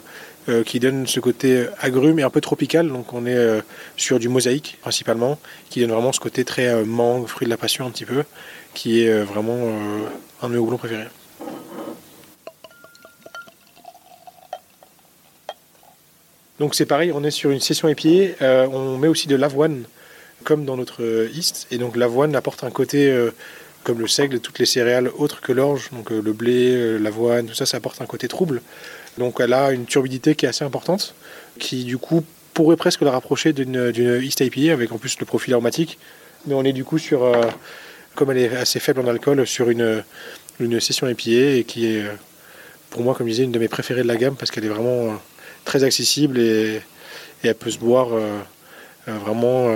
qui 0.64 0.80
donnent 0.80 1.06
ce 1.06 1.20
côté 1.20 1.66
agrume 1.78 2.18
et 2.20 2.22
un 2.22 2.30
peu 2.30 2.40
tropical. 2.40 2.88
Donc 2.88 3.12
on 3.12 3.26
est 3.26 3.62
sur 3.98 4.18
du 4.18 4.30
mosaïque 4.30 4.78
principalement, 4.80 5.38
qui 5.68 5.80
donne 5.80 5.90
vraiment 5.90 6.10
ce 6.10 6.20
côté 6.20 6.42
très 6.42 6.84
mangue, 6.84 7.26
fruit 7.26 7.44
de 7.44 7.50
la 7.50 7.58
passion 7.58 7.84
un 7.84 7.90
petit 7.90 8.06
peu, 8.06 8.24
qui 8.72 9.02
est 9.02 9.22
vraiment 9.24 9.58
un 10.40 10.48
de 10.48 10.54
mes 10.54 10.58
houblons 10.58 10.78
préférés. 10.78 11.08
Donc 16.58 16.74
c'est 16.74 16.86
pareil, 16.86 17.12
on 17.12 17.22
est 17.24 17.30
sur 17.30 17.50
une 17.50 17.60
session 17.60 17.88
épiée. 17.88 18.34
on 18.40 18.96
met 18.96 19.08
aussi 19.08 19.28
de 19.28 19.36
l'avoine 19.36 19.84
comme 20.44 20.64
dans 20.64 20.76
notre 20.76 21.02
euh, 21.02 21.30
East. 21.34 21.66
Et 21.70 21.78
donc 21.78 21.96
l'avoine 21.96 22.34
apporte 22.36 22.64
un 22.64 22.70
côté, 22.70 23.10
euh, 23.10 23.30
comme 23.84 24.00
le 24.00 24.08
seigle, 24.08 24.40
toutes 24.40 24.58
les 24.58 24.66
céréales 24.66 25.10
autres 25.18 25.40
que 25.40 25.52
l'orge, 25.52 25.90
donc 25.92 26.12
euh, 26.12 26.20
le 26.22 26.32
blé, 26.32 26.98
l'avoine, 26.98 27.46
tout 27.46 27.54
ça, 27.54 27.66
ça 27.66 27.76
apporte 27.76 28.00
un 28.00 28.06
côté 28.06 28.28
trouble. 28.28 28.62
Donc 29.18 29.40
elle 29.40 29.52
a 29.52 29.72
une 29.72 29.86
turbidité 29.86 30.34
qui 30.34 30.46
est 30.46 30.48
assez 30.48 30.64
importante, 30.64 31.14
qui 31.58 31.84
du 31.84 31.98
coup 31.98 32.24
pourrait 32.54 32.76
presque 32.76 33.02
la 33.02 33.10
rapprocher 33.10 33.52
d'une 33.52 34.20
East 34.22 34.40
IPA, 34.40 34.72
avec 34.72 34.92
en 34.92 34.98
plus 34.98 35.18
le 35.18 35.26
profil 35.26 35.54
aromatique. 35.54 35.98
Mais 36.46 36.54
on 36.54 36.64
est 36.64 36.72
du 36.72 36.84
coup 36.84 36.98
sur, 36.98 37.32
comme 38.14 38.30
elle 38.30 38.38
est 38.38 38.56
assez 38.56 38.80
faible 38.80 39.00
en 39.00 39.08
alcool, 39.08 39.44
sur 39.46 39.70
une, 39.70 40.04
une 40.60 40.80
session 40.80 41.08
IPA 41.08 41.58
et 41.58 41.64
qui 41.64 41.86
est 41.86 42.04
pour 42.90 43.02
moi, 43.02 43.14
comme 43.14 43.26
je 43.26 43.32
disais, 43.32 43.44
une 43.44 43.52
de 43.52 43.58
mes 43.58 43.68
préférées 43.68 44.02
de 44.02 44.08
la 44.08 44.16
gamme 44.16 44.36
parce 44.36 44.50
qu'elle 44.50 44.64
est 44.64 44.68
vraiment 44.68 45.20
très 45.64 45.84
accessible 45.84 46.38
et, 46.38 46.80
et, 47.44 47.48
elle 47.48 47.54
peut 47.54 47.70
se 47.70 47.78
boire 47.78 48.08
vraiment 49.08 49.74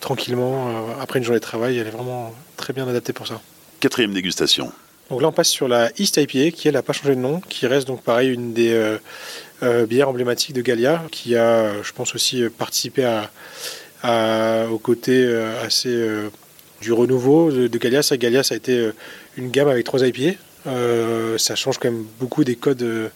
tranquillement 0.00 0.68
euh, 0.68 1.00
après 1.00 1.18
une 1.18 1.24
journée 1.24 1.38
de 1.38 1.44
travail. 1.44 1.78
Elle 1.78 1.86
est 1.86 1.90
vraiment 1.90 2.34
très 2.56 2.72
bien 2.72 2.88
adaptée 2.88 3.12
pour 3.12 3.26
ça. 3.26 3.40
Quatrième 3.78 4.12
dégustation. 4.12 4.72
Donc 5.10 5.22
là, 5.22 5.28
on 5.28 5.32
passe 5.32 5.48
sur 5.48 5.68
la 5.68 5.90
East 5.98 6.16
IPA, 6.16 6.56
qui 6.56 6.68
elle 6.68 6.74
n'a 6.74 6.82
pas 6.82 6.92
changé 6.92 7.14
de 7.14 7.20
nom, 7.20 7.40
qui 7.40 7.66
reste 7.66 7.86
donc 7.86 8.02
pareil 8.02 8.30
une 8.32 8.52
des 8.52 8.72
euh, 8.72 8.98
euh, 9.62 9.86
bières 9.86 10.08
emblématiques 10.08 10.54
de 10.54 10.62
Gallia, 10.62 11.02
qui 11.10 11.36
a, 11.36 11.82
je 11.82 11.92
pense 11.92 12.14
aussi, 12.14 12.44
participé 12.58 13.04
à, 14.02 14.66
au 14.70 14.78
côté 14.78 15.30
assez 15.62 16.08
du 16.80 16.92
renouveau 16.92 17.50
de, 17.50 17.78
Gallia. 17.78 18.02
Ça, 18.02 18.16
Gallia, 18.16 18.42
ça 18.42 18.54
a 18.54 18.56
été 18.56 18.90
une 19.36 19.50
gamme 19.50 19.68
avec 19.68 19.84
trois 19.84 20.06
IPA. 20.06 20.38
ça 21.38 21.54
change 21.56 21.78
quand 21.78 21.90
même 21.90 22.06
beaucoup 22.18 22.44
des 22.44 22.56
codes 22.56 23.10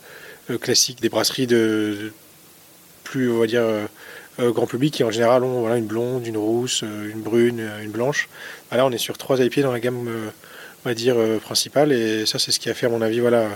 classiques 0.61 1.01
des 1.01 1.09
brasseries 1.09 1.47
de 1.47 2.13
plus, 3.05 3.31
on 3.31 3.39
va 3.39 3.47
dire, 3.47 3.63
euh, 3.63 3.87
grand 4.39 4.67
public 4.67 4.95
qui 4.95 5.05
en 5.05 5.11
général 5.11 5.45
ont 5.45 5.61
voilà, 5.61 5.77
une 5.77 5.87
blonde, 5.87 6.27
une 6.27 6.37
rousse, 6.37 6.83
euh, 6.83 7.11
une 7.11 7.21
brune, 7.21 7.61
euh, 7.61 7.83
une 7.83 7.91
blanche. 7.91 8.29
Bah, 8.71 8.77
là, 8.77 8.87
on 8.87 8.91
est 8.91 8.99
sur 8.99 9.17
trois 9.19 9.39
IPA 9.41 9.63
dans 9.63 9.73
la 9.73 9.81
gamme, 9.81 10.09
on 10.85 10.89
va 10.89 10.95
dire, 10.95 11.17
principale. 11.43 11.93
Et 11.93 12.27
ça, 12.27 12.39
c'est 12.39 12.53
ce 12.53 12.59
qui 12.59 12.69
a 12.71 12.75
fait, 12.75 12.87
à 12.87 12.89
mon 12.89 13.03
avis, 13.03 13.21
voilà, 13.21 13.49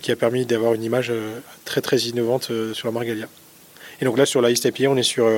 qui 0.00 0.10
a 0.10 0.16
permis 0.16 0.46
d'avoir 0.46 0.74
une 0.74 0.82
image 0.82 1.12
très 1.64 1.80
très 1.80 1.98
innovante 1.98 2.50
sur 2.72 2.88
la 2.88 2.92
Margalia. 2.92 3.26
Et 4.00 4.04
donc 4.04 4.16
là, 4.16 4.26
sur 4.26 4.40
la 4.40 4.50
East 4.50 4.64
IPA, 4.64 4.90
on 4.90 4.96
est 4.96 5.02
sur 5.02 5.28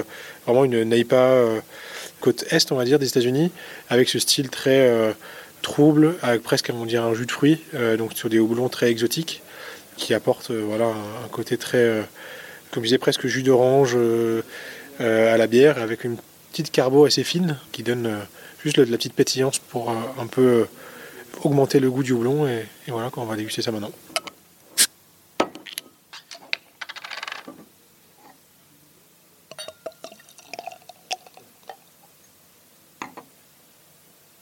vraiment 0.47 0.65
une 0.65 0.85
NAIPA 0.85 1.63
côte 2.21 2.45
est, 2.51 2.71
on 2.71 2.77
va 2.77 2.85
dire, 2.85 2.99
des 2.99 3.09
États-Unis, 3.09 3.51
avec 3.89 4.09
ce 4.09 4.19
style 4.19 4.51
très 4.51 5.15
trouble, 5.63 6.17
avec 6.23 6.43
presque, 6.43 6.71
on 6.75 6.87
dire, 6.87 7.05
un 7.05 7.15
jus 7.15 7.27
de 7.27 7.33
fruits, 7.33 7.61
donc 7.99 8.13
sur 8.15 8.29
des 8.29 8.39
houblons 8.39 8.69
très 8.69 8.91
exotiques, 8.91 9.43
qui 9.97 10.15
apportent 10.15 10.51
voilà, 10.51 10.87
un, 10.87 11.29
côté 11.31 11.57
très 11.57 12.03
comme 12.71 12.83
je 12.83 12.89
disais, 12.89 12.99
presque 12.99 13.27
jus 13.27 13.43
d'orange 13.43 13.93
euh, 13.97 14.43
euh, 15.01 15.35
à 15.35 15.37
la 15.37 15.47
bière, 15.47 15.79
avec 15.79 16.05
une 16.05 16.17
petite 16.51 16.71
carbo 16.71 17.05
assez 17.05 17.25
fine 17.25 17.59
qui 17.73 17.83
donne 17.83 18.07
euh, 18.07 18.19
juste 18.63 18.79
de 18.79 18.85
la 18.85 18.97
petite 18.97 19.15
pétillance 19.15 19.59
pour 19.59 19.91
un 19.91 20.27
peu 20.27 20.67
augmenter 21.43 21.81
le 21.81 21.91
goût 21.91 22.03
du 22.03 22.13
houblon. 22.13 22.47
Et, 22.47 22.67
voilà, 22.89 23.11
on 23.17 23.25
va 23.25 23.37
déguster 23.37 23.63
ça 23.63 23.73
maintenant. 23.73 23.91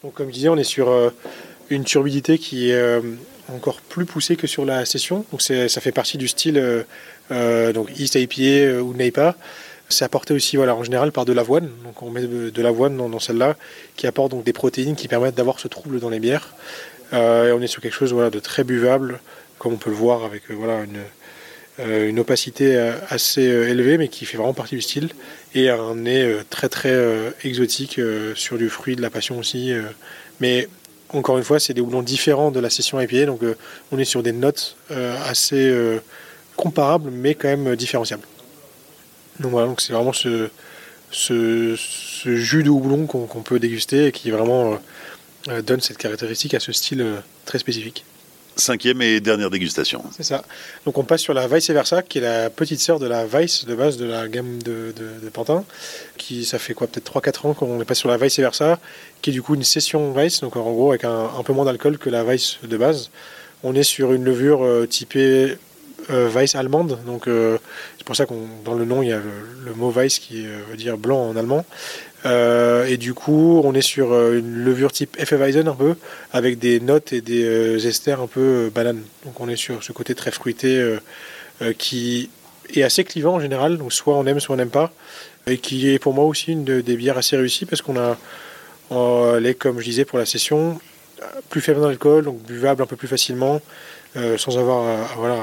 Donc, 0.03 0.15
comme 0.15 0.29
je 0.29 0.33
disais, 0.33 0.49
on 0.49 0.57
est 0.57 0.65
sur 0.65 1.13
une 1.71 1.85
turbidité 1.85 2.39
qui 2.39 2.71
est 2.71 3.01
encore 3.55 3.81
plus 3.81 4.05
poussée 4.05 4.37
que 4.37 4.47
sur 4.49 4.65
la 4.65 4.85
session. 4.85 5.25
Donc 5.31 5.43
ça 5.43 5.81
fait 5.81 5.93
partie 5.93 6.19
du 6.19 6.27
style 6.27 6.85
donc 7.31 7.91
East 7.99 8.15
IPA 8.15 8.43
euh, 8.43 8.81
ou 8.81 8.95
NEIPA. 8.95 9.35
C'est 9.89 10.05
apporté 10.05 10.35
aussi 10.35 10.57
voilà, 10.57 10.75
en 10.75 10.85
général 10.85 11.13
par 11.13 11.25
de 11.25 11.33
l'avoine. 11.33 11.71
Donc 11.85 12.03
on 12.03 12.11
met 12.11 12.23
de, 12.23 12.63
l'avoine 12.63 12.97
dans, 12.97 13.19
celle-là 13.19 13.57
qui 13.97 14.07
apporte 14.07 14.31
donc 14.31 14.45
des 14.45 14.53
protéines 14.53 14.97
qui 14.97 15.09
permettent 15.09 15.35
d'avoir 15.35 15.61
ce 15.61 15.69
trouble 15.69 15.99
dans 16.01 16.11
les 16.11 16.21
bières. 16.21 16.55
Euh, 17.15 17.49
et 17.49 17.53
on 17.53 17.63
est 17.63 17.69
sur 17.69 17.81
quelque 17.81 17.95
chose 17.95 18.13
voilà, 18.13 18.29
de 18.29 18.39
très 18.39 18.65
buvable, 18.65 19.21
comme 19.59 19.73
on 19.73 19.77
peut 19.77 19.89
le 19.89 19.97
voir 19.97 20.25
avec 20.25 20.51
voilà, 20.51 20.85
une, 20.85 22.07
une 22.07 22.19
opacité 22.19 22.77
assez 23.09 23.43
élevée, 23.43 23.97
mais 23.97 24.09
qui 24.09 24.27
fait 24.27 24.37
vraiment 24.37 24.53
partie 24.53 24.75
du 24.75 24.83
style. 24.83 25.09
Et 25.55 25.71
un 25.71 25.95
nez 25.95 26.37
très 26.51 26.69
très 26.69 26.95
exotique 27.45 27.99
sur 28.35 28.59
du 28.59 28.69
fruit, 28.69 28.95
de 28.95 29.01
la 29.01 29.09
passion 29.09 29.39
aussi. 29.39 29.73
mais 30.41 30.69
encore 31.11 31.39
une 31.39 31.45
fois, 31.45 31.59
c'est 31.59 31.73
des 31.73 31.81
houblons 31.81 32.03
différents 32.03 32.51
de 32.51 32.61
la 32.61 32.69
session 32.69 33.01
IPA. 33.01 33.25
Donc 33.25 33.41
on 33.91 33.99
est 33.99 34.05
sur 34.05 34.23
des 34.23 34.33
notes 34.33 34.77
assez 34.91 35.73
comparable, 36.59 37.11
mais 37.11 37.35
quand 37.35 37.49
même 37.49 37.77
différenciable. 37.77 38.25
Donc 39.41 39.53
voilà, 39.53 39.69
donc 39.69 39.81
c'est 39.81 39.93
vraiment 39.93 40.13
ce, 40.13 40.51
ce, 41.11 41.77
jus 42.25 42.63
de 42.63 42.71
houblon 42.71 43.07
qu'on 43.07 43.43
peut 43.43 43.59
déguster 43.59 44.07
et 44.07 44.13
qui 44.13 44.31
vraiment 44.31 44.79
euh, 45.49 45.63
donne 45.63 45.81
cette 45.81 45.99
caractéristique 45.99 46.55
à 46.55 46.61
ce 46.61 46.73
style 46.73 47.01
euh, 47.01 47.17
très 47.45 47.59
spécifique. 47.59 48.05
Cinquième 48.57 49.01
et 49.03 49.21
dernière 49.21 49.51
dégustation. 49.51 50.03
C'est 50.17 50.25
ça. 50.25 50.43
Donc 50.85 50.99
on 50.99 51.05
passe 51.05 51.21
sur 51.21 51.33
la 51.33 51.47
Vice 51.47 51.71
Versa, 51.71 52.03
qui 52.03 52.19
est 52.19 52.23
la 52.23 52.51
petite 52.51 52.81
sœur 52.81 52.99
de 52.99 53.07
la 53.07 53.25
Vice 53.25 53.65
de 53.67 53.75
base 53.77 53.99
de 53.99 54.05
la 54.05 54.27
gamme 54.27 54.61
de, 54.61 54.93
de, 54.97 55.29
Pantin. 55.29 55.65
Qui, 56.17 56.45
ça 56.45 56.59
fait 56.59 56.75
quoi 56.75 56.89
Peut-être 56.89 57.21
3-4 57.21 57.47
ans 57.47 57.55
qu'on 57.55 57.81
est 57.81 57.85
passé 57.85 58.01
sur 58.01 58.09
la 58.09 58.17
Vice 58.17 58.37
Versa, 58.41 58.81
qui 59.23 59.31
est 59.31 59.33
du 59.33 59.43
coup 59.43 59.55
une 59.55 59.63
session 59.63 60.13
Vice, 60.13 60.41
donc 60.41 60.57
en 60.57 60.63
gros 60.73 60.91
avec 60.91 61.05
un, 61.05 61.31
peu 61.45 61.53
moins 61.53 61.67
d'alcool 61.67 61.99
que 61.99 62.11
la 62.11 62.25
Vice 62.25 62.59
de 62.65 62.77
base. 62.77 63.11
On 63.63 63.77
est 63.77 63.85
sur 63.85 64.13
une 64.13 64.25
levure 64.25 64.65
euh, 64.65 64.87
typée 64.87 65.21
euh, 65.53 65.59
Weiss 66.09 66.55
allemande. 66.55 66.99
Donc 67.07 67.29
euh, 67.29 67.59
c'est 67.97 68.07
pour 68.07 68.17
ça 68.17 68.27
qu'on 68.27 68.47
dans 68.65 68.75
le 68.75 68.85
nom 68.85 69.03
il 69.03 69.09
y 69.09 69.13
a 69.13 69.21
le, 69.65 69.75
mot 69.75 69.91
Weiss 69.91 70.19
qui 70.19 70.47
veut 70.47 70.77
dire 70.77 70.97
blanc 70.97 71.29
en 71.29 71.37
allemand. 71.37 71.65
et 72.25 72.97
du 72.97 73.15
coup, 73.15 73.61
on 73.65 73.75
est 73.75 73.83
sur 73.83 74.13
une 74.33 74.65
levure 74.65 74.93
type 74.93 75.17
Hefeweizen 75.21 75.69
un 75.69 75.75
peu, 75.75 75.95
avec 76.33 76.59
des 76.59 76.81
notes 76.81 77.13
et 77.13 77.21
des 77.21 77.87
esters 77.87 78.21
un 78.21 78.27
peu 78.27 78.71
bananes. 78.75 79.03
Donc 79.25 79.41
on 79.41 79.49
est 79.49 79.57
sur 79.57 79.83
ce 79.83 79.93
côté 79.93 80.15
très 80.15 80.31
fruité 80.31 80.97
qui 81.77 82.31
est 82.75 82.83
assez 82.83 83.05
clivant 83.05 83.35
en 83.35 83.41
général. 83.41 83.77
Donc 83.79 83.93
soit 83.93 84.15
on 84.17 84.27
aime, 84.27 84.41
soit 84.41 84.55
on 84.55 84.59
n'aime 84.59 84.71
pas. 84.71 84.93
Et 85.47 85.59
qui 85.59 85.91
est 85.91 85.99
pour 85.99 86.13
moi 86.15 86.25
aussi 86.25 86.53
une 86.53 86.65
des 86.65 86.97
bières 86.97 87.19
assez 87.19 87.37
réussies 87.37 87.67
parce 87.67 87.83
qu'on 87.83 87.97
a, 87.97 89.39
les, 89.39 89.55
comme 89.55 89.79
je 89.81 89.85
disais 89.85 90.05
pour 90.05 90.19
la 90.19 90.27
session, 90.27 90.81
plus 91.51 91.61
faible 91.61 91.81
dans 91.81 91.89
l'alcool, 91.89 92.25
donc 92.25 92.43
buvable 92.43 92.83
un 92.83 92.87
peu 92.87 92.97
plus 92.97 93.09
facilement, 93.09 93.61
sans 94.15 94.59
avoir 94.59 95.15
voilà, 95.17 95.39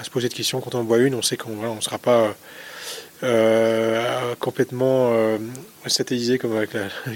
à 0.00 0.04
se 0.04 0.10
poser 0.10 0.28
de 0.28 0.34
questions 0.34 0.60
quand 0.60 0.74
on 0.74 0.82
boit 0.82 0.98
une. 0.98 1.14
On 1.14 1.22
sait 1.22 1.36
qu'on 1.36 1.74
ne 1.74 1.80
sera 1.80 1.98
pas 1.98 2.34
euh, 3.22 4.34
complètement 4.38 5.10
euh, 5.12 5.36
satellisé 5.86 6.38
comme 6.38 6.56
avec 6.56 6.70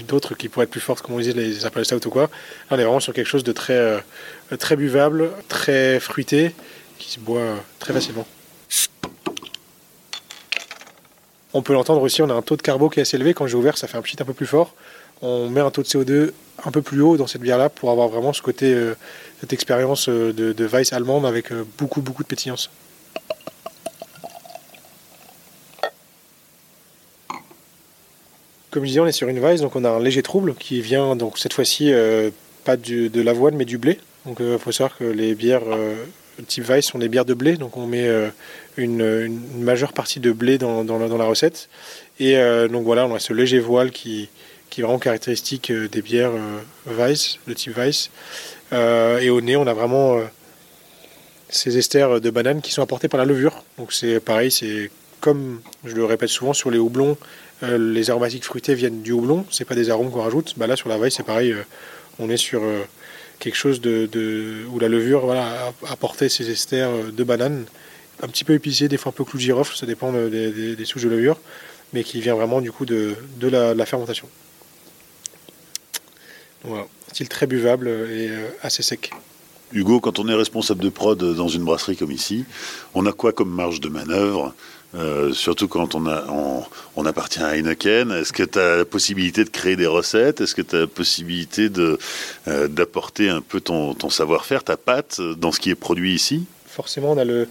d'autres 0.07 0.35
qui 0.37 0.49
pourraient 0.49 0.65
être 0.65 0.71
plus 0.71 0.79
fortes, 0.79 1.01
comme 1.01 1.15
on 1.15 1.19
disait, 1.19 1.33
les 1.33 1.65
Apple 1.65 1.83
Stout 1.83 2.05
ou 2.05 2.11
quoi. 2.11 2.29
on 2.69 2.77
est 2.77 2.83
vraiment 2.83 2.99
sur 2.99 3.13
quelque 3.13 3.27
chose 3.27 3.43
de 3.43 3.51
très, 3.51 3.73
euh, 3.73 3.99
très 4.59 4.75
buvable, 4.75 5.31
très 5.47 5.99
fruité, 5.99 6.53
qui 6.99 7.11
se 7.11 7.19
boit 7.19 7.55
très 7.79 7.91
facilement. 7.91 8.27
On 11.53 11.61
peut 11.61 11.73
l'entendre 11.73 12.01
aussi, 12.01 12.21
on 12.21 12.29
a 12.29 12.33
un 12.33 12.41
taux 12.41 12.57
de 12.57 12.61
carbo 12.61 12.89
qui 12.89 12.99
est 12.99 13.01
assez 13.01 13.15
élevé. 13.15 13.33
Quand 13.33 13.47
j'ai 13.47 13.55
ouvert, 13.55 13.77
ça 13.77 13.87
fait 13.87 13.97
un 13.97 14.01
petit 14.01 14.17
un 14.21 14.25
peu 14.25 14.33
plus 14.33 14.45
fort. 14.45 14.75
On 15.21 15.49
met 15.49 15.61
un 15.61 15.71
taux 15.71 15.83
de 15.83 15.87
CO2 15.87 16.31
un 16.65 16.71
peu 16.71 16.81
plus 16.81 17.01
haut 17.01 17.17
dans 17.17 17.27
cette 17.27 17.41
bière-là 17.41 17.69
pour 17.69 17.91
avoir 17.91 18.07
vraiment 18.07 18.33
ce 18.33 18.41
côté 18.41 18.75
cette 19.39 19.53
expérience 19.53 20.09
euh, 20.09 20.33
de, 20.33 20.53
de 20.53 20.65
Weiss 20.65 20.93
allemande 20.93 21.25
avec 21.25 21.51
euh, 21.51 21.63
beaucoup, 21.77 22.01
beaucoup 22.01 22.23
de 22.23 22.27
pétillance. 22.27 22.69
Comme 28.71 28.83
je 28.83 28.89
disais, 28.89 28.99
on 28.99 29.07
est 29.07 29.13
sur 29.13 29.29
une 29.29 29.39
Weiss, 29.39 29.61
donc 29.61 29.75
on 29.75 29.85
a 29.85 29.89
un 29.89 29.99
léger 29.99 30.21
trouble 30.21 30.53
qui 30.55 30.81
vient 30.81 31.15
donc 31.15 31.37
cette 31.37 31.53
fois-ci 31.53 31.93
euh, 31.93 32.29
pas 32.65 32.75
de 32.75 33.21
l'avoine 33.21 33.55
mais 33.55 33.65
du 33.65 33.77
blé. 33.77 33.99
Donc 34.25 34.37
il 34.39 34.57
faut 34.57 34.71
savoir 34.71 34.97
que 34.97 35.03
les 35.03 35.35
bières 35.35 35.61
type 36.47 36.65
Weiss 36.65 36.87
sont 36.87 36.97
des 36.97 37.07
bières 37.07 37.25
de 37.25 37.35
blé, 37.35 37.57
donc 37.57 37.77
on 37.77 37.85
met 37.85 38.09
une, 38.75 39.39
majeure 39.59 39.93
partie 39.93 40.19
de 40.19 40.31
blé 40.31 40.57
dans, 40.57 40.83
la, 40.83 41.25
recette. 41.25 41.69
Et 42.19 42.35
donc 42.69 42.83
voilà, 42.83 43.05
on 43.05 43.13
a 43.13 43.19
ce 43.19 43.33
léger 43.33 43.59
voile 43.59 43.91
qui, 43.91 44.29
qui 44.69 44.81
est 44.81 44.83
vraiment 44.83 44.99
caractéristique 44.99 45.71
des 45.71 46.01
bières 46.01 46.31
Weiss, 46.85 47.39
de 47.47 47.53
type 47.53 47.77
Weiss. 47.77 48.09
Euh, 48.73 49.19
et 49.19 49.29
au 49.29 49.41
nez, 49.41 49.55
on 49.55 49.67
a 49.67 49.73
vraiment 49.73 50.17
euh, 50.17 50.23
ces 51.49 51.77
esters 51.77 52.19
de 52.19 52.29
banane 52.29 52.61
qui 52.61 52.71
sont 52.71 52.81
apportés 52.81 53.07
par 53.07 53.19
la 53.19 53.25
levure. 53.25 53.63
Donc 53.77 53.93
c'est 53.93 54.19
pareil, 54.19 54.51
c'est 54.51 54.89
comme 55.21 55.61
je 55.83 55.95
le 55.95 56.05
répète 56.05 56.29
souvent 56.29 56.53
sur 56.53 56.71
les 56.71 56.77
houblons, 56.77 57.17
euh, 57.63 57.77
les 57.77 58.09
aromatiques 58.09 58.43
fruités 58.43 58.75
viennent 58.75 59.01
du 59.01 59.11
houblon, 59.11 59.45
c'est 59.49 59.65
pas 59.65 59.75
des 59.75 59.89
arômes 59.89 60.11
qu'on 60.11 60.21
rajoute. 60.21 60.53
Bah 60.57 60.67
là 60.67 60.75
sur 60.75 60.89
la 60.89 60.97
vaille 60.97 61.11
c'est 61.11 61.23
pareil, 61.23 61.55
on 62.19 62.29
est 62.29 62.37
sur 62.37 62.61
quelque 63.39 63.55
chose 63.55 63.81
de, 63.81 64.65
où 64.71 64.79
la 64.79 64.87
levure 64.87 65.21
voilà, 65.21 65.73
a 65.85 65.91
apporté 65.91 66.29
ces 66.29 66.49
esters 66.49 67.11
de 67.11 67.23
banane, 67.23 67.65
un 68.21 68.27
petit 68.27 68.43
peu 68.43 68.53
épicé, 68.53 68.87
des 68.87 68.97
fois 68.97 69.09
un 69.09 69.13
peu 69.13 69.23
clou 69.23 69.37
de 69.37 69.43
girofle, 69.43 69.75
ça 69.75 69.85
dépend 69.85 70.11
des, 70.11 70.85
souches 70.85 71.03
de 71.03 71.09
levure, 71.09 71.37
mais 71.93 72.03
qui 72.03 72.21
vient 72.21 72.35
vraiment 72.35 72.61
du 72.61 72.71
coup 72.71 72.85
de, 72.85 73.15
la, 73.41 73.85
fermentation. 73.85 74.27
Voilà 76.65 76.85
style 77.15 77.29
très 77.29 77.47
buvable 77.47 77.87
et 77.87 78.27
euh, 78.29 78.49
assez 78.61 78.83
sec. 78.83 79.11
Hugo, 79.71 80.01
quand 80.01 80.19
on 80.19 80.27
est 80.27 80.33
responsable 80.33 80.83
de 80.83 80.89
prod 80.89 81.17
dans 81.17 81.47
une 81.47 81.63
brasserie 81.63 81.95
comme 81.95 82.11
ici, 82.11 82.43
on 82.93 83.05
a 83.05 83.13
quoi 83.13 83.31
comme 83.31 83.49
marge 83.49 83.79
de 83.79 83.89
manœuvre 83.89 84.53
euh, 84.93 85.33
surtout 85.33 85.67
quand 85.67 85.93
on, 85.95 86.05
a, 86.07 86.25
on, 86.95 87.05
appartient 87.05 87.41
à 87.41 87.57
Heineken, 87.57 88.11
est-ce 88.11 88.31
que 88.31 88.43
tu 88.43 88.57
as 88.57 88.77
la 88.77 88.85
possibilité 88.85 89.43
de 89.43 89.49
créer 89.49 89.75
des 89.75 89.87
recettes? 89.87 90.39
Est-ce 90.39 90.55
que 90.55 90.61
tu 90.61 90.73
as 90.73 90.79
la 90.81 90.87
possibilité 90.87 91.67
euh, 91.77 92.67
d'apporter 92.69 93.27
un 93.27 93.41
peu 93.41 93.59
ton, 93.59 93.93
ton, 93.93 94.09
savoir-faire, 94.09 94.63
ta 94.63 94.77
patte 94.77 95.19
dans 95.19 95.51
ce 95.51 95.59
qui 95.59 95.69
est 95.69 95.75
produit 95.75 96.15
ici? 96.15 96.45
Forcément, 96.65 97.11
on 97.11 97.17
a 97.17 97.25
le, 97.25 97.49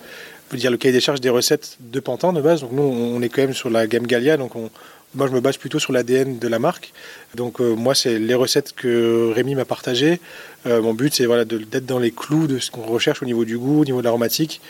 dire, 0.54 0.70
le 0.70 0.78
cahier 0.78 0.92
des 0.92 1.00
charges 1.00 1.20
des 1.20 1.28
recettes 1.28 1.76
de 1.80 2.00
Pantin 2.00 2.32
de 2.32 2.40
base. 2.40 2.62
Donc 2.62 2.72
nous, 2.72 2.82
on 2.82 3.20
est 3.20 3.28
quand 3.28 3.42
même 3.42 3.52
sur 3.52 3.68
la 3.68 3.86
gamme 3.86 4.06
Gallia, 4.06 4.38
donc 4.38 4.56
on, 4.56 4.70
moi, 5.14 5.28
je 5.28 5.32
me 5.32 5.40
base 5.40 5.56
plutôt 5.56 5.78
sur 5.78 5.92
l'ADN 5.92 6.38
de 6.38 6.48
la 6.48 6.58
marque. 6.58 6.92
Donc, 7.34 7.60
euh, 7.60 7.74
moi, 7.74 7.94
c'est 7.94 8.18
les 8.18 8.34
recettes 8.34 8.72
que 8.74 9.32
Rémi 9.34 9.54
m'a 9.54 9.64
partagées. 9.64 10.20
Euh, 10.66 10.82
mon 10.82 10.94
but, 10.94 11.14
c'est 11.14 11.26
voilà, 11.26 11.44
d'être 11.44 11.86
dans 11.86 11.98
les 11.98 12.10
clous 12.10 12.46
de 12.46 12.58
ce 12.58 12.70
qu'on 12.70 12.82
recherche 12.82 13.22
au 13.22 13.26
niveau 13.26 13.44
du 13.44 13.58
goût, 13.58 13.82
au 13.82 13.84
niveau 13.84 14.00
de 14.00 14.04
l'aromatique. 14.04 14.60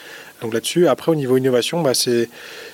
Donc 0.42 0.52
là-dessus, 0.52 0.86
après, 0.88 1.12
au 1.12 1.14
niveau 1.14 1.36
innovation, 1.36 1.80
bah, 1.80 1.94
c'est 1.94 2.28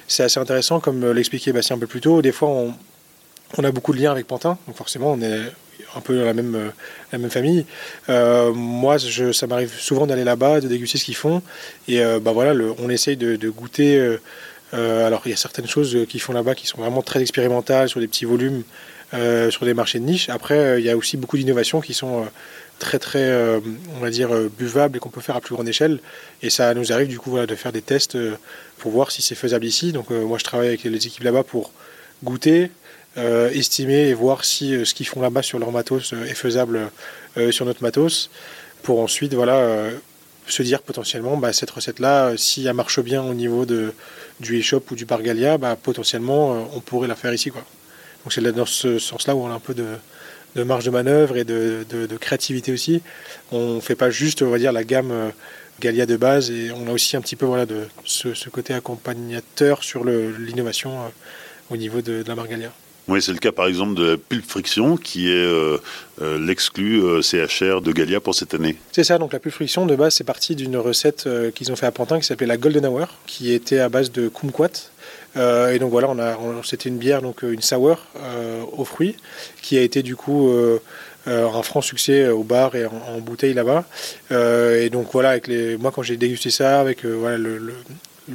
assez 0.09 0.41
intéressant, 0.41 0.81
comme 0.81 1.13
l'expliquait 1.13 1.53
Bastien 1.53 1.77
un 1.77 1.79
peu 1.79 1.87
plus 1.87 2.01
tôt. 2.01 2.23
Des 2.23 2.33
fois, 2.33 2.49
on, 2.49 3.65
a 3.65 3.71
beaucoup 3.71 3.93
de 3.93 4.01
liens 4.01 4.11
avec 4.11 4.27
Pantin, 4.27 4.59
donc 4.67 4.77
forcément, 4.77 5.13
on 5.13 5.21
est 5.21 5.41
un 5.95 6.01
peu 6.01 6.17
dans 6.17 6.25
la 6.25 6.35
même, 6.35 6.73
la 7.13 7.19
même 7.19 7.31
famille. 7.31 7.67
Euh, 8.09 8.53
moi, 8.53 8.97
ça 8.99 9.47
m'arrive 9.47 9.73
souvent 9.79 10.07
d'aller 10.07 10.25
là-bas, 10.25 10.61
de 10.61 10.69
déguster 10.69 10.99
ce 10.99 11.05
qu'ils 11.05 11.17
font. 11.17 11.43
Et 11.87 12.01
bah, 12.21 12.33
voilà, 12.33 12.55
on 12.79 12.89
essaye 12.89 13.17
de 13.17 13.51
goûter 13.51 14.19
euh, 14.75 15.07
alors 15.07 15.23
il 15.25 15.31
y 15.31 15.35
a 15.35 15.37
certaines 15.37 15.67
choses 15.67 15.97
qu'ils 16.09 16.21
font 16.21 16.33
là-bas 16.33 16.55
qui 16.55 16.67
sont 16.67 16.79
vraiment 16.79 17.03
très 17.03 17.21
expérimentales 17.21 17.89
sur 17.89 18.01
des 18.01 18.07
petits 18.07 18.25
volumes, 18.25 18.63
euh, 19.15 19.51
sur 19.51 19.65
des 19.65 19.75
marchés 19.75 19.99
de 19.99 20.05
niche. 20.05 20.29
Après, 20.29 20.59
euh, 20.59 20.79
il 20.79 20.85
y 20.85 20.91
a 20.91 20.97
aussi 20.97 21.17
beaucoup 21.17 21.37
d'innovations 21.37 21.81
qui 21.81 21.95
sont 21.95 22.27
très 22.79 22.99
très 22.99 23.31
on 23.95 24.01
va 24.01 24.09
dire 24.09 24.31
buvables 24.59 24.97
et 24.97 25.01
qu'on 25.01 25.11
peut 25.11 25.21
faire 25.21 25.37
à 25.37 25.43
plus 25.43 25.55
grande 25.55 25.69
échelle 25.69 25.99
et 26.41 26.49
ça 26.49 26.73
nous 26.73 26.95
arrive 26.95 27.09
du 27.09 27.19
coup 27.19 27.39
de 27.39 27.55
faire 27.55 27.73
des 27.73 27.83
tests 27.83 28.17
pour 28.79 28.91
voir 28.91 29.11
si 29.11 29.21
c'est 29.21 29.35
faisable 29.35 29.67
ici 29.67 29.93
donc 29.93 30.09
moi 30.09 30.39
je 30.39 30.45
travaille 30.45 30.69
avec 30.69 30.85
les 30.85 31.07
équipes 31.07 31.25
là-bas 31.25 31.43
pour 31.43 31.73
goûter 32.25 32.71
estimer 33.19 34.09
et 34.09 34.15
voir 34.15 34.47
si 34.47 34.87
ce 34.87 34.95
qu'ils 34.95 35.07
font 35.07 35.21
là-bas 35.21 35.43
sur 35.43 35.59
leur 35.59 35.73
matos 35.73 36.15
est 36.27 36.33
faisable 36.33 36.91
sur 37.51 37.67
notre 37.67 37.83
matos 37.83 38.31
pour 38.83 39.01
ensuite 39.01 39.35
voilà 39.35 39.91
se 40.53 40.63
dire 40.63 40.83
potentiellement 40.83 41.37
bah, 41.37 41.53
cette 41.53 41.71
recette 41.71 41.99
là 41.99 42.37
si 42.37 42.67
elle 42.67 42.75
marche 42.75 43.01
bien 43.01 43.23
au 43.23 43.35
niveau 43.35 43.67
de 43.67 43.93
du 44.41 44.59
e-shop 44.59 44.83
ou 44.91 44.95
du 44.95 45.05
Bargalia, 45.05 45.59
bah, 45.59 45.77
potentiellement, 45.81 46.55
euh, 46.55 46.63
on 46.75 46.81
pourrait 46.81 47.09
la 47.09 47.15
faire 47.15 47.33
ici. 47.33 47.51
Quoi. 47.51 47.65
Donc 48.25 48.33
c'est 48.33 48.43
dans 48.43 48.67
ce 48.67 48.99
sens-là 48.99 49.37
où 49.37 49.41
on 49.41 49.51
a 49.51 49.55
un 49.55 49.61
peu 49.61 49.75
de, 49.75 50.65
marge 50.65 50.85
de 50.85 50.91
manœuvre 50.91 51.37
et 51.37 51.45
de, 51.45 52.17
créativité 52.21 52.73
aussi. 52.73 53.03
On 53.53 53.77
ne 53.77 53.81
fait 53.81 53.95
pas 53.95 54.11
juste, 54.11 54.43
on 54.43 54.51
va 54.51 54.59
dire, 54.59 54.73
la 54.73 54.85
gamme 54.85 55.11
euh, 55.11 55.31
Galia 55.81 56.07
de 56.07 56.17
base 56.17 56.51
et 56.51 56.71
on 56.73 56.89
a 56.89 56.93
aussi 56.93 57.17
un 57.17 57.21
petit 57.21 57.37
peu 57.37 57.47
voilà, 57.47 57.67
de 57.67 57.87
ce, 58.05 58.49
côté 58.49 58.75
accompagnateur 58.75 59.85
sur 59.85 60.05
l'innovation 60.05 60.93
euh, 61.01 61.09
au 61.71 61.77
niveau 61.77 62.03
de, 62.03 62.25
la 62.27 62.35
marque 62.35 62.51
Galia. 62.51 62.73
Oui, 63.11 63.21
c'est 63.21 63.33
le 63.33 63.39
cas 63.39 63.51
par 63.51 63.67
exemple 63.67 63.95
de 63.95 64.15
Pulp 64.15 64.45
Friction 64.47 64.97
qui 64.97 65.33
est 65.33 65.35
euh, 65.35 65.79
euh, 66.23 66.39
l'exclu 66.39 67.03
euh, 67.03 67.23
CHR 67.23 67.81
de 67.81 67.91
Galia 67.91 68.21
pour 68.21 68.37
cette 68.37 68.55
année. 68.55 68.77
C'est 68.93 69.03
ça, 69.03 69.19
donc 69.19 69.33
la 69.33 69.41
Pulp 69.41 69.53
Friction 69.53 69.85
de 69.85 69.97
base 69.97 70.15
c'est 70.15 70.23
parti 70.23 70.55
d'une 70.55 70.77
recette 70.77 71.29
qu'ils 71.57 71.73
ont 71.73 71.77
fait 71.77 71.87
à 71.87 71.91
Pantin 71.91 72.21
qui 72.21 72.27
s'appelait 72.27 72.47
la 72.47 72.57
Golden 72.57 72.87
Hour 72.87 73.09
qui 73.27 73.53
était 73.53 73.81
à 73.81 73.89
base 73.89 74.13
de 74.13 74.29
kumquat. 74.29 74.93
et 75.35 75.79
donc 75.81 75.91
voilà, 75.91 76.09
on 76.09 76.21
a, 76.21 76.39
c'était 76.63 76.89
une 76.89 76.99
bière, 76.99 77.21
donc 77.21 77.43
une 77.43 77.63
sour 77.63 77.99
aux 78.79 78.85
fruits 78.85 79.17
qui 79.61 79.77
a 79.77 79.83
été 79.83 80.05
du 80.05 80.15
coup 80.15 80.53
un 81.27 81.63
franc 81.63 81.81
succès 81.81 82.29
au 82.29 82.45
bar 82.45 82.77
et 82.77 82.87
en, 82.87 83.19
bouteille 83.21 83.55
là-bas. 83.55 83.87
et 84.31 84.89
donc 84.89 85.09
voilà, 85.13 85.31
avec 85.31 85.49
les, 85.49 85.77
moi 85.77 85.91
quand 85.93 86.03
j'ai 86.03 86.17
dégusté 86.17 86.51
ça 86.51 86.79
avec 86.79 87.05
voilà, 87.05 87.39
le 87.39 87.75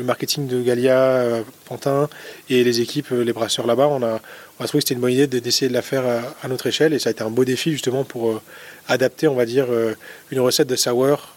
marketing 0.03 0.47
de 0.47 0.61
Galia, 0.61 0.99
euh, 0.99 1.43
Pantin 1.65 2.09
et 2.49 2.63
les 2.63 2.81
équipes, 2.81 3.11
euh, 3.11 3.23
les 3.23 3.33
brasseurs 3.33 3.67
là-bas, 3.67 3.87
on 3.87 4.03
a, 4.03 4.19
on 4.59 4.63
a 4.63 4.67
trouvé 4.67 4.81
que 4.81 4.87
c'était 4.87 4.95
une 4.95 5.01
bonne 5.01 5.11
idée 5.11 5.27
d'essayer 5.27 5.69
de 5.69 5.73
la 5.73 5.81
faire 5.81 6.03
à, 6.41 6.47
notre 6.47 6.67
échelle 6.67 6.93
et 6.93 6.99
ça 6.99 7.09
a 7.09 7.11
été 7.11 7.23
un 7.23 7.29
beau 7.29 7.45
défi 7.45 7.71
justement 7.71 8.03
pour 8.03 8.29
euh, 8.29 8.41
adapter, 8.87 9.27
on 9.27 9.35
va 9.35 9.45
dire, 9.45 9.67
une 10.31 10.39
recette 10.39 10.67
de 10.67 10.75
sour 10.75 11.35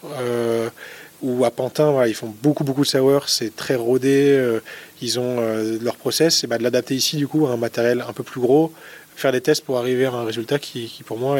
où 1.21 1.43
à 1.43 1.51
Pantin, 1.51 2.05
ils 2.05 2.13
font 2.13 2.33
beaucoup 2.41 2.63
beaucoup 2.63 2.83
de 2.83 2.87
sour, 2.87 3.27
c'est 3.27 3.53
très 3.55 3.75
rodé, 3.75 4.59
ils 5.01 5.19
ont 5.19 5.41
leur 5.81 5.95
process, 5.95 6.43
et 6.43 6.47
bah, 6.47 6.57
de 6.59 6.63
l'adapter 6.63 6.95
ici 6.95 7.17
du 7.17 7.27
coup 7.27 7.47
à 7.47 7.51
un 7.51 7.57
matériel 7.57 8.05
un 8.07 8.13
peu 8.13 8.23
plus 8.23 8.39
gros, 8.39 8.71
faire 9.15 9.31
des 9.31 9.41
tests 9.41 9.65
pour 9.65 9.79
arriver 9.79 10.05
à 10.05 10.11
un 10.11 10.25
résultat 10.25 10.59
qui, 10.59 11.01
pour 11.05 11.17
moi 11.17 11.39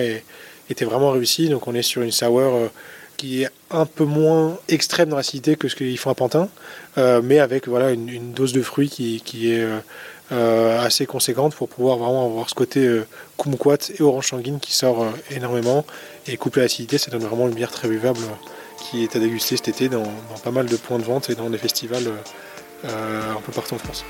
était 0.70 0.86
vraiment 0.86 1.12
réussi. 1.12 1.48
Donc 1.48 1.68
on 1.68 1.76
est 1.76 1.84
sur 1.84 2.02
une 2.02 2.12
sour 2.12 2.72
qui 3.20 3.44
est 3.44 3.50
un 3.70 3.86
peu 3.86 4.06
moins 4.06 4.58
extrême 4.70 5.10
dans 5.10 5.18
l'acidité 5.18 5.58
que 5.58 5.68
ce 5.68 5.76
qu'ils 5.76 5.98
font 5.98 6.10
à 6.10 6.16
Pantin, 6.16 6.48
euh, 6.98 7.22
mais 7.22 7.40
avec 7.40 7.68
voilà, 7.68 7.92
une, 7.92 8.32
dose 8.32 8.54
de 8.54 8.62
fruits 8.62 8.90
qui, 8.90 9.52
est 9.52 9.60
euh, 9.60 9.80
euh, 10.32 10.80
assez 10.80 11.06
conséquente 11.06 11.54
pour 11.54 11.68
pouvoir 11.68 11.98
vraiment 11.98 12.26
avoir 12.26 12.50
ce 12.50 12.56
côté 12.56 13.02
kumquat 13.38 13.92
et 14.00 14.02
orange 14.02 14.30
sanguine 14.30 14.60
qui 14.62 14.74
sort 14.74 15.06
énormément. 15.32 15.86
Et 16.28 16.38
couplé 16.38 16.62
à 16.62 16.66
l'acidité, 16.66 16.98
ça 16.98 17.12
donne 17.12 17.24
vraiment 17.24 17.50
une 17.50 17.56
bière 17.56 17.72
très 17.72 17.90
buvable 17.90 18.22
qui 18.78 19.04
est 19.04 19.14
à 19.18 19.20
déguster 19.20 19.58
cet 19.58 19.68
été 19.68 19.90
dans, 19.90 20.08
pas 20.42 20.52
mal 20.52 20.68
de 20.68 20.78
points 20.78 20.98
de 20.98 21.04
vente 21.04 21.30
et 21.30 21.36
dans 21.36 21.50
des 21.50 21.58
festivals 21.58 22.10
un 22.86 23.42
peu 23.46 23.52
partout 23.52 23.76
en 23.76 23.80
France. 23.80 24.06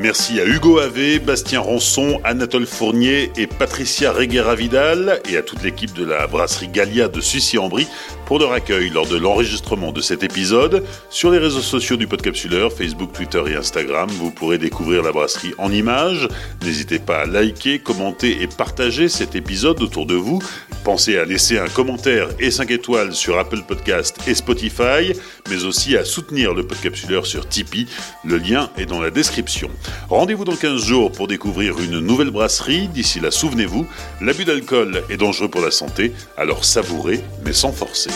Merci 0.00 0.40
à 0.40 0.46
Hugo 0.46 0.78
Ave, 0.78 1.18
Bastien 1.18 1.60
Ronson, 1.60 2.22
Anatole 2.24 2.64
Fournier 2.64 3.30
et 3.36 3.46
Patricia 3.46 4.10
Reguera-Vidal. 4.12 5.20
Et 5.28 5.36
à 5.36 5.42
toute 5.42 5.62
l'équipe 5.62 5.92
de 5.92 6.06
la 6.06 6.26
brasserie 6.26 6.68
Gallia 6.68 7.08
de 7.08 7.20
Sucy-en-Brie 7.20 7.86
pour 8.30 8.38
leur 8.38 8.52
accueil 8.52 8.90
lors 8.90 9.08
de 9.08 9.16
l'enregistrement 9.16 9.90
de 9.90 10.00
cet 10.00 10.22
épisode. 10.22 10.84
Sur 11.08 11.32
les 11.32 11.38
réseaux 11.38 11.62
sociaux 11.62 11.96
du 11.96 12.06
Podcapsuleur, 12.06 12.72
Facebook, 12.72 13.12
Twitter 13.12 13.42
et 13.48 13.56
Instagram, 13.56 14.08
vous 14.08 14.30
pourrez 14.30 14.56
découvrir 14.56 15.02
la 15.02 15.10
brasserie 15.10 15.52
en 15.58 15.72
images. 15.72 16.28
N'hésitez 16.62 17.00
pas 17.00 17.22
à 17.22 17.26
liker, 17.26 17.80
commenter 17.80 18.40
et 18.40 18.46
partager 18.46 19.08
cet 19.08 19.34
épisode 19.34 19.82
autour 19.82 20.06
de 20.06 20.14
vous. 20.14 20.40
Pensez 20.84 21.18
à 21.18 21.24
laisser 21.24 21.58
un 21.58 21.66
commentaire 21.66 22.28
et 22.38 22.52
5 22.52 22.70
étoiles 22.70 23.14
sur 23.14 23.36
Apple 23.36 23.62
Podcast 23.66 24.16
et 24.28 24.34
Spotify, 24.36 25.12
mais 25.50 25.64
aussi 25.64 25.96
à 25.96 26.04
soutenir 26.04 26.54
le 26.54 26.64
Podcapsuleur 26.64 27.26
sur 27.26 27.48
Tipeee. 27.48 27.88
Le 28.24 28.38
lien 28.38 28.70
est 28.78 28.86
dans 28.86 29.00
la 29.00 29.10
description. 29.10 29.70
Rendez-vous 30.08 30.44
dans 30.44 30.54
15 30.54 30.84
jours 30.84 31.10
pour 31.10 31.26
découvrir 31.26 31.80
une 31.80 31.98
nouvelle 31.98 32.30
brasserie. 32.30 32.86
D'ici 32.86 33.18
là, 33.18 33.32
souvenez-vous, 33.32 33.88
l'abus 34.20 34.44
d'alcool 34.44 35.02
est 35.10 35.16
dangereux 35.16 35.48
pour 35.48 35.62
la 35.62 35.72
santé, 35.72 36.12
alors 36.36 36.64
savourez, 36.64 37.20
mais 37.44 37.52
sans 37.52 37.72
forcer. 37.72 38.10